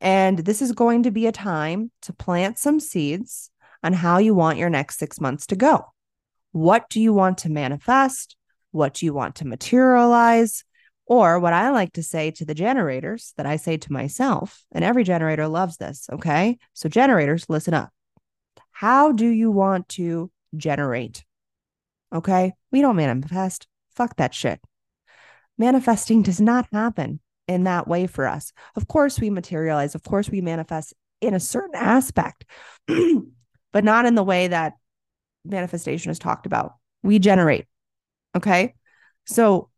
And 0.00 0.38
this 0.38 0.62
is 0.62 0.72
going 0.72 1.02
to 1.02 1.10
be 1.10 1.26
a 1.26 1.32
time 1.32 1.90
to 2.02 2.12
plant 2.12 2.58
some 2.58 2.80
seeds 2.80 3.50
on 3.82 3.92
how 3.92 4.18
you 4.18 4.34
want 4.34 4.58
your 4.58 4.70
next 4.70 4.98
six 4.98 5.20
months 5.20 5.46
to 5.46 5.56
go. 5.56 5.84
What 6.52 6.88
do 6.88 7.00
you 7.00 7.12
want 7.12 7.38
to 7.38 7.50
manifest? 7.50 8.36
What 8.72 8.94
do 8.94 9.06
you 9.06 9.12
want 9.12 9.36
to 9.36 9.46
materialize 9.46 10.64
or 11.10 11.40
what 11.40 11.52
I 11.52 11.70
like 11.70 11.94
to 11.94 12.04
say 12.04 12.30
to 12.30 12.44
the 12.44 12.54
generators 12.54 13.34
that 13.36 13.44
I 13.44 13.56
say 13.56 13.76
to 13.76 13.92
myself, 13.92 14.64
and 14.70 14.84
every 14.84 15.02
generator 15.02 15.48
loves 15.48 15.76
this. 15.76 16.08
Okay. 16.12 16.56
So, 16.72 16.88
generators, 16.88 17.46
listen 17.48 17.74
up. 17.74 17.90
How 18.70 19.10
do 19.10 19.26
you 19.26 19.50
want 19.50 19.88
to 19.90 20.30
generate? 20.56 21.24
Okay. 22.14 22.52
We 22.70 22.80
don't 22.80 22.94
manifest. 22.94 23.66
Fuck 23.96 24.16
that 24.16 24.32
shit. 24.32 24.60
Manifesting 25.58 26.22
does 26.22 26.40
not 26.40 26.68
happen 26.72 27.18
in 27.48 27.64
that 27.64 27.88
way 27.88 28.06
for 28.06 28.28
us. 28.28 28.52
Of 28.76 28.86
course, 28.86 29.18
we 29.18 29.30
materialize. 29.30 29.96
Of 29.96 30.04
course, 30.04 30.30
we 30.30 30.40
manifest 30.40 30.94
in 31.20 31.34
a 31.34 31.40
certain 31.40 31.74
aspect, 31.74 32.44
but 32.86 33.82
not 33.82 34.06
in 34.06 34.14
the 34.14 34.22
way 34.22 34.46
that 34.46 34.74
manifestation 35.44 36.12
is 36.12 36.20
talked 36.20 36.46
about. 36.46 36.74
We 37.02 37.18
generate. 37.18 37.66
Okay. 38.36 38.74
So, 39.26 39.69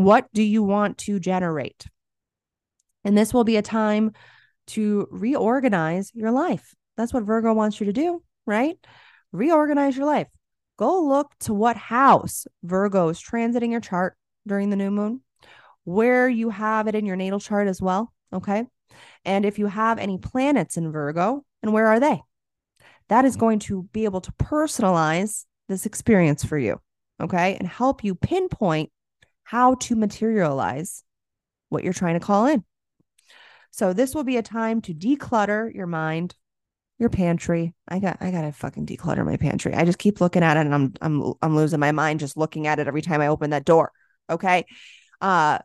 what 0.00 0.32
do 0.32 0.42
you 0.42 0.62
want 0.62 0.96
to 0.96 1.20
generate? 1.20 1.84
And 3.04 3.18
this 3.18 3.34
will 3.34 3.44
be 3.44 3.58
a 3.58 3.62
time 3.62 4.12
to 4.68 5.06
reorganize 5.10 6.10
your 6.14 6.30
life. 6.30 6.74
That's 6.96 7.12
what 7.12 7.24
Virgo 7.24 7.52
wants 7.52 7.80
you 7.80 7.86
to 7.86 7.92
do, 7.92 8.22
right? 8.46 8.78
Reorganize 9.30 9.98
your 9.98 10.06
life. 10.06 10.28
Go 10.78 11.02
look 11.02 11.32
to 11.40 11.52
what 11.52 11.76
house 11.76 12.46
Virgo 12.62 13.10
is 13.10 13.20
transiting 13.20 13.72
your 13.72 13.80
chart 13.80 14.16
during 14.46 14.70
the 14.70 14.76
new 14.76 14.90
moon, 14.90 15.20
where 15.84 16.30
you 16.30 16.48
have 16.48 16.88
it 16.88 16.94
in 16.94 17.04
your 17.04 17.16
natal 17.16 17.38
chart 17.38 17.68
as 17.68 17.82
well. 17.82 18.10
Okay. 18.32 18.64
And 19.26 19.44
if 19.44 19.58
you 19.58 19.66
have 19.66 19.98
any 19.98 20.16
planets 20.16 20.78
in 20.78 20.92
Virgo, 20.92 21.44
and 21.62 21.74
where 21.74 21.88
are 21.88 22.00
they? 22.00 22.22
That 23.08 23.26
is 23.26 23.36
going 23.36 23.58
to 23.60 23.82
be 23.92 24.04
able 24.04 24.22
to 24.22 24.32
personalize 24.32 25.44
this 25.68 25.84
experience 25.84 26.42
for 26.42 26.56
you. 26.56 26.80
Okay. 27.20 27.56
And 27.56 27.68
help 27.68 28.02
you 28.02 28.14
pinpoint 28.14 28.90
how 29.50 29.74
to 29.74 29.96
materialize 29.96 31.02
what 31.70 31.82
you're 31.82 31.92
trying 31.92 32.14
to 32.14 32.24
call 32.24 32.46
in. 32.46 32.62
So 33.72 33.92
this 33.92 34.14
will 34.14 34.22
be 34.22 34.36
a 34.36 34.42
time 34.42 34.80
to 34.82 34.94
declutter 34.94 35.74
your 35.74 35.88
mind, 35.88 36.36
your 37.00 37.08
pantry. 37.08 37.74
I 37.88 37.98
got 37.98 38.18
I 38.20 38.30
got 38.30 38.42
to 38.42 38.52
fucking 38.52 38.86
declutter 38.86 39.26
my 39.26 39.36
pantry. 39.36 39.74
I 39.74 39.84
just 39.84 39.98
keep 39.98 40.20
looking 40.20 40.44
at 40.44 40.56
it 40.56 40.66
and 40.66 40.74
I'm 40.74 40.94
I'm 41.00 41.34
I'm 41.42 41.56
losing 41.56 41.80
my 41.80 41.90
mind 41.90 42.20
just 42.20 42.36
looking 42.36 42.68
at 42.68 42.78
it 42.78 42.86
every 42.86 43.02
time 43.02 43.20
I 43.20 43.26
open 43.26 43.50
that 43.50 43.64
door. 43.64 43.90
Okay? 44.28 44.66
Uh 45.20 45.58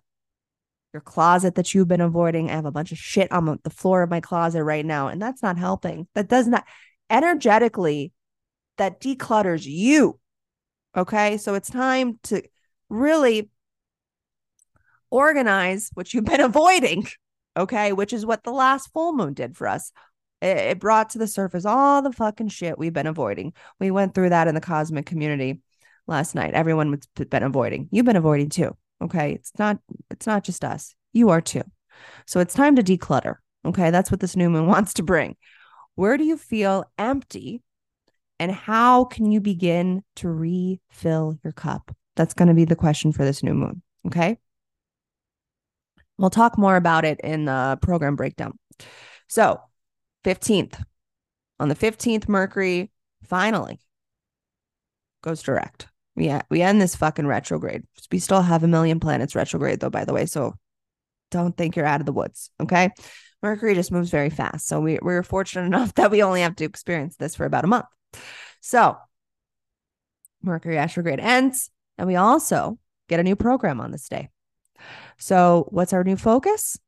your 0.91 1.01
closet 1.01 1.53
that 1.53 1.75
you've 1.75 1.87
been 1.87 2.01
avoiding. 2.01 2.49
I 2.49 2.53
have 2.53 2.65
a 2.65 2.71
bunch 2.71 2.91
of 2.91 2.97
shit 2.97 3.31
on 3.31 3.59
the 3.63 3.69
floor 3.69 4.01
of 4.01 4.09
my 4.09 4.19
closet 4.19 4.63
right 4.63 4.85
now 4.85 5.09
and 5.09 5.21
that's 5.21 5.43
not 5.43 5.59
helping. 5.59 6.07
That 6.15 6.27
does 6.27 6.47
not 6.47 6.65
energetically 7.11 8.13
that 8.77 8.99
declutters 8.99 9.65
you. 9.65 10.19
Okay? 10.97 11.37
So 11.37 11.53
it's 11.53 11.69
time 11.69 12.17
to 12.23 12.41
really 12.89 13.51
organize 15.15 15.89
what 15.93 16.13
you've 16.13 16.25
been 16.25 16.41
avoiding. 16.51 17.07
Okay. 17.57 17.93
Which 17.93 18.13
is 18.13 18.25
what 18.25 18.43
the 18.43 18.51
last 18.51 18.91
full 18.91 19.13
moon 19.13 19.33
did 19.33 19.55
for 19.55 19.67
us. 19.67 19.91
It, 20.41 20.57
it 20.57 20.79
brought 20.79 21.11
to 21.11 21.17
the 21.17 21.27
surface 21.27 21.65
all 21.65 22.01
the 22.01 22.11
fucking 22.11 22.49
shit 22.49 22.77
we've 22.77 22.93
been 22.93 23.07
avoiding. 23.07 23.53
We 23.79 23.91
went 23.91 24.13
through 24.13 24.29
that 24.29 24.47
in 24.47 24.55
the 24.55 24.61
cosmic 24.61 25.05
community 25.05 25.61
last 26.07 26.35
night. 26.35 26.53
Everyone 26.53 26.91
has 27.17 27.27
been 27.27 27.43
avoiding. 27.43 27.87
You've 27.91 28.05
been 28.05 28.15
avoiding 28.15 28.49
too. 28.49 28.75
Okay. 29.01 29.33
It's 29.33 29.51
not, 29.57 29.79
it's 30.11 30.27
not 30.27 30.43
just 30.43 30.65
us. 30.65 30.95
You 31.13 31.29
are 31.29 31.41
too. 31.41 31.63
So 32.27 32.39
it's 32.39 32.53
time 32.53 32.75
to 32.75 32.83
declutter. 32.83 33.35
Okay. 33.65 33.91
That's 33.91 34.11
what 34.11 34.19
this 34.19 34.35
new 34.35 34.49
moon 34.49 34.67
wants 34.75 34.93
to 34.95 35.03
bring. 35.03 35.37
Where 35.95 36.17
do 36.17 36.25
you 36.25 36.37
feel 36.37 36.83
empty? 36.97 37.61
And 38.37 38.51
how 38.51 39.05
can 39.05 39.31
you 39.31 39.39
begin 39.39 40.03
to 40.17 40.29
refill 40.29 41.39
your 41.41 41.53
cup? 41.53 41.95
That's 42.17 42.33
going 42.33 42.49
to 42.49 42.53
be 42.53 42.65
the 42.65 42.75
question 42.75 43.11
for 43.11 43.23
this 43.23 43.43
new 43.43 43.53
moon. 43.53 43.81
Okay. 44.07 44.37
We'll 46.17 46.29
talk 46.29 46.57
more 46.57 46.75
about 46.75 47.05
it 47.05 47.19
in 47.21 47.45
the 47.45 47.77
program 47.81 48.15
breakdown. 48.15 48.57
So, 49.27 49.59
15th, 50.23 50.81
on 51.59 51.69
the 51.69 51.75
15th, 51.75 52.27
Mercury 52.27 52.91
finally 53.23 53.79
goes 55.21 55.41
direct. 55.41 55.87
Yeah, 56.15 56.41
we 56.49 56.61
end 56.61 56.81
this 56.81 56.95
fucking 56.95 57.27
retrograde. 57.27 57.83
We 58.11 58.19
still 58.19 58.41
have 58.41 58.63
a 58.63 58.67
million 58.67 58.99
planets 58.99 59.35
retrograde, 59.35 59.81
though, 59.81 59.89
by 59.89 60.05
the 60.05 60.13
way. 60.13 60.25
So 60.25 60.55
don't 61.31 61.57
think 61.57 61.75
you're 61.75 61.85
out 61.85 61.99
of 61.99 62.05
the 62.05 62.13
woods. 62.13 62.49
Okay. 62.61 62.91
Mercury 63.41 63.75
just 63.75 63.91
moves 63.91 64.09
very 64.09 64.29
fast. 64.29 64.67
So 64.67 64.79
we, 64.79 64.97
we're 65.01 65.23
fortunate 65.23 65.65
enough 65.65 65.93
that 65.95 66.11
we 66.11 66.23
only 66.23 66.41
have 66.41 66.55
to 66.57 66.65
experience 66.65 67.17
this 67.17 67.35
for 67.35 67.45
about 67.45 67.65
a 67.65 67.67
month. 67.67 67.85
So 68.61 68.97
Mercury 70.41 70.75
retrograde 70.75 71.19
ends, 71.19 71.69
and 71.97 72.07
we 72.07 72.15
also 72.15 72.77
get 73.09 73.19
a 73.19 73.23
new 73.23 73.35
program 73.35 73.81
on 73.81 73.91
this 73.91 74.07
day. 74.07 74.29
So, 75.17 75.67
what's 75.69 75.93
our 75.93 76.03
new 76.03 76.17
focus? 76.17 76.79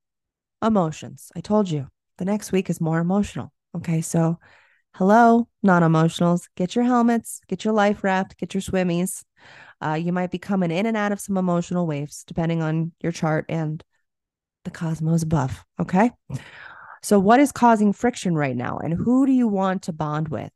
Emotions. 0.61 1.31
I 1.35 1.41
told 1.41 1.69
you 1.69 1.87
the 2.17 2.25
next 2.25 2.51
week 2.51 2.69
is 2.69 2.81
more 2.81 2.99
emotional. 2.99 3.51
Okay. 3.75 4.01
So, 4.01 4.39
hello, 4.95 5.47
non 5.63 5.83
emotionals, 5.83 6.47
get 6.55 6.75
your 6.75 6.85
helmets, 6.85 7.41
get 7.47 7.63
your 7.63 7.73
life 7.73 8.03
raft, 8.03 8.37
get 8.37 8.53
your 8.53 8.61
swimmies. 8.61 9.23
Uh, 9.83 9.93
you 9.93 10.11
might 10.11 10.31
be 10.31 10.39
coming 10.39 10.71
in 10.71 10.87
and 10.87 10.97
out 10.97 11.11
of 11.11 11.19
some 11.19 11.37
emotional 11.37 11.85
waves 11.85 12.23
depending 12.25 12.63
on 12.63 12.91
your 13.01 13.11
chart 13.11 13.45
and 13.47 13.83
the 14.65 14.71
cosmos 14.71 15.23
above. 15.23 15.63
Okay. 15.79 16.11
So, 17.01 17.19
what 17.19 17.39
is 17.39 17.51
causing 17.51 17.93
friction 17.93 18.35
right 18.35 18.55
now? 18.55 18.79
And 18.79 18.93
who 18.93 19.25
do 19.25 19.31
you 19.31 19.47
want 19.47 19.83
to 19.83 19.93
bond 19.93 20.29
with? 20.29 20.51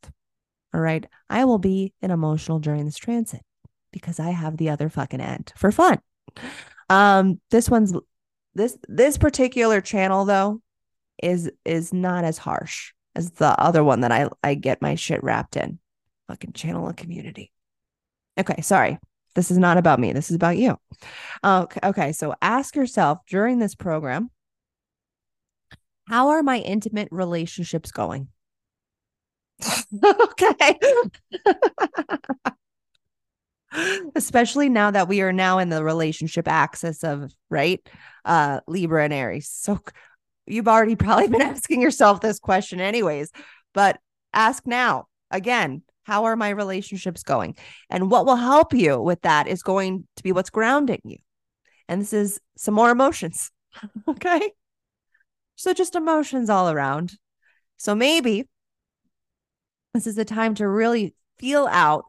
All 0.73 0.81
right. 0.81 1.05
I 1.29 1.45
will 1.45 1.59
be 1.59 1.93
an 2.01 2.11
emotional 2.11 2.59
during 2.59 2.85
this 2.85 2.97
transit 2.97 3.41
because 3.91 4.19
I 4.19 4.31
have 4.31 4.57
the 4.57 4.69
other 4.69 4.89
fucking 4.89 5.21
end 5.21 5.53
for 5.55 5.71
fun. 5.71 5.99
Um, 6.91 7.39
this 7.51 7.69
one's 7.69 7.93
this 8.53 8.77
this 8.89 9.17
particular 9.17 9.79
channel 9.79 10.25
though 10.25 10.61
is 11.23 11.49
is 11.63 11.93
not 11.93 12.25
as 12.25 12.37
harsh 12.37 12.91
as 13.15 13.31
the 13.31 13.57
other 13.57 13.81
one 13.81 14.01
that 14.01 14.11
I 14.11 14.27
I 14.43 14.55
get 14.55 14.81
my 14.81 14.95
shit 14.95 15.23
wrapped 15.23 15.55
in. 15.55 15.79
Fucking 16.27 16.51
channel 16.51 16.89
a 16.89 16.93
community. 16.93 17.49
Okay, 18.37 18.61
sorry. 18.61 18.99
This 19.35 19.51
is 19.51 19.57
not 19.57 19.77
about 19.77 20.01
me. 20.01 20.11
This 20.11 20.29
is 20.29 20.35
about 20.35 20.57
you. 20.57 20.77
Okay, 21.41 21.79
okay. 21.81 22.11
So 22.11 22.35
ask 22.41 22.75
yourself 22.75 23.19
during 23.25 23.59
this 23.59 23.75
program, 23.75 24.29
how 26.09 26.29
are 26.29 26.43
my 26.43 26.59
intimate 26.59 27.07
relationships 27.09 27.91
going? 27.91 28.27
okay. 30.03 30.77
Especially 34.15 34.69
now 34.69 34.91
that 34.91 35.07
we 35.07 35.21
are 35.21 35.33
now 35.33 35.59
in 35.59 35.69
the 35.69 35.83
relationship 35.83 36.47
axis 36.47 37.03
of 37.03 37.33
right 37.49 37.87
uh 38.25 38.59
Libra 38.67 39.03
and 39.03 39.13
Aries. 39.13 39.49
So 39.49 39.79
you've 40.45 40.67
already 40.67 40.95
probably 40.95 41.27
been 41.27 41.41
asking 41.41 41.81
yourself 41.81 42.21
this 42.21 42.39
question 42.39 42.79
anyways, 42.79 43.31
but 43.73 43.99
ask 44.33 44.65
now. 44.65 45.07
Again, 45.33 45.83
how 46.03 46.25
are 46.25 46.35
my 46.35 46.49
relationships 46.49 47.23
going? 47.23 47.55
And 47.89 48.11
what 48.11 48.25
will 48.25 48.35
help 48.35 48.73
you 48.73 49.01
with 49.01 49.21
that 49.21 49.47
is 49.47 49.63
going 49.63 50.07
to 50.17 50.23
be 50.23 50.33
what's 50.33 50.49
grounding 50.49 51.01
you. 51.05 51.17
And 51.87 52.01
this 52.01 52.13
is 52.13 52.39
some 52.57 52.73
more 52.73 52.89
emotions. 52.89 53.51
okay. 54.07 54.51
So 55.55 55.73
just 55.73 55.95
emotions 55.95 56.49
all 56.49 56.69
around. 56.69 57.13
So 57.77 57.95
maybe 57.95 58.49
this 59.93 60.07
is 60.07 60.15
the 60.15 60.25
time 60.25 60.55
to 60.55 60.67
really 60.67 61.15
feel 61.37 61.67
out 61.69 62.05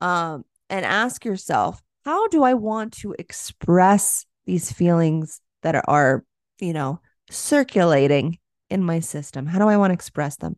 um, 0.00 0.44
and 0.70 0.84
ask 0.84 1.24
yourself, 1.24 1.80
how 2.04 2.28
do 2.28 2.42
I 2.42 2.54
want 2.54 2.92
to 2.98 3.14
express 3.18 4.26
these 4.46 4.70
feelings 4.70 5.40
that 5.62 5.82
are, 5.88 6.24
you 6.60 6.72
know, 6.72 7.00
circulating 7.30 8.38
in 8.70 8.82
my 8.82 9.00
system? 9.00 9.46
How 9.46 9.58
do 9.58 9.68
I 9.68 9.76
want 9.76 9.90
to 9.90 9.94
express 9.94 10.36
them? 10.36 10.56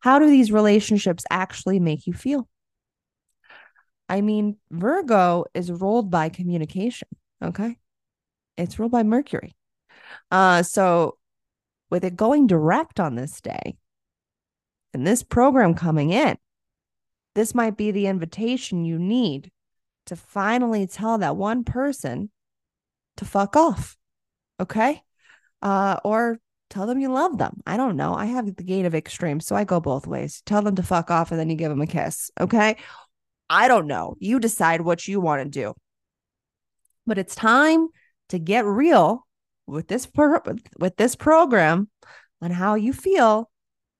How 0.00 0.18
do 0.18 0.28
these 0.28 0.50
relationships 0.50 1.24
actually 1.30 1.78
make 1.78 2.06
you 2.06 2.12
feel? 2.12 2.48
I 4.08 4.20
mean, 4.20 4.56
Virgo 4.70 5.44
is 5.54 5.70
ruled 5.70 6.10
by 6.10 6.28
communication. 6.28 7.08
Okay. 7.42 7.78
It's 8.56 8.78
ruled 8.78 8.92
by 8.92 9.04
Mercury. 9.04 9.54
Uh, 10.30 10.62
so 10.62 11.16
with 11.90 12.04
it 12.04 12.16
going 12.16 12.46
direct 12.46 13.00
on 13.00 13.14
this 13.14 13.40
day 13.40 13.76
and 14.92 15.06
this 15.06 15.22
program 15.22 15.74
coming 15.74 16.10
in, 16.10 16.36
this 17.34 17.54
might 17.54 17.76
be 17.76 17.90
the 17.90 18.06
invitation 18.06 18.84
you 18.84 18.98
need 18.98 19.50
to 20.06 20.16
finally 20.16 20.86
tell 20.86 21.18
that 21.18 21.36
one 21.36 21.64
person 21.64 22.30
to 23.16 23.24
fuck 23.24 23.56
off. 23.56 23.96
Okay. 24.60 25.02
Uh, 25.60 25.98
or 26.04 26.38
tell 26.70 26.86
them 26.86 26.98
you 26.98 27.12
love 27.12 27.38
them. 27.38 27.60
I 27.66 27.76
don't 27.76 27.96
know. 27.96 28.14
I 28.14 28.26
have 28.26 28.46
the 28.46 28.62
gate 28.62 28.86
of 28.86 28.94
extremes, 28.94 29.46
so 29.46 29.54
I 29.54 29.64
go 29.64 29.80
both 29.80 30.06
ways. 30.06 30.42
Tell 30.44 30.62
them 30.62 30.76
to 30.76 30.82
fuck 30.82 31.10
off 31.10 31.30
and 31.30 31.38
then 31.38 31.50
you 31.50 31.56
give 31.56 31.70
them 31.70 31.80
a 31.80 31.86
kiss. 31.86 32.30
Okay. 32.40 32.76
I 33.48 33.68
don't 33.68 33.86
know. 33.86 34.16
You 34.18 34.40
decide 34.40 34.80
what 34.80 35.06
you 35.06 35.20
want 35.20 35.42
to 35.42 35.48
do. 35.48 35.74
But 37.06 37.18
it's 37.18 37.34
time 37.34 37.88
to 38.30 38.38
get 38.38 38.64
real 38.64 39.26
with 39.66 39.88
this 39.88 40.06
pro- 40.06 40.40
with 40.78 40.96
this 40.96 41.16
program 41.16 41.88
on 42.40 42.50
how 42.50 42.74
you 42.74 42.92
feel 42.92 43.50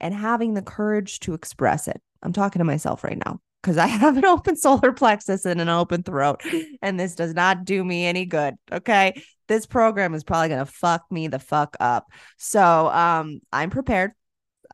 and 0.00 0.14
having 0.14 0.54
the 0.54 0.62
courage 0.62 1.20
to 1.20 1.34
express 1.34 1.88
it. 1.88 2.00
I'm 2.22 2.32
talking 2.32 2.60
to 2.60 2.64
myself 2.64 3.04
right 3.04 3.18
now 3.24 3.40
because 3.62 3.78
I 3.78 3.86
have 4.02 4.16
an 4.16 4.24
open 4.24 4.56
solar 4.56 4.92
plexus 4.92 5.44
and 5.44 5.60
an 5.60 5.68
open 5.68 6.02
throat, 6.02 6.42
and 6.82 6.98
this 6.98 7.14
does 7.14 7.34
not 7.34 7.64
do 7.64 7.84
me 7.84 8.06
any 8.06 8.24
good. 8.24 8.54
Okay. 8.70 9.22
This 9.48 9.66
program 9.66 10.14
is 10.14 10.24
probably 10.24 10.48
going 10.48 10.64
to 10.64 10.70
fuck 10.70 11.04
me 11.10 11.26
the 11.26 11.38
fuck 11.38 11.76
up. 11.78 12.06
So 12.38 12.88
um, 12.88 13.40
I'm 13.52 13.70
prepared. 13.70 14.12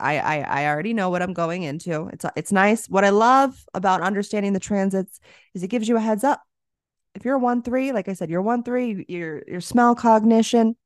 I, 0.01 0.18
I 0.18 0.40
I 0.62 0.66
already 0.68 0.94
know 0.94 1.11
what 1.11 1.22
I'm 1.22 1.32
going 1.32 1.64
into. 1.64 2.09
It's 2.12 2.24
it's 2.36 2.53
nice. 2.53 2.88
What 2.88 3.05
I 3.05 3.11
love 3.11 3.61
about 3.74 4.01
understanding 4.01 4.53
the 4.53 4.61
transits 4.61 5.18
is 5.55 5.62
it 5.62 5.68
gives 5.68 5.88
you 5.88 5.96
a 5.96 6.01
heads 6.01 6.22
up. 6.22 6.40
If 7.14 7.24
you're 7.24 7.38
one 7.38 7.62
three, 7.62 7.90
like 7.90 8.09
I 8.09 8.12
said, 8.12 8.30
you're 8.30 8.42
one 8.42 8.62
three, 8.62 9.05
your 9.09 9.42
your 9.49 9.61
smell 9.61 9.96
cognition, 9.96 10.76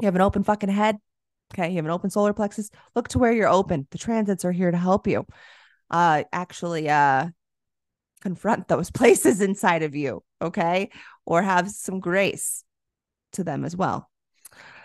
you 0.00 0.06
have 0.06 0.14
an 0.14 0.20
open 0.20 0.44
fucking 0.44 0.68
head. 0.68 0.98
Okay, 1.54 1.70
you 1.70 1.76
have 1.76 1.84
an 1.84 1.90
open 1.90 2.10
solar 2.10 2.32
plexus. 2.32 2.70
Look 2.94 3.08
to 3.08 3.18
where 3.18 3.32
you're 3.32 3.48
open. 3.48 3.86
The 3.90 3.98
transits 3.98 4.44
are 4.44 4.52
here 4.52 4.70
to 4.70 4.76
help 4.76 5.06
you 5.06 5.26
uh 5.90 6.24
actually 6.32 6.88
uh 6.88 7.28
confront 8.20 8.68
those 8.68 8.90
places 8.92 9.40
inside 9.40 9.82
of 9.82 9.94
you 9.94 10.22
okay 10.42 10.90
or 11.24 11.42
have 11.42 11.70
some 11.70 12.00
grace 12.00 12.64
to 13.32 13.44
them 13.44 13.64
as 13.64 13.76
well 13.76 14.10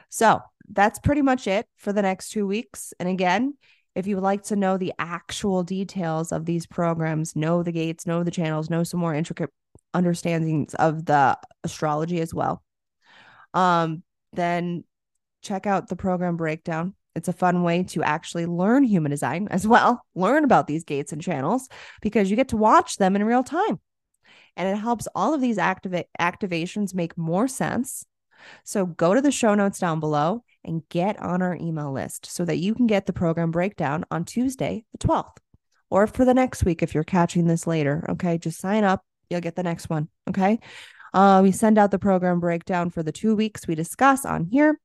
so 0.09 0.39
that's 0.70 0.99
pretty 0.99 1.22
much 1.22 1.47
it 1.47 1.66
for 1.78 1.93
the 1.93 2.01
next 2.01 2.30
two 2.30 2.45
weeks 2.45 2.93
and 2.99 3.09
again 3.09 3.55
if 3.93 4.07
you 4.07 4.16
would 4.16 4.24
like 4.24 4.43
to 4.43 4.55
know 4.55 4.78
the 4.78 4.93
actual 4.99 5.64
details 5.64 6.32
of 6.32 6.45
these 6.45 6.66
programs 6.66 7.36
know 7.36 7.64
the 7.64 7.72
gates 7.72 8.05
know 8.05 8.24
the 8.24 8.32
channels 8.32 8.70
know 8.70 8.84
some 8.84 8.99
more 8.99 9.14
intricate 9.14 9.49
understandings 9.93 10.74
of 10.76 11.05
the 11.05 11.38
astrology 11.64 12.22
as 12.22 12.34
well 12.34 12.64
um 13.53 14.03
then 14.34 14.84
check 15.41 15.65
out 15.65 15.87
the 15.87 15.95
program 15.95 16.37
breakdown 16.37 16.93
it's 17.15 17.27
a 17.27 17.33
fun 17.33 17.63
way 17.63 17.83
to 17.83 18.03
actually 18.03 18.45
learn 18.45 18.83
human 18.83 19.11
design 19.11 19.47
as 19.51 19.67
well, 19.67 20.05
learn 20.15 20.43
about 20.43 20.67
these 20.67 20.83
gates 20.83 21.11
and 21.11 21.21
channels 21.21 21.67
because 22.01 22.29
you 22.29 22.35
get 22.35 22.49
to 22.49 22.57
watch 22.57 22.97
them 22.97 23.15
in 23.15 23.23
real 23.23 23.43
time. 23.43 23.79
And 24.55 24.67
it 24.67 24.79
helps 24.79 25.07
all 25.15 25.33
of 25.33 25.41
these 25.41 25.57
activa- 25.57 26.05
activations 26.19 26.93
make 26.93 27.17
more 27.17 27.47
sense. 27.47 28.05
So 28.63 28.85
go 28.85 29.13
to 29.13 29.21
the 29.21 29.31
show 29.31 29.55
notes 29.55 29.79
down 29.79 29.99
below 29.99 30.43
and 30.63 30.87
get 30.89 31.19
on 31.21 31.41
our 31.41 31.55
email 31.55 31.91
list 31.91 32.25
so 32.25 32.43
that 32.45 32.57
you 32.57 32.75
can 32.75 32.87
get 32.87 33.05
the 33.05 33.13
program 33.13 33.51
breakdown 33.51 34.05
on 34.11 34.25
Tuesday, 34.25 34.83
the 34.91 35.07
12th, 35.07 35.37
or 35.89 36.07
for 36.07 36.25
the 36.25 36.33
next 36.33 36.65
week 36.65 36.81
if 36.81 36.93
you're 36.93 37.03
catching 37.03 37.45
this 37.45 37.67
later. 37.67 38.05
Okay. 38.09 38.37
Just 38.37 38.59
sign 38.59 38.83
up, 38.83 39.03
you'll 39.29 39.41
get 39.41 39.55
the 39.55 39.63
next 39.63 39.89
one. 39.89 40.09
Okay. 40.29 40.59
Uh, 41.13 41.41
we 41.43 41.51
send 41.51 41.77
out 41.77 41.91
the 41.91 41.99
program 41.99 42.39
breakdown 42.39 42.89
for 42.89 43.03
the 43.03 43.11
two 43.11 43.35
weeks 43.35 43.67
we 43.67 43.75
discuss 43.75 44.25
on 44.25 44.45
here 44.45 44.79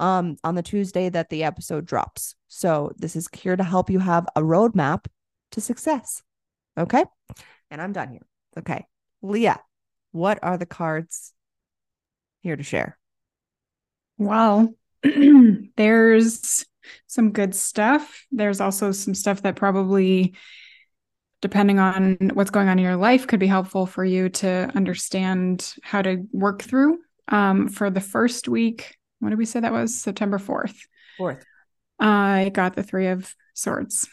um, 0.00 0.36
on 0.44 0.54
the 0.54 0.62
Tuesday 0.62 1.08
that 1.08 1.30
the 1.30 1.44
episode 1.44 1.86
drops. 1.86 2.34
So 2.48 2.92
this 2.96 3.16
is 3.16 3.28
here 3.32 3.56
to 3.56 3.64
help 3.64 3.90
you 3.90 3.98
have 3.98 4.26
a 4.36 4.40
roadmap 4.40 5.06
to 5.52 5.60
success. 5.60 6.22
Okay. 6.76 7.04
And 7.70 7.80
I'm 7.80 7.92
done 7.92 8.10
here. 8.10 8.26
Okay. 8.58 8.86
Leah, 9.22 9.60
what 10.12 10.38
are 10.42 10.58
the 10.58 10.66
cards 10.66 11.32
here 12.42 12.56
to 12.56 12.62
share? 12.62 12.98
Well, 14.18 14.74
there's 15.76 16.64
some 17.06 17.32
good 17.32 17.54
stuff. 17.54 18.26
There's 18.30 18.60
also 18.60 18.92
some 18.92 19.14
stuff 19.14 19.42
that 19.42 19.56
probably, 19.56 20.34
depending 21.40 21.78
on 21.78 22.30
what's 22.34 22.50
going 22.50 22.68
on 22.68 22.78
in 22.78 22.84
your 22.84 22.96
life, 22.96 23.26
could 23.26 23.40
be 23.40 23.46
helpful 23.46 23.86
for 23.86 24.04
you 24.04 24.28
to 24.28 24.70
understand 24.74 25.74
how 25.82 26.02
to 26.02 26.26
work 26.32 26.62
through. 26.62 26.98
Um, 27.28 27.68
for 27.68 27.88
the 27.88 28.02
first 28.02 28.48
week, 28.48 28.96
what 29.24 29.30
did 29.30 29.38
we 29.38 29.44
say 29.44 29.60
that 29.60 29.72
was? 29.72 29.94
September 29.94 30.38
4th. 30.38 30.76
4th. 31.18 31.42
I 31.98 32.50
got 32.52 32.76
the 32.76 32.82
Three 32.82 33.08
of 33.08 33.34
Swords. 33.54 34.08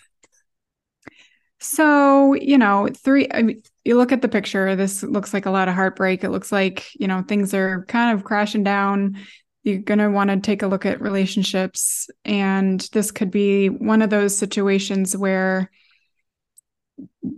So, 1.60 2.34
you 2.34 2.58
know, 2.58 2.90
three, 2.92 3.28
I 3.32 3.44
mean, 3.44 3.62
you 3.86 3.96
look 3.96 4.12
at 4.12 4.24
the 4.24 4.28
picture, 4.28 4.76
this 4.76 5.04
looks 5.04 5.32
like 5.32 5.46
a 5.46 5.52
lot 5.52 5.68
of 5.68 5.76
heartbreak. 5.76 6.24
It 6.24 6.32
looks 6.32 6.52
like, 6.52 6.90
you 6.96 7.08
know, 7.08 7.22
things 7.22 7.54
are 7.54 7.86
kind 7.86 8.18
of 8.18 8.24
crashing 8.24 8.64
down. 8.64 9.18
You're 9.64 9.78
going 9.78 10.00
to 10.00 10.10
want 10.10 10.32
to 10.32 10.40
take 10.40 10.64
a 10.64 10.68
look 10.68 10.88
at 10.88 11.02
relationships. 11.02 12.10
And 12.26 12.80
this 12.94 13.12
could 13.12 13.30
be 13.30 13.68
one 13.70 14.02
of 14.02 14.10
those 14.10 14.36
situations 14.36 15.16
where 15.16 15.70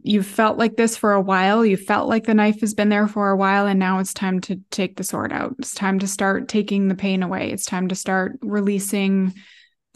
you've 0.03 0.27
felt 0.27 0.57
like 0.57 0.75
this 0.75 0.97
for 0.97 1.13
a 1.13 1.21
while. 1.21 1.65
You 1.65 1.77
felt 1.77 2.09
like 2.09 2.25
the 2.25 2.33
knife 2.33 2.61
has 2.61 2.73
been 2.73 2.89
there 2.89 3.07
for 3.07 3.29
a 3.29 3.37
while, 3.37 3.67
and 3.67 3.79
now 3.79 3.99
it's 3.99 4.13
time 4.13 4.41
to 4.41 4.59
take 4.71 4.97
the 4.97 5.03
sword 5.03 5.31
out. 5.31 5.55
It's 5.59 5.73
time 5.73 5.99
to 5.99 6.07
start 6.07 6.47
taking 6.47 6.87
the 6.87 6.95
pain 6.95 7.23
away. 7.23 7.51
It's 7.51 7.65
time 7.65 7.87
to 7.89 7.95
start 7.95 8.37
releasing 8.41 9.33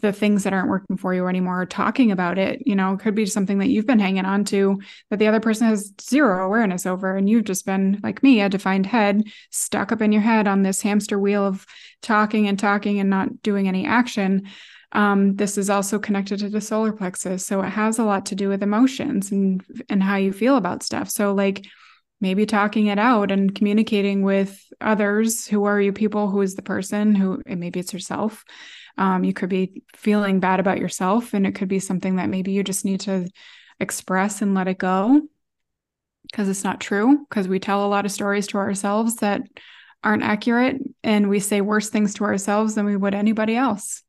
the 0.00 0.12
things 0.12 0.44
that 0.44 0.52
aren't 0.52 0.68
working 0.68 0.96
for 0.96 1.12
you 1.12 1.26
anymore, 1.26 1.62
or 1.62 1.66
talking 1.66 2.12
about 2.12 2.38
it. 2.38 2.62
You 2.64 2.76
know, 2.76 2.96
could 2.96 3.16
be 3.16 3.26
something 3.26 3.58
that 3.58 3.68
you've 3.68 3.86
been 3.86 3.98
hanging 3.98 4.24
on 4.24 4.44
to 4.44 4.80
that 5.10 5.18
the 5.18 5.26
other 5.26 5.40
person 5.40 5.66
has 5.66 5.92
zero 6.00 6.46
awareness 6.46 6.86
over. 6.86 7.16
And 7.16 7.28
you've 7.28 7.44
just 7.44 7.66
been, 7.66 7.98
like 8.02 8.22
me, 8.22 8.40
a 8.40 8.48
defined 8.48 8.86
head 8.86 9.24
stuck 9.50 9.90
up 9.90 10.00
in 10.00 10.12
your 10.12 10.22
head 10.22 10.46
on 10.46 10.62
this 10.62 10.82
hamster 10.82 11.18
wheel 11.18 11.44
of 11.44 11.66
talking 12.00 12.46
and 12.46 12.58
talking 12.58 13.00
and 13.00 13.10
not 13.10 13.42
doing 13.42 13.66
any 13.66 13.86
action. 13.86 14.46
Um, 14.92 15.36
this 15.36 15.58
is 15.58 15.68
also 15.68 15.98
connected 15.98 16.38
to 16.40 16.48
the 16.48 16.60
solar 16.60 16.92
plexus. 16.92 17.44
So 17.44 17.60
it 17.62 17.68
has 17.68 17.98
a 17.98 18.04
lot 18.04 18.26
to 18.26 18.34
do 18.34 18.48
with 18.48 18.62
emotions 18.62 19.30
and 19.30 19.62
and 19.88 20.02
how 20.02 20.16
you 20.16 20.32
feel 20.32 20.56
about 20.56 20.82
stuff. 20.82 21.10
So 21.10 21.34
like 21.34 21.66
maybe 22.20 22.46
talking 22.46 22.86
it 22.86 22.98
out 22.98 23.30
and 23.30 23.54
communicating 23.54 24.22
with 24.22 24.60
others 24.80 25.46
who 25.46 25.64
are 25.64 25.80
you 25.80 25.92
people 25.92 26.28
who 26.28 26.40
is 26.40 26.54
the 26.54 26.62
person 26.62 27.14
who 27.14 27.42
maybe 27.46 27.80
it's 27.80 27.92
yourself 27.92 28.44
um, 28.96 29.22
you 29.22 29.32
could 29.32 29.48
be 29.48 29.82
feeling 29.94 30.40
bad 30.40 30.58
about 30.58 30.78
yourself 30.78 31.34
and 31.34 31.46
it 31.46 31.54
could 31.54 31.68
be 31.68 31.78
something 31.78 32.16
that 32.16 32.28
maybe 32.28 32.52
you 32.52 32.64
just 32.64 32.84
need 32.84 33.00
to 33.00 33.28
express 33.80 34.42
and 34.42 34.54
let 34.54 34.68
it 34.68 34.78
go 34.78 35.20
because 36.22 36.48
it's 36.48 36.64
not 36.64 36.80
true 36.80 37.24
because 37.28 37.46
we 37.46 37.58
tell 37.58 37.86
a 37.86 37.88
lot 37.88 38.04
of 38.04 38.12
stories 38.12 38.48
to 38.48 38.58
ourselves 38.58 39.16
that 39.16 39.42
aren't 40.02 40.22
accurate 40.22 40.76
and 41.02 41.28
we 41.28 41.40
say 41.40 41.60
worse 41.60 41.88
things 41.88 42.14
to 42.14 42.24
ourselves 42.24 42.74
than 42.74 42.84
we 42.84 42.96
would 42.96 43.14
anybody 43.14 43.56
else 43.56 44.02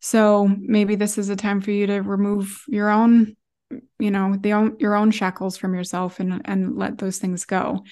so 0.00 0.48
maybe 0.58 0.96
this 0.96 1.18
is 1.18 1.28
a 1.28 1.36
time 1.36 1.60
for 1.60 1.70
you 1.70 1.86
to 1.86 2.00
remove 2.00 2.64
your 2.68 2.90
own 2.90 3.36
you 3.98 4.10
know 4.10 4.36
the 4.36 4.52
own, 4.52 4.76
your 4.78 4.94
own 4.94 5.10
shackles 5.10 5.56
from 5.56 5.74
yourself 5.74 6.20
and 6.20 6.42
and 6.44 6.76
let 6.76 6.98
those 6.98 7.18
things 7.18 7.44
go. 7.44 7.84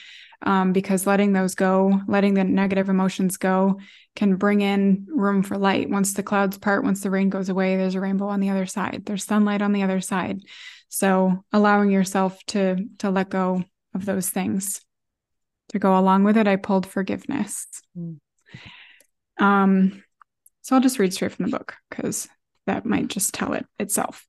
Um, 0.42 0.72
because 0.72 1.04
letting 1.04 1.32
those 1.32 1.56
go 1.56 2.00
letting 2.06 2.34
the 2.34 2.44
negative 2.44 2.88
emotions 2.88 3.38
go 3.38 3.80
can 4.14 4.36
bring 4.36 4.60
in 4.60 5.06
room 5.08 5.42
for 5.42 5.58
light. 5.58 5.90
Once 5.90 6.14
the 6.14 6.22
clouds 6.22 6.58
part 6.58 6.84
once 6.84 7.02
the 7.02 7.10
rain 7.10 7.28
goes 7.28 7.48
away 7.48 7.76
there's 7.76 7.96
a 7.96 8.00
rainbow 8.00 8.28
on 8.28 8.40
the 8.40 8.50
other 8.50 8.66
side. 8.66 9.02
There's 9.04 9.24
sunlight 9.24 9.62
on 9.62 9.72
the 9.72 9.82
other 9.82 10.00
side. 10.00 10.40
So 10.88 11.44
allowing 11.52 11.90
yourself 11.90 12.38
to 12.48 12.76
to 12.98 13.10
let 13.10 13.30
go 13.30 13.64
of 13.94 14.04
those 14.04 14.30
things. 14.30 14.80
To 15.70 15.78
go 15.78 15.98
along 15.98 16.24
with 16.24 16.36
it 16.36 16.48
i 16.48 16.56
pulled 16.56 16.86
forgiveness. 16.86 17.66
Mm. 17.96 18.18
um 19.38 20.02
so 20.68 20.76
i'll 20.76 20.82
just 20.82 20.98
read 20.98 21.14
straight 21.14 21.32
from 21.32 21.46
the 21.46 21.56
book 21.56 21.74
because 21.88 22.28
that 22.66 22.84
might 22.84 23.08
just 23.08 23.32
tell 23.32 23.54
it 23.54 23.64
itself 23.78 24.26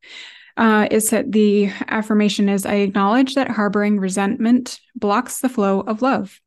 uh, 0.59 0.87
is 0.91 1.09
that 1.11 1.31
the 1.31 1.71
affirmation 1.87 2.49
is 2.49 2.65
I 2.65 2.75
acknowledge 2.75 3.35
that 3.35 3.49
harboring 3.49 3.97
resentment 3.97 4.81
blocks 4.93 5.39
the 5.39 5.47
flow 5.47 5.79
of 5.79 6.01
love. 6.01 6.41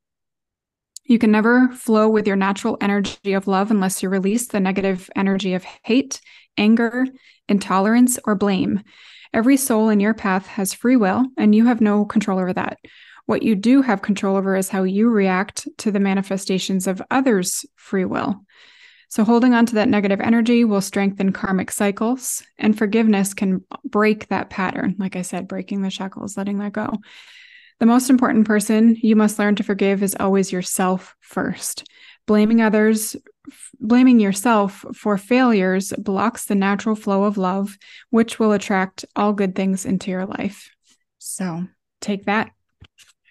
You 1.04 1.18
can 1.18 1.30
never 1.30 1.68
flow 1.68 2.10
with 2.10 2.26
your 2.26 2.36
natural 2.36 2.76
energy 2.80 3.32
of 3.32 3.48
love 3.48 3.70
unless 3.70 4.02
you 4.02 4.10
release 4.10 4.48
the 4.48 4.60
negative 4.60 5.08
energy 5.16 5.54
of 5.54 5.64
hate, 5.82 6.20
anger, 6.58 7.06
intolerance, 7.48 8.18
or 8.24 8.34
blame. 8.34 8.82
Every 9.32 9.56
soul 9.56 9.88
in 9.88 9.98
your 9.98 10.14
path 10.14 10.46
has 10.46 10.74
free 10.74 10.96
will, 10.96 11.24
and 11.38 11.54
you 11.54 11.64
have 11.64 11.80
no 11.80 12.04
control 12.04 12.38
over 12.38 12.52
that. 12.52 12.78
What 13.24 13.42
you 13.42 13.54
do 13.54 13.80
have 13.80 14.02
control 14.02 14.36
over 14.36 14.56
is 14.56 14.68
how 14.68 14.82
you 14.82 15.08
react 15.08 15.66
to 15.78 15.90
the 15.90 16.00
manifestations 16.00 16.86
of 16.86 17.02
others' 17.10 17.64
free 17.76 18.04
will. 18.04 18.44
So, 19.12 19.24
holding 19.24 19.52
on 19.52 19.66
to 19.66 19.74
that 19.74 19.90
negative 19.90 20.22
energy 20.22 20.64
will 20.64 20.80
strengthen 20.80 21.32
karmic 21.32 21.70
cycles, 21.70 22.42
and 22.56 22.78
forgiveness 22.78 23.34
can 23.34 23.62
break 23.84 24.28
that 24.28 24.48
pattern. 24.48 24.96
Like 24.98 25.16
I 25.16 25.20
said, 25.20 25.46
breaking 25.46 25.82
the 25.82 25.90
shackles, 25.90 26.38
letting 26.38 26.60
that 26.60 26.72
go. 26.72 26.94
The 27.78 27.84
most 27.84 28.08
important 28.08 28.46
person 28.46 28.96
you 29.02 29.14
must 29.14 29.38
learn 29.38 29.54
to 29.56 29.62
forgive 29.62 30.02
is 30.02 30.16
always 30.18 30.50
yourself 30.50 31.14
first. 31.20 31.86
Blaming 32.26 32.62
others, 32.62 33.14
blaming 33.78 34.18
yourself 34.18 34.82
for 34.94 35.18
failures 35.18 35.92
blocks 35.98 36.46
the 36.46 36.54
natural 36.54 36.96
flow 36.96 37.24
of 37.24 37.36
love, 37.36 37.76
which 38.08 38.38
will 38.38 38.52
attract 38.52 39.04
all 39.14 39.34
good 39.34 39.54
things 39.54 39.84
into 39.84 40.10
your 40.10 40.24
life. 40.24 40.70
So, 41.18 41.66
take 42.00 42.24
that 42.24 42.50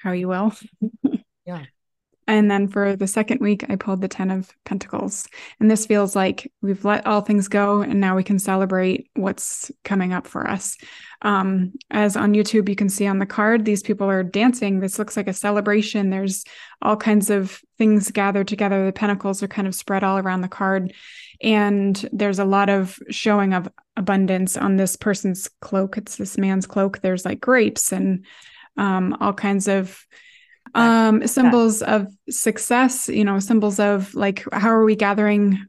how 0.03 0.11
you 0.11 0.27
will. 0.27 0.53
yeah. 1.47 1.65
And 2.27 2.49
then 2.49 2.67
for 2.67 2.95
the 2.95 3.07
second 3.07 3.41
week, 3.41 3.65
I 3.69 3.75
pulled 3.75 4.01
the 4.01 4.07
10 4.07 4.31
of 4.31 4.55
Pentacles. 4.63 5.27
And 5.59 5.69
this 5.69 5.85
feels 5.85 6.15
like 6.15 6.51
we've 6.61 6.85
let 6.85 7.05
all 7.05 7.21
things 7.21 7.47
go 7.47 7.81
and 7.81 7.99
now 7.99 8.15
we 8.15 8.23
can 8.23 8.39
celebrate 8.39 9.09
what's 9.15 9.71
coming 9.83 10.13
up 10.13 10.27
for 10.27 10.47
us. 10.47 10.77
Um, 11.23 11.73
as 11.89 12.15
on 12.15 12.33
YouTube, 12.33 12.69
you 12.69 12.75
can 12.75 12.89
see 12.89 13.07
on 13.07 13.19
the 13.19 13.25
card, 13.25 13.65
these 13.65 13.83
people 13.83 14.09
are 14.09 14.23
dancing. 14.23 14.79
This 14.79 14.97
looks 14.97 15.17
like 15.17 15.27
a 15.27 15.33
celebration. 15.33 16.09
There's 16.09 16.45
all 16.81 16.95
kinds 16.95 17.29
of 17.29 17.59
things 17.77 18.11
gathered 18.11 18.47
together. 18.47 18.85
The 18.85 18.93
pentacles 18.93 19.43
are 19.43 19.47
kind 19.47 19.67
of 19.67 19.75
spread 19.75 20.03
all 20.03 20.17
around 20.17 20.41
the 20.41 20.47
card. 20.47 20.93
And 21.41 22.09
there's 22.13 22.39
a 22.39 22.45
lot 22.45 22.69
of 22.69 22.99
showing 23.09 23.53
of 23.53 23.67
abundance 23.97 24.57
on 24.57 24.77
this 24.77 24.95
person's 24.95 25.49
cloak. 25.59 25.97
It's 25.97 26.15
this 26.15 26.37
man's 26.37 26.67
cloak. 26.67 27.01
There's 27.01 27.25
like 27.25 27.41
grapes 27.41 27.91
and 27.91 28.25
um, 28.77 29.17
all 29.19 29.33
kinds 29.33 29.67
of 29.67 30.05
um 30.75 31.25
symbols 31.27 31.81
of 31.81 32.07
success 32.29 33.09
you 33.09 33.25
know 33.25 33.39
symbols 33.39 33.79
of 33.79 34.13
like 34.15 34.45
how 34.53 34.69
are 34.69 34.83
we 34.83 34.95
gathering 34.95 35.59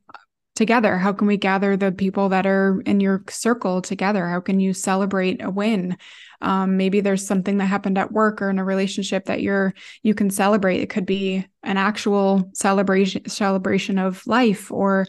together? 0.54 0.98
How 0.98 1.12
can 1.12 1.26
we 1.26 1.36
gather 1.36 1.76
the 1.76 1.92
people 1.92 2.28
that 2.28 2.46
are 2.46 2.80
in 2.84 3.00
your 3.00 3.24
circle 3.30 3.80
together? 3.80 4.28
How 4.28 4.40
can 4.40 4.60
you 4.60 4.74
celebrate 4.74 5.42
a 5.42 5.50
win? 5.50 5.96
Um, 6.40 6.76
maybe 6.76 7.00
there's 7.00 7.26
something 7.26 7.58
that 7.58 7.66
happened 7.66 7.98
at 7.98 8.12
work 8.12 8.42
or 8.42 8.50
in 8.50 8.58
a 8.58 8.64
relationship 8.64 9.26
that 9.26 9.42
you're 9.42 9.72
you 10.02 10.14
can 10.14 10.30
celebrate. 10.30 10.80
It 10.80 10.90
could 10.90 11.06
be 11.06 11.46
an 11.62 11.76
actual 11.76 12.50
celebration 12.54 13.28
celebration 13.28 13.98
of 13.98 14.26
life 14.26 14.70
or 14.70 15.06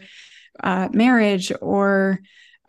uh, 0.62 0.88
marriage 0.92 1.52
or 1.60 2.20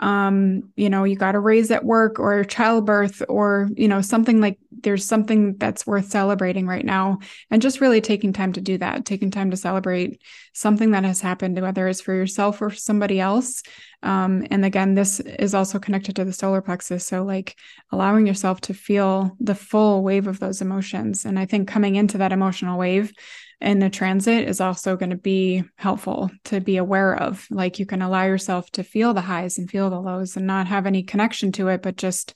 um 0.01 0.73
you 0.75 0.89
know 0.89 1.05
you 1.05 1.15
got 1.15 1.35
a 1.35 1.39
raise 1.39 1.71
at 1.71 1.85
work 1.85 2.19
or 2.19 2.43
childbirth 2.43 3.21
or 3.29 3.69
you 3.75 3.87
know 3.87 4.01
something 4.01 4.41
like 4.41 4.59
there's 4.71 5.05
something 5.05 5.55
that's 5.57 5.87
worth 5.87 6.09
celebrating 6.11 6.67
right 6.67 6.85
now. 6.85 7.17
And 7.49 7.61
just 7.61 7.81
really 7.81 8.01
taking 8.01 8.33
time 8.33 8.53
to 8.53 8.61
do 8.61 8.77
that 8.77 9.05
taking 9.05 9.31
time 9.31 9.51
to 9.51 9.57
celebrate 9.57 10.21
something 10.53 10.91
that 10.91 11.05
has 11.05 11.21
happened 11.21 11.59
whether 11.61 11.87
it's 11.87 12.01
for 12.01 12.13
yourself 12.13 12.61
or 12.61 12.71
somebody 12.71 13.19
else. 13.19 13.63
Um 14.03 14.45
and 14.51 14.65
again 14.65 14.95
this 14.95 15.21
is 15.21 15.53
also 15.55 15.79
connected 15.79 16.17
to 16.17 16.25
the 16.25 16.33
solar 16.33 16.61
plexus. 16.61 17.05
So 17.05 17.23
like 17.23 17.55
allowing 17.91 18.27
yourself 18.27 18.61
to 18.61 18.73
feel 18.73 19.35
the 19.39 19.55
full 19.55 20.03
wave 20.03 20.27
of 20.27 20.39
those 20.39 20.61
emotions. 20.61 21.25
And 21.25 21.39
i 21.39 21.45
think 21.45 21.69
coming 21.69 21.95
into 21.95 22.17
that 22.17 22.33
emotional 22.33 22.77
wave 22.77 23.13
in 23.62 23.80
the 23.80 23.89
transit 23.89 24.47
is 24.47 24.60
also 24.60 24.97
going 24.97 25.12
to 25.12 25.16
be 25.16 25.64
helpful 25.78 26.30
to 26.45 26.60
be 26.60 26.78
aware 26.78 27.16
of. 27.16 27.47
Like 27.49 27.80
you 27.80 27.86
can 27.86 28.01
allow 28.01 28.24
yourself 28.24 28.70
to 28.72 28.84
feel 28.84 29.14
the 29.14 29.22
highs 29.22 29.58
and 29.58 29.70
feel 29.70 29.89
the 29.89 29.99
lows 29.99 30.36
and 30.36 30.45
not 30.45 30.68
have 30.68 30.86
any 30.86 31.03
connection 31.03 31.51
to 31.53 31.70
it, 31.70 31.82
but 31.82 31.95
just 31.95 32.34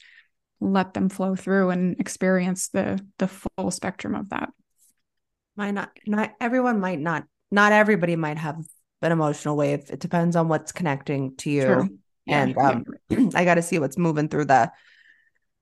let 0.61 0.93
them 0.93 1.09
flow 1.09 1.35
through 1.35 1.69
and 1.69 1.99
experience 1.99 2.69
the 2.69 2.99
the 3.17 3.27
full 3.27 3.71
spectrum 3.71 4.15
of 4.15 4.29
that. 4.29 4.49
Might 5.55 5.71
not 5.71 5.91
not 6.05 6.33
everyone 6.39 6.79
might 6.79 6.99
not 6.99 7.25
not 7.51 7.71
everybody 7.71 8.15
might 8.15 8.37
have 8.37 8.57
an 9.01 9.11
emotional 9.11 9.55
wave. 9.55 9.89
It 9.89 9.99
depends 9.99 10.35
on 10.35 10.47
what's 10.47 10.71
connecting 10.71 11.35
to 11.37 11.49
you. 11.49 11.65
True. 11.65 11.89
And 12.27 12.55
yeah. 12.55 12.69
um 12.69 13.31
I 13.35 13.45
gotta 13.45 13.61
see 13.61 13.79
what's 13.79 13.97
moving 13.97 14.29
through 14.29 14.45
the 14.45 14.71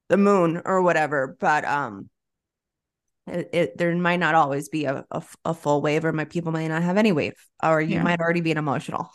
the 0.09 0.17
moon 0.17 0.61
or 0.65 0.81
whatever. 0.81 1.35
But 1.39 1.65
um 1.65 2.09
it, 3.27 3.49
it, 3.53 3.77
there 3.77 3.93
might 3.95 4.19
not 4.19 4.35
always 4.35 4.69
be 4.69 4.85
a, 4.85 5.05
a, 5.11 5.23
a, 5.45 5.53
full 5.53 5.81
wave 5.81 6.05
or 6.05 6.13
my 6.13 6.25
people 6.25 6.51
might 6.51 6.67
not 6.67 6.83
have 6.83 6.97
any 6.97 7.11
wave 7.11 7.35
or 7.63 7.81
you 7.81 7.95
yeah. 7.95 8.03
might 8.03 8.19
already 8.19 8.41
be 8.41 8.51
an 8.51 8.57
emotional 8.57 9.11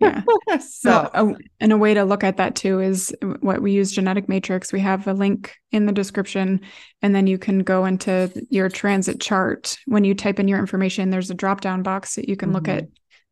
yeah 0.00 0.22
so 0.60 1.10
a, 1.12 1.34
and 1.60 1.72
a 1.72 1.76
way 1.76 1.94
to 1.94 2.04
look 2.04 2.22
at 2.22 2.36
that 2.36 2.54
too 2.54 2.80
is 2.80 3.14
what 3.40 3.60
we 3.60 3.72
use 3.72 3.90
genetic 3.90 4.28
matrix 4.28 4.72
we 4.72 4.80
have 4.80 5.06
a 5.06 5.12
link 5.12 5.56
in 5.72 5.86
the 5.86 5.92
description 5.92 6.60
and 7.02 7.14
then 7.14 7.26
you 7.26 7.38
can 7.38 7.60
go 7.60 7.84
into 7.84 8.30
your 8.50 8.68
transit 8.68 9.20
chart 9.20 9.76
when 9.86 10.04
you 10.04 10.14
type 10.14 10.38
in 10.38 10.48
your 10.48 10.58
information 10.58 11.10
there's 11.10 11.30
a 11.30 11.34
drop 11.34 11.60
down 11.60 11.82
box 11.82 12.14
that 12.14 12.28
you 12.28 12.36
can 12.36 12.48
mm-hmm. 12.48 12.56
look 12.56 12.68
at 12.68 12.84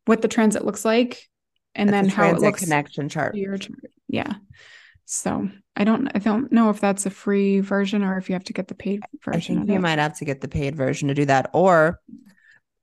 what 0.05 0.21
the 0.21 0.27
transit 0.27 0.65
looks 0.65 0.83
like 0.85 1.21
and 1.75 1.89
That's 1.89 2.07
then 2.07 2.15
how 2.15 2.29
it 2.29 2.39
looks 2.39 2.63
connection 2.63 3.07
chart. 3.07 3.35
Your 3.35 3.57
chart 3.57 3.79
yeah 4.07 4.35
so 5.05 5.49
I 5.77 5.83
don't 5.83 6.09
I 6.15 6.19
don't 6.19 6.51
know 6.51 6.71
if 6.71 6.79
that's 6.79 7.05
a 7.05 7.11
free 7.11 7.59
version 7.59 8.03
or 8.03 8.17
if 8.17 8.29
you 8.29 8.33
have 8.33 8.43
to 8.45 8.53
get 8.53 8.67
the 8.67 8.75
paid 8.75 9.03
version. 9.23 9.57
I 9.57 9.59
think 9.59 9.69
you 9.71 9.79
might 9.79 9.99
have 9.99 10.17
to 10.17 10.25
get 10.25 10.41
the 10.41 10.47
paid 10.47 10.75
version 10.75 11.07
to 11.07 11.13
do 11.13 11.25
that. 11.25 11.51
Or 11.53 11.99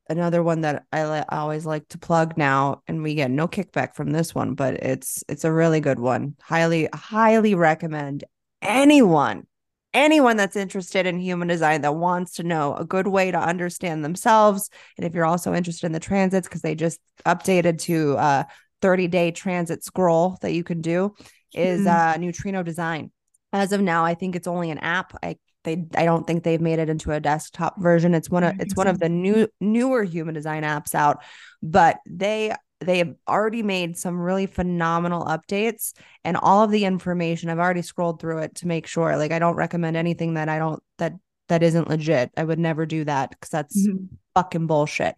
another 0.09 0.45
one 0.45 0.61
that 0.61 0.85
I, 0.93 1.05
li- 1.05 1.25
I 1.29 1.39
always 1.39 1.67
like 1.67 1.89
to 1.89 1.99
plug 1.99 2.39
now, 2.39 2.83
and 2.87 3.03
we 3.03 3.17
get 3.17 3.33
no 3.33 3.49
kickback 3.49 3.97
from 3.97 4.11
this 4.11 4.33
one, 4.33 4.55
but 4.55 4.75
it's 4.75 5.25
it's 5.29 5.45
a 5.45 5.53
really 5.53 5.81
good 5.81 5.99
one. 5.99 6.37
Highly 6.41 6.89
highly 6.95 7.57
recommend 7.57 8.23
anyone 8.63 9.47
anyone 9.93 10.37
that's 10.37 10.57
interested 10.57 11.07
in 11.07 11.21
human 11.21 11.47
design 11.47 11.81
that 11.83 11.95
wants 11.95 12.33
to 12.33 12.43
know 12.43 12.75
a 12.75 12.85
good 12.85 13.07
way 13.07 13.31
to 13.31 13.39
understand 13.39 14.05
themselves 14.05 14.69
and 14.97 15.07
if 15.07 15.15
you're 15.15 15.25
also 15.25 15.55
interested 15.55 15.87
in 15.87 15.93
the 15.93 16.01
transits 16.01 16.49
because 16.49 16.63
they 16.63 16.75
just 16.75 16.99
updated 17.25 17.79
to 17.79 18.17
a 18.19 18.45
30 18.83 19.07
day 19.07 19.31
transit 19.31 19.85
scroll 19.85 20.37
that 20.43 20.53
you 20.53 20.65
can 20.65 20.81
do 20.81 21.15
is 21.55 21.87
mm-hmm. 21.87 22.21
uh, 22.21 22.25
Neutrino 22.25 22.63
Design. 22.63 23.11
As 23.53 23.73
of 23.73 23.81
now, 23.81 24.05
I 24.05 24.15
think 24.15 24.35
it's 24.35 24.49
only 24.49 24.71
an 24.71 24.79
app. 24.79 25.17
I 25.23 25.37
they 25.65 25.87
I 25.97 26.05
don't 26.05 26.27
think 26.27 26.45
they've 26.45 26.61
made 26.61 26.79
it 26.79 26.89
into 26.89 27.13
a 27.13 27.21
desktop 27.21 27.81
version. 27.81 28.15
It's 28.15 28.31
one 28.31 28.45
of 28.45 28.55
it's 28.61 28.77
one 28.77 28.87
of 28.87 29.01
the 29.01 29.09
new 29.09 29.49
newer 29.61 30.05
human 30.05 30.35
design 30.35 30.63
apps 30.63 30.95
out, 30.95 31.23
but 31.63 31.99
they 32.07 32.55
they 32.81 32.99
have 32.99 33.15
already 33.27 33.63
made 33.63 33.97
some 33.97 34.21
really 34.21 34.47
phenomenal 34.47 35.25
updates 35.25 35.93
and 36.25 36.37
all 36.37 36.63
of 36.63 36.71
the 36.71 36.85
information 36.85 37.49
I've 37.49 37.59
already 37.59 37.83
scrolled 37.83 38.21
through 38.21 38.39
it 38.39 38.57
to 38.57 38.67
make 38.67 38.87
sure 38.87 39.17
like 39.17 39.33
I 39.33 39.39
don't 39.39 39.57
recommend 39.57 39.97
anything 39.97 40.35
that 40.35 40.49
I 40.49 40.59
don't 40.59 40.83
that 40.99 41.15
that 41.49 41.63
isn't 41.63 41.89
legit. 41.89 42.31
I 42.37 42.45
would 42.45 42.59
never 42.59 42.87
do 42.87 43.05
that 43.05 43.31
because 43.31 43.51
that's 43.51 43.87
mm-hmm. 43.87 44.07
fucking 44.35 44.67
bullshit. 44.67 45.17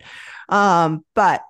Um, 0.49 1.05
but 1.15 1.43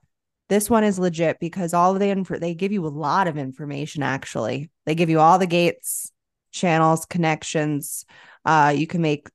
this 0.49 0.70
one 0.70 0.84
is 0.84 0.99
legit 0.99 1.38
because 1.40 1.74
all 1.74 1.92
of 1.92 2.01
the 2.01 2.09
info 2.09 2.38
they 2.38 2.55
give 2.55 2.72
you 2.72 2.86
a 2.86 2.88
lot 2.88 3.28
of 3.28 3.36
information 3.36 4.03
actually. 4.03 4.70
They 4.84 4.94
give 4.94 5.11
you 5.11 5.20
all 5.20 5.38
the 5.38 5.47
gates, 5.47 6.12
channels, 6.53 7.05
connections. 7.07 8.05
Uh, 8.44 8.72
you 8.76 8.86
can 8.86 9.03
make 9.03 9.28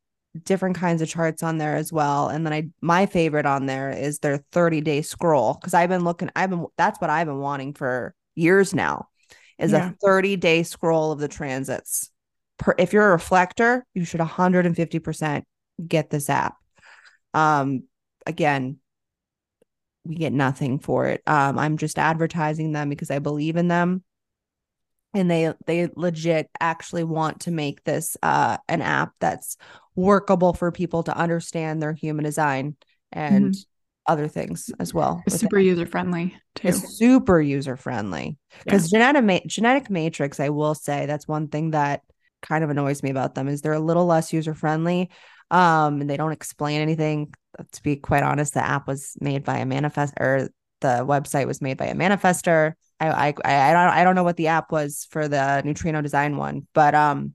different 0.44 0.78
kinds 0.78 1.02
of 1.02 1.10
charts 1.10 1.44
on 1.44 1.58
there 1.58 1.76
as 1.76 1.92
well. 1.92 2.30
And 2.30 2.46
then 2.46 2.54
I 2.54 2.70
my 2.82 3.06
favorite 3.06 3.46
on 3.46 3.66
there 3.66 3.90
is 3.90 4.20
their 4.20 4.38
30 4.52 4.82
day 4.82 5.02
scroll 5.02 5.54
because 5.56 5.74
I've 5.74 5.90
been 5.90 6.04
looking, 6.04 6.30
I've 6.36 6.50
been 6.50 6.66
that's 6.78 7.00
what 7.02 7.10
I've 7.10 7.28
been 7.28 7.40
wanting 7.40 7.74
for 7.74 8.16
years 8.36 8.74
now 8.74 9.08
is 9.60 9.72
yeah. 9.72 9.92
a 9.92 9.94
30 10.04 10.38
day 10.38 10.64
scroll 10.64 11.12
of 11.12 11.20
the 11.20 11.28
transits. 11.28 12.10
Per, 12.58 12.76
if 12.78 12.94
you're 12.94 13.08
a 13.08 13.12
reflector, 13.12 13.86
you 13.94 14.06
should 14.06 14.20
150% 14.20 15.44
get 15.88 16.10
this 16.10 16.30
app. 16.30 16.56
Um, 17.34 17.84
again, 18.26 18.78
we 20.04 20.16
get 20.16 20.34
nothing 20.34 20.80
for 20.80 21.08
it. 21.08 21.22
Um, 21.28 21.60
I'm 21.60 21.78
just 21.78 22.00
advertising 22.00 22.72
them 22.72 22.90
because 22.90 23.12
I 23.12 23.20
believe 23.20 23.56
in 23.56 23.68
them. 23.68 24.04
and 25.14 25.30
they 25.30 25.54
they 25.68 25.90
legit 25.96 26.50
actually 26.60 27.04
want 27.04 27.42
to 27.42 27.52
make 27.52 27.84
this 27.84 28.16
uh 28.24 28.58
an 28.70 28.82
app 28.82 29.12
that's 29.20 29.58
workable 29.96 30.54
for 30.54 30.72
people 30.72 31.04
to 31.04 31.16
understand 31.16 31.82
their 31.82 31.94
human 31.94 32.24
design 32.24 32.76
and 33.12 33.52
Mhm. 33.52 33.66
other 34.08 34.28
things 34.28 34.70
as 34.80 34.94
well. 34.94 35.22
Super 35.28 35.60
user 35.60 35.86
friendly 35.86 36.36
too. 36.56 36.70
it's 36.70 36.98
super 36.98 37.40
user 37.42 37.76
friendly 37.76 38.38
because 38.64 38.90
genetic 38.90 39.24
ma- 39.24 39.40
genetic 39.48 39.90
matrix 39.90 40.40
i 40.40 40.50
will 40.50 40.74
say 40.76 41.06
that's 41.06 41.28
one 41.28 41.48
thing 41.48 41.72
that 41.72 42.02
kind 42.42 42.64
of 42.64 42.70
annoys 42.70 43.04
me 43.04 43.10
about 43.10 43.36
them 43.36 43.48
is 43.48 43.62
they're 43.62 43.74
a 43.74 43.80
little 43.80 44.06
less 44.06 44.34
user 44.34 44.54
friendly 44.54 45.10
um 45.52 46.02
and 46.02 46.10
they 46.10 46.18
don't 46.18 46.32
explain 46.32 46.82
anything. 46.82 47.34
To 47.74 47.84
be 47.84 47.98
quite 47.98 48.24
honest 48.24 48.54
the 48.54 48.66
app 48.66 48.88
was 48.88 49.16
made 49.20 49.44
by 49.44 49.58
a 49.58 49.66
manifest 49.66 50.14
or 50.20 50.50
the 50.80 51.06
website 51.06 51.46
was 51.48 51.62
made 51.62 51.78
by 51.78 51.86
a 51.88 51.96
manifester. 51.96 52.74
I 53.00 53.10
i 53.10 53.28
i 53.28 53.74
don't 53.74 53.94
i 53.94 54.04
don't 54.04 54.16
know 54.16 54.24
what 54.24 54.38
the 54.38 54.48
app 54.48 54.72
was 54.72 55.08
for 55.12 55.28
the 55.28 55.62
neutrino 55.64 56.02
design 56.02 56.38
one 56.38 56.68
but 56.74 56.96
um 56.96 57.34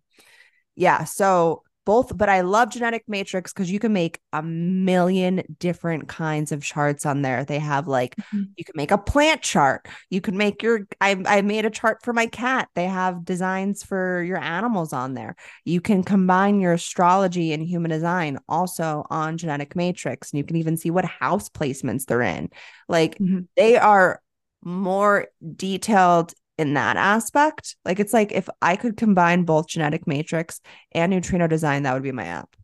yeah 0.75 1.05
so 1.05 1.63
both 1.87 2.17
but 2.19 2.29
i 2.29 2.43
love 2.43 2.71
genetic 2.71 3.05
matrix 3.09 3.53
because 3.53 3.71
you 3.71 3.79
can 3.79 3.95
make 3.95 4.21
a 4.35 4.43
million 4.43 5.43
different 5.59 6.09
kinds 6.09 6.53
of 6.53 6.63
charts 6.63 7.07
on 7.07 7.23
there. 7.23 7.45
They 7.47 7.59
have 7.61 7.89
like 7.89 8.17
Mhm. 8.33 8.49
you 8.57 8.65
can 8.65 8.75
make 8.77 8.91
a 8.91 8.99
plant 8.99 9.43
chart. 9.43 9.87
You 10.11 10.21
can 10.21 10.37
make 10.37 10.63
your 10.63 10.87
I, 11.01 11.23
I 11.27 11.43
made 11.43 11.65
a 11.65 11.71
chart 11.71 11.99
for 12.03 12.13
my 12.13 12.27
cat. 12.27 12.69
They 12.75 12.87
have 12.87 13.25
designs 13.25 13.83
for 13.83 14.23
your 14.23 14.39
animals 14.39 14.93
on 14.93 15.15
there. 15.15 15.37
You 15.65 15.81
can 15.81 16.03
combine 16.03 16.61
your 16.61 16.73
astrology 16.75 17.53
and 17.53 17.63
human 17.63 17.91
design 17.91 18.39
also 18.49 19.07
on 19.11 19.39
genetic 19.39 19.77
matrix 19.77 20.33
and 20.33 20.39
you 20.39 20.45
can 20.45 20.57
even 20.57 20.77
see 20.77 20.91
what 20.91 21.05
house 21.05 21.49
placements 21.49 22.07
they're 22.07 22.23
in. 22.23 22.51
Like 22.89 23.19
Mhm. 23.19 23.47
they 23.57 23.77
are 23.77 24.21
more 24.65 25.29
detailed 25.55 26.33
in 26.59 26.75
that 26.75 26.97
aspect 26.97 27.77
like 27.85 28.01
it's 28.01 28.13
like 28.13 28.33
if 28.33 28.49
i 28.63 28.77
could 28.77 28.97
combine 28.97 29.43
both 29.45 29.69
genetic 29.69 30.07
matrix 30.07 30.61
and 30.93 31.11
neutrino 31.11 31.47
design 31.47 31.83
that 31.83 31.93
would 31.95 32.03
be 32.03 32.13
my 32.13 32.25
app 32.25 32.57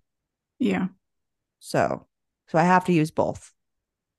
Yeah. 0.59 0.87
so 1.61 2.07
so 2.49 2.59
i 2.59 2.63
have 2.65 2.85
to 2.87 2.93
use 2.93 3.11
both 3.11 3.53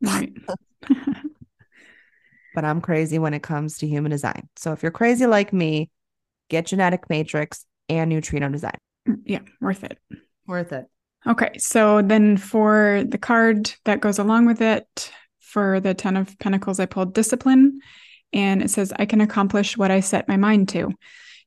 Right. 0.02 0.34
but 2.54 2.66
I'm 2.66 2.82
crazy 2.82 3.18
when 3.20 3.34
it 3.34 3.42
comes 3.42 3.78
to 3.80 3.88
human 3.88 4.12
design. 4.12 4.50
So 4.58 4.74
if 4.74 4.84
you're 4.84 4.92
crazy 4.92 5.26
like 5.26 5.54
me, 5.54 5.90
get 6.50 6.66
genetic 6.68 7.10
matrix 7.10 7.66
and 7.90 8.10
neutrino 8.10 8.50
design. 8.50 8.78
yeah. 9.24 9.40
Worth 9.62 9.84
it. 9.84 9.98
Worth 10.46 10.72
it. 10.74 10.86
Okay, 11.26 11.58
so 11.58 12.02
then 12.02 12.36
for 12.36 13.04
the 13.08 13.18
card 13.18 13.74
that 13.86 14.02
goes 14.02 14.20
along 14.20 14.46
with 14.46 14.62
it, 14.62 15.12
for 15.40 15.80
the 15.80 15.94
Ten 15.94 16.18
of 16.18 16.38
Pentacles, 16.40 16.82
I 16.82 16.86
pulled 16.86 17.14
Discipline, 17.14 17.80
and 18.34 18.62
it 18.62 18.70
says, 18.70 18.94
I 18.98 19.06
can 19.06 19.22
accomplish 19.22 19.78
what 19.78 19.92
I 19.92 20.00
set 20.00 20.28
my 20.28 20.38
mind 20.38 20.70
to. 20.70 20.92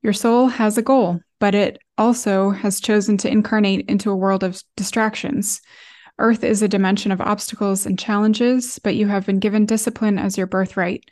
Your 0.03 0.13
soul 0.13 0.49
has 0.49 0.79
a 0.79 0.83
goal, 0.83 1.21
but 1.41 1.55
it 1.55 1.79
also 1.99 2.51
has 2.51 2.81
chosen 2.81 3.17
to 3.19 3.31
incarnate 3.31 3.89
into 3.89 4.11
a 4.11 4.17
world 4.17 4.45
of 4.45 4.63
distractions. 4.77 5.61
Earth 6.19 6.45
is 6.45 6.63
a 6.63 6.69
dimension 6.69 7.13
of 7.13 7.21
obstacles 7.21 7.87
and 7.87 7.99
challenges, 7.99 8.79
but 8.79 8.97
you 8.97 9.07
have 9.07 9.27
been 9.27 9.39
given 9.39 9.67
discipline 9.67 10.19
as 10.19 10.37
your 10.37 10.47
birthright. 10.47 11.05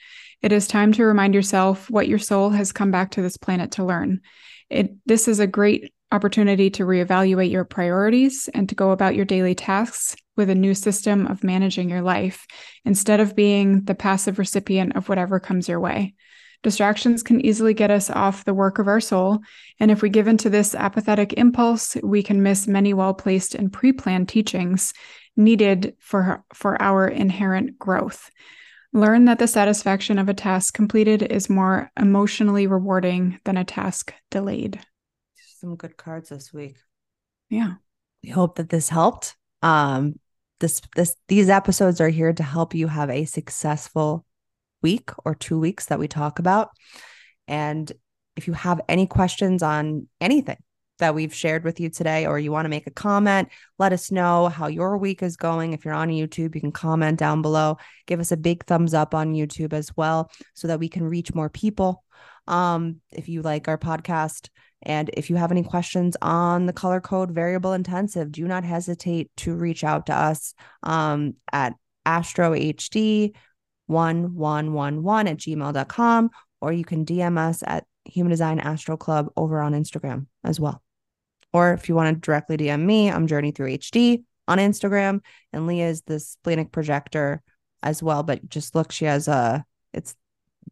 It 0.43 0.53
is 0.53 0.66
time 0.66 0.93
to 0.93 1.05
remind 1.05 1.35
yourself 1.35 1.91
what 1.91 2.09
your 2.09 2.18
soul 2.18 2.51
has 2.51 2.72
come 2.72 2.91
back 2.91 3.12
to 3.12 3.22
this 3.22 3.37
planet 3.37 3.72
to 3.72 3.85
learn. 3.85 4.20
It, 4.68 4.93
this 5.07 5.29
is 5.29 5.41
a 5.41 5.47
great 5.47 5.94
opportunity 6.13 6.71
to 6.71 6.85
reevaluate 6.85 7.51
your 7.51 7.65
priorities 7.65 8.49
and 8.55 8.69
to 8.69 8.75
go 8.75 8.91
about 8.91 9.15
your 9.15 9.25
daily 9.25 9.55
tasks 9.55 10.17
with 10.37 10.51
a 10.51 10.55
new 10.55 10.75
system 10.75 11.27
of 11.27 11.45
managing 11.45 11.89
your 11.89 12.03
life 12.03 12.47
instead 12.85 13.21
of 13.21 13.37
being 13.37 13.85
the 13.85 13.95
passive 13.95 14.39
recipient 14.39 14.97
of 14.97 15.09
whatever 15.09 15.41
comes 15.41 15.69
your 15.69 15.81
way. 15.81 16.15
Distractions 16.63 17.23
can 17.23 17.45
easily 17.45 17.75
get 17.75 17.91
us 17.91 18.09
off 18.09 18.45
the 18.45 18.55
work 18.55 18.79
of 18.79 18.89
our 18.89 19.01
soul, 19.01 19.41
and 19.79 19.91
if 19.91 20.01
we 20.01 20.09
give 20.09 20.27
into 20.27 20.49
this 20.49 20.75
apathetic 20.75 21.35
impulse, 21.35 21.95
we 22.03 22.23
can 22.23 22.43
miss 22.43 22.67
many 22.67 22.95
well 22.95 23.13
placed 23.13 23.55
and 23.55 23.71
pre 23.71 23.93
planned 23.93 24.31
teachings 24.31 24.95
needed 25.37 25.95
for, 25.99 26.43
for 26.55 26.81
our 26.81 27.07
inherent 27.07 27.79
growth. 27.79 28.31
Learn 28.95 29.25
that 29.27 29.39
the 29.39 29.49
satisfaction 29.49 30.19
of 30.19 30.29
a 30.29 30.35
task 30.35 30.73
completed 30.73 31.23
is 31.23 31.51
more 31.51 31.91
emotionally 31.99 32.67
rewarding 32.67 33.41
than 33.45 33.57
a 33.57 33.65
task 33.65 34.15
delayed. 34.31 34.81
Some 35.65 35.77
good 35.77 35.97
cards 35.97 36.29
this 36.29 36.53
week. 36.53 36.77
Yeah. 37.49 37.77
We 38.23 38.29
hope 38.29 38.57
that 38.57 38.69
this 38.69 38.91
helped. 38.91 39.35
Um, 39.62 40.21
this 40.61 40.83
this 40.95 41.17
these 41.27 41.49
episodes 41.49 42.03
are 42.03 42.11
here 42.11 42.35
to 42.35 42.43
help 42.43 42.75
you 42.75 42.87
have 42.87 43.09
a 43.09 43.25
successful 43.25 44.27
week 44.83 45.09
or 45.25 45.35
two 45.35 45.59
weeks 45.59 45.87
that 45.87 45.99
we 45.99 46.07
talk 46.07 46.39
about. 46.39 46.69
And 47.49 47.91
if 48.37 48.47
you 48.47 48.53
have 48.53 48.83
any 48.91 49.07
questions 49.07 49.62
on 49.62 50.07
anything 50.21 50.59
that 50.99 51.15
we've 51.15 51.35
shared 51.35 51.65
with 51.65 51.81
you 51.81 51.89
today, 51.89 52.27
or 52.27 52.39
you 52.39 52.53
want 52.53 52.67
to 52.67 52.71
make 52.71 52.87
a 52.87 52.91
comment, 52.91 53.49
let 53.79 53.95
us 53.95 54.11
know 54.11 54.49
how 54.49 54.67
your 54.67 54.99
week 54.99 55.23
is 55.23 55.39
going. 55.39 55.73
If 55.73 55.87
you're 55.87 55.95
on 55.95 56.11
YouTube, 56.11 56.55
you 56.55 56.61
can 56.61 56.73
comment 56.73 57.19
down 57.19 57.41
below. 57.41 57.79
Give 58.07 58.21
us 58.21 58.33
a 58.33 58.37
big 58.37 58.67
thumbs 58.67 58.93
up 58.93 59.15
on 59.15 59.33
YouTube 59.33 59.73
as 59.73 59.97
well, 59.97 60.31
so 60.53 60.69
that 60.69 60.79
we 60.79 60.91
can 60.91 61.05
reach 61.05 61.33
more 61.33 61.49
people. 61.49 62.05
Um, 62.47 63.01
if 63.11 63.31
you 63.31 63.41
like 63.41 63.67
our 63.67 63.79
podcast, 63.79 64.51
and 64.87 65.11
if 65.14 65.30
you 65.30 65.37
have 65.37 65.51
any 65.51 65.62
questions 65.62 66.16
on 66.20 66.66
the 66.66 66.72
color 66.72 67.01
code 67.01 67.30
variable 67.30 67.72
intensive, 67.72 68.30
do 68.32 68.47
not 68.47 68.64
hesitate 68.64 69.30
to 69.39 69.55
reach 69.55 69.85
out 69.85 70.07
to 70.07 70.14
us 70.14 70.55
um, 70.82 71.35
at 71.53 71.74
astrohd1111 72.07 73.35
at 73.91 75.37
gmail.com, 75.39 76.30
or 76.61 76.72
you 76.72 76.85
can 76.85 77.05
DM 77.05 77.39
us 77.39 77.62
at 77.66 77.85
Human 78.05 78.30
Design 78.30 78.61
Astro 78.61 78.97
Club 78.97 79.28
over 79.37 79.61
on 79.61 79.72
Instagram 79.72 80.26
as 80.43 80.61
well. 80.61 80.82
Or 81.53 81.72
if 81.72 81.89
you 81.89 81.95
want 81.95 82.14
to 82.14 82.20
directly 82.20 82.57
DM 82.57 82.80
me, 82.85 83.11
I'm 83.11 83.26
Journey 83.26 83.53
Through 83.53 83.78
HD 83.78 84.24
on 84.47 84.59
Instagram, 84.59 85.20
and 85.53 85.66
Leah 85.66 85.89
is 85.89 86.03
the 86.03 86.20
splenic 86.20 86.72
projector 86.72 87.43
as 87.82 88.03
well. 88.03 88.22
But 88.22 88.49
just 88.49 88.74
look, 88.74 88.93
she 88.93 89.07
has 89.07 89.28
a, 89.28 89.64
it's, 89.93 90.14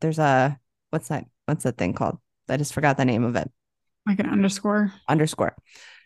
there's 0.00 0.18
a, 0.18 0.58
what's 0.90 1.08
that, 1.08 1.24
what's 1.46 1.64
that 1.64 1.78
thing 1.78 1.94
called? 1.94 2.18
I 2.48 2.58
just 2.58 2.74
forgot 2.74 2.98
the 2.98 3.04
name 3.06 3.24
of 3.24 3.36
it 3.36 3.50
Like 4.06 4.18
an 4.20 4.28
underscore. 4.28 4.92
underscore. 5.08 5.54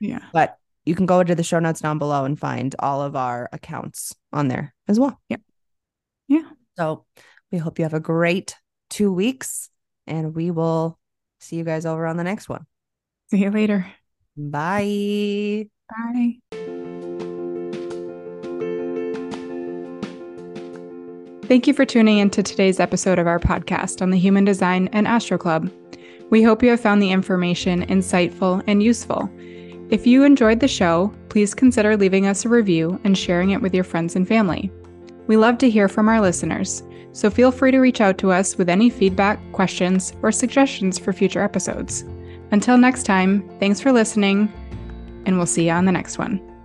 Yeah. 0.00 0.20
But 0.32 0.56
you 0.84 0.94
can 0.94 1.06
go 1.06 1.22
to 1.24 1.34
the 1.34 1.42
show 1.42 1.58
notes 1.58 1.80
down 1.80 1.98
below 1.98 2.24
and 2.24 2.38
find 2.38 2.74
all 2.78 3.02
of 3.02 3.16
our 3.16 3.48
accounts 3.52 4.14
on 4.32 4.48
there 4.48 4.74
as 4.86 5.00
well. 5.00 5.18
yeah 5.28 5.38
Yeah. 6.28 6.48
So 6.78 7.06
we 7.50 7.58
hope 7.58 7.78
you 7.78 7.84
have 7.84 7.94
a 7.94 8.00
great 8.00 8.54
two 8.90 9.12
weeks 9.12 9.70
and 10.06 10.34
we 10.34 10.50
will 10.50 10.98
see 11.40 11.56
you 11.56 11.64
guys 11.64 11.86
over 11.86 12.06
on 12.06 12.16
the 12.16 12.24
next 12.24 12.48
one. 12.48 12.66
See 13.30 13.38
you 13.38 13.50
later. 13.50 13.86
Bye. 14.36 15.68
Bye. 15.88 16.38
Thank 21.48 21.68
you 21.68 21.74
for 21.74 21.84
tuning 21.84 22.18
into 22.18 22.42
today's 22.42 22.80
episode 22.80 23.18
of 23.20 23.26
our 23.28 23.38
podcast 23.38 24.02
on 24.02 24.10
the 24.10 24.18
Human 24.18 24.44
Design 24.44 24.88
and 24.92 25.06
Astro 25.06 25.38
Club. 25.38 25.70
We 26.30 26.42
hope 26.42 26.62
you 26.62 26.70
have 26.70 26.80
found 26.80 27.00
the 27.00 27.12
information 27.12 27.86
insightful 27.86 28.62
and 28.66 28.82
useful. 28.82 29.30
If 29.90 30.06
you 30.06 30.24
enjoyed 30.24 30.58
the 30.58 30.68
show, 30.68 31.14
please 31.28 31.54
consider 31.54 31.96
leaving 31.96 32.26
us 32.26 32.44
a 32.44 32.48
review 32.48 33.00
and 33.04 33.16
sharing 33.16 33.50
it 33.50 33.62
with 33.62 33.72
your 33.72 33.84
friends 33.84 34.16
and 34.16 34.26
family. 34.26 34.72
We 35.28 35.36
love 35.36 35.58
to 35.58 35.70
hear 35.70 35.88
from 35.88 36.08
our 36.08 36.20
listeners, 36.20 36.82
so 37.12 37.30
feel 37.30 37.52
free 37.52 37.70
to 37.70 37.78
reach 37.78 38.00
out 38.00 38.18
to 38.18 38.32
us 38.32 38.58
with 38.58 38.68
any 38.68 38.90
feedback, 38.90 39.40
questions, 39.52 40.12
or 40.22 40.32
suggestions 40.32 40.98
for 40.98 41.12
future 41.12 41.42
episodes. 41.42 42.04
Until 42.50 42.76
next 42.76 43.04
time, 43.04 43.48
thanks 43.60 43.80
for 43.80 43.92
listening, 43.92 44.52
and 45.26 45.36
we'll 45.36 45.46
see 45.46 45.66
you 45.66 45.72
on 45.72 45.84
the 45.84 45.92
next 45.92 46.18
one. 46.18 46.55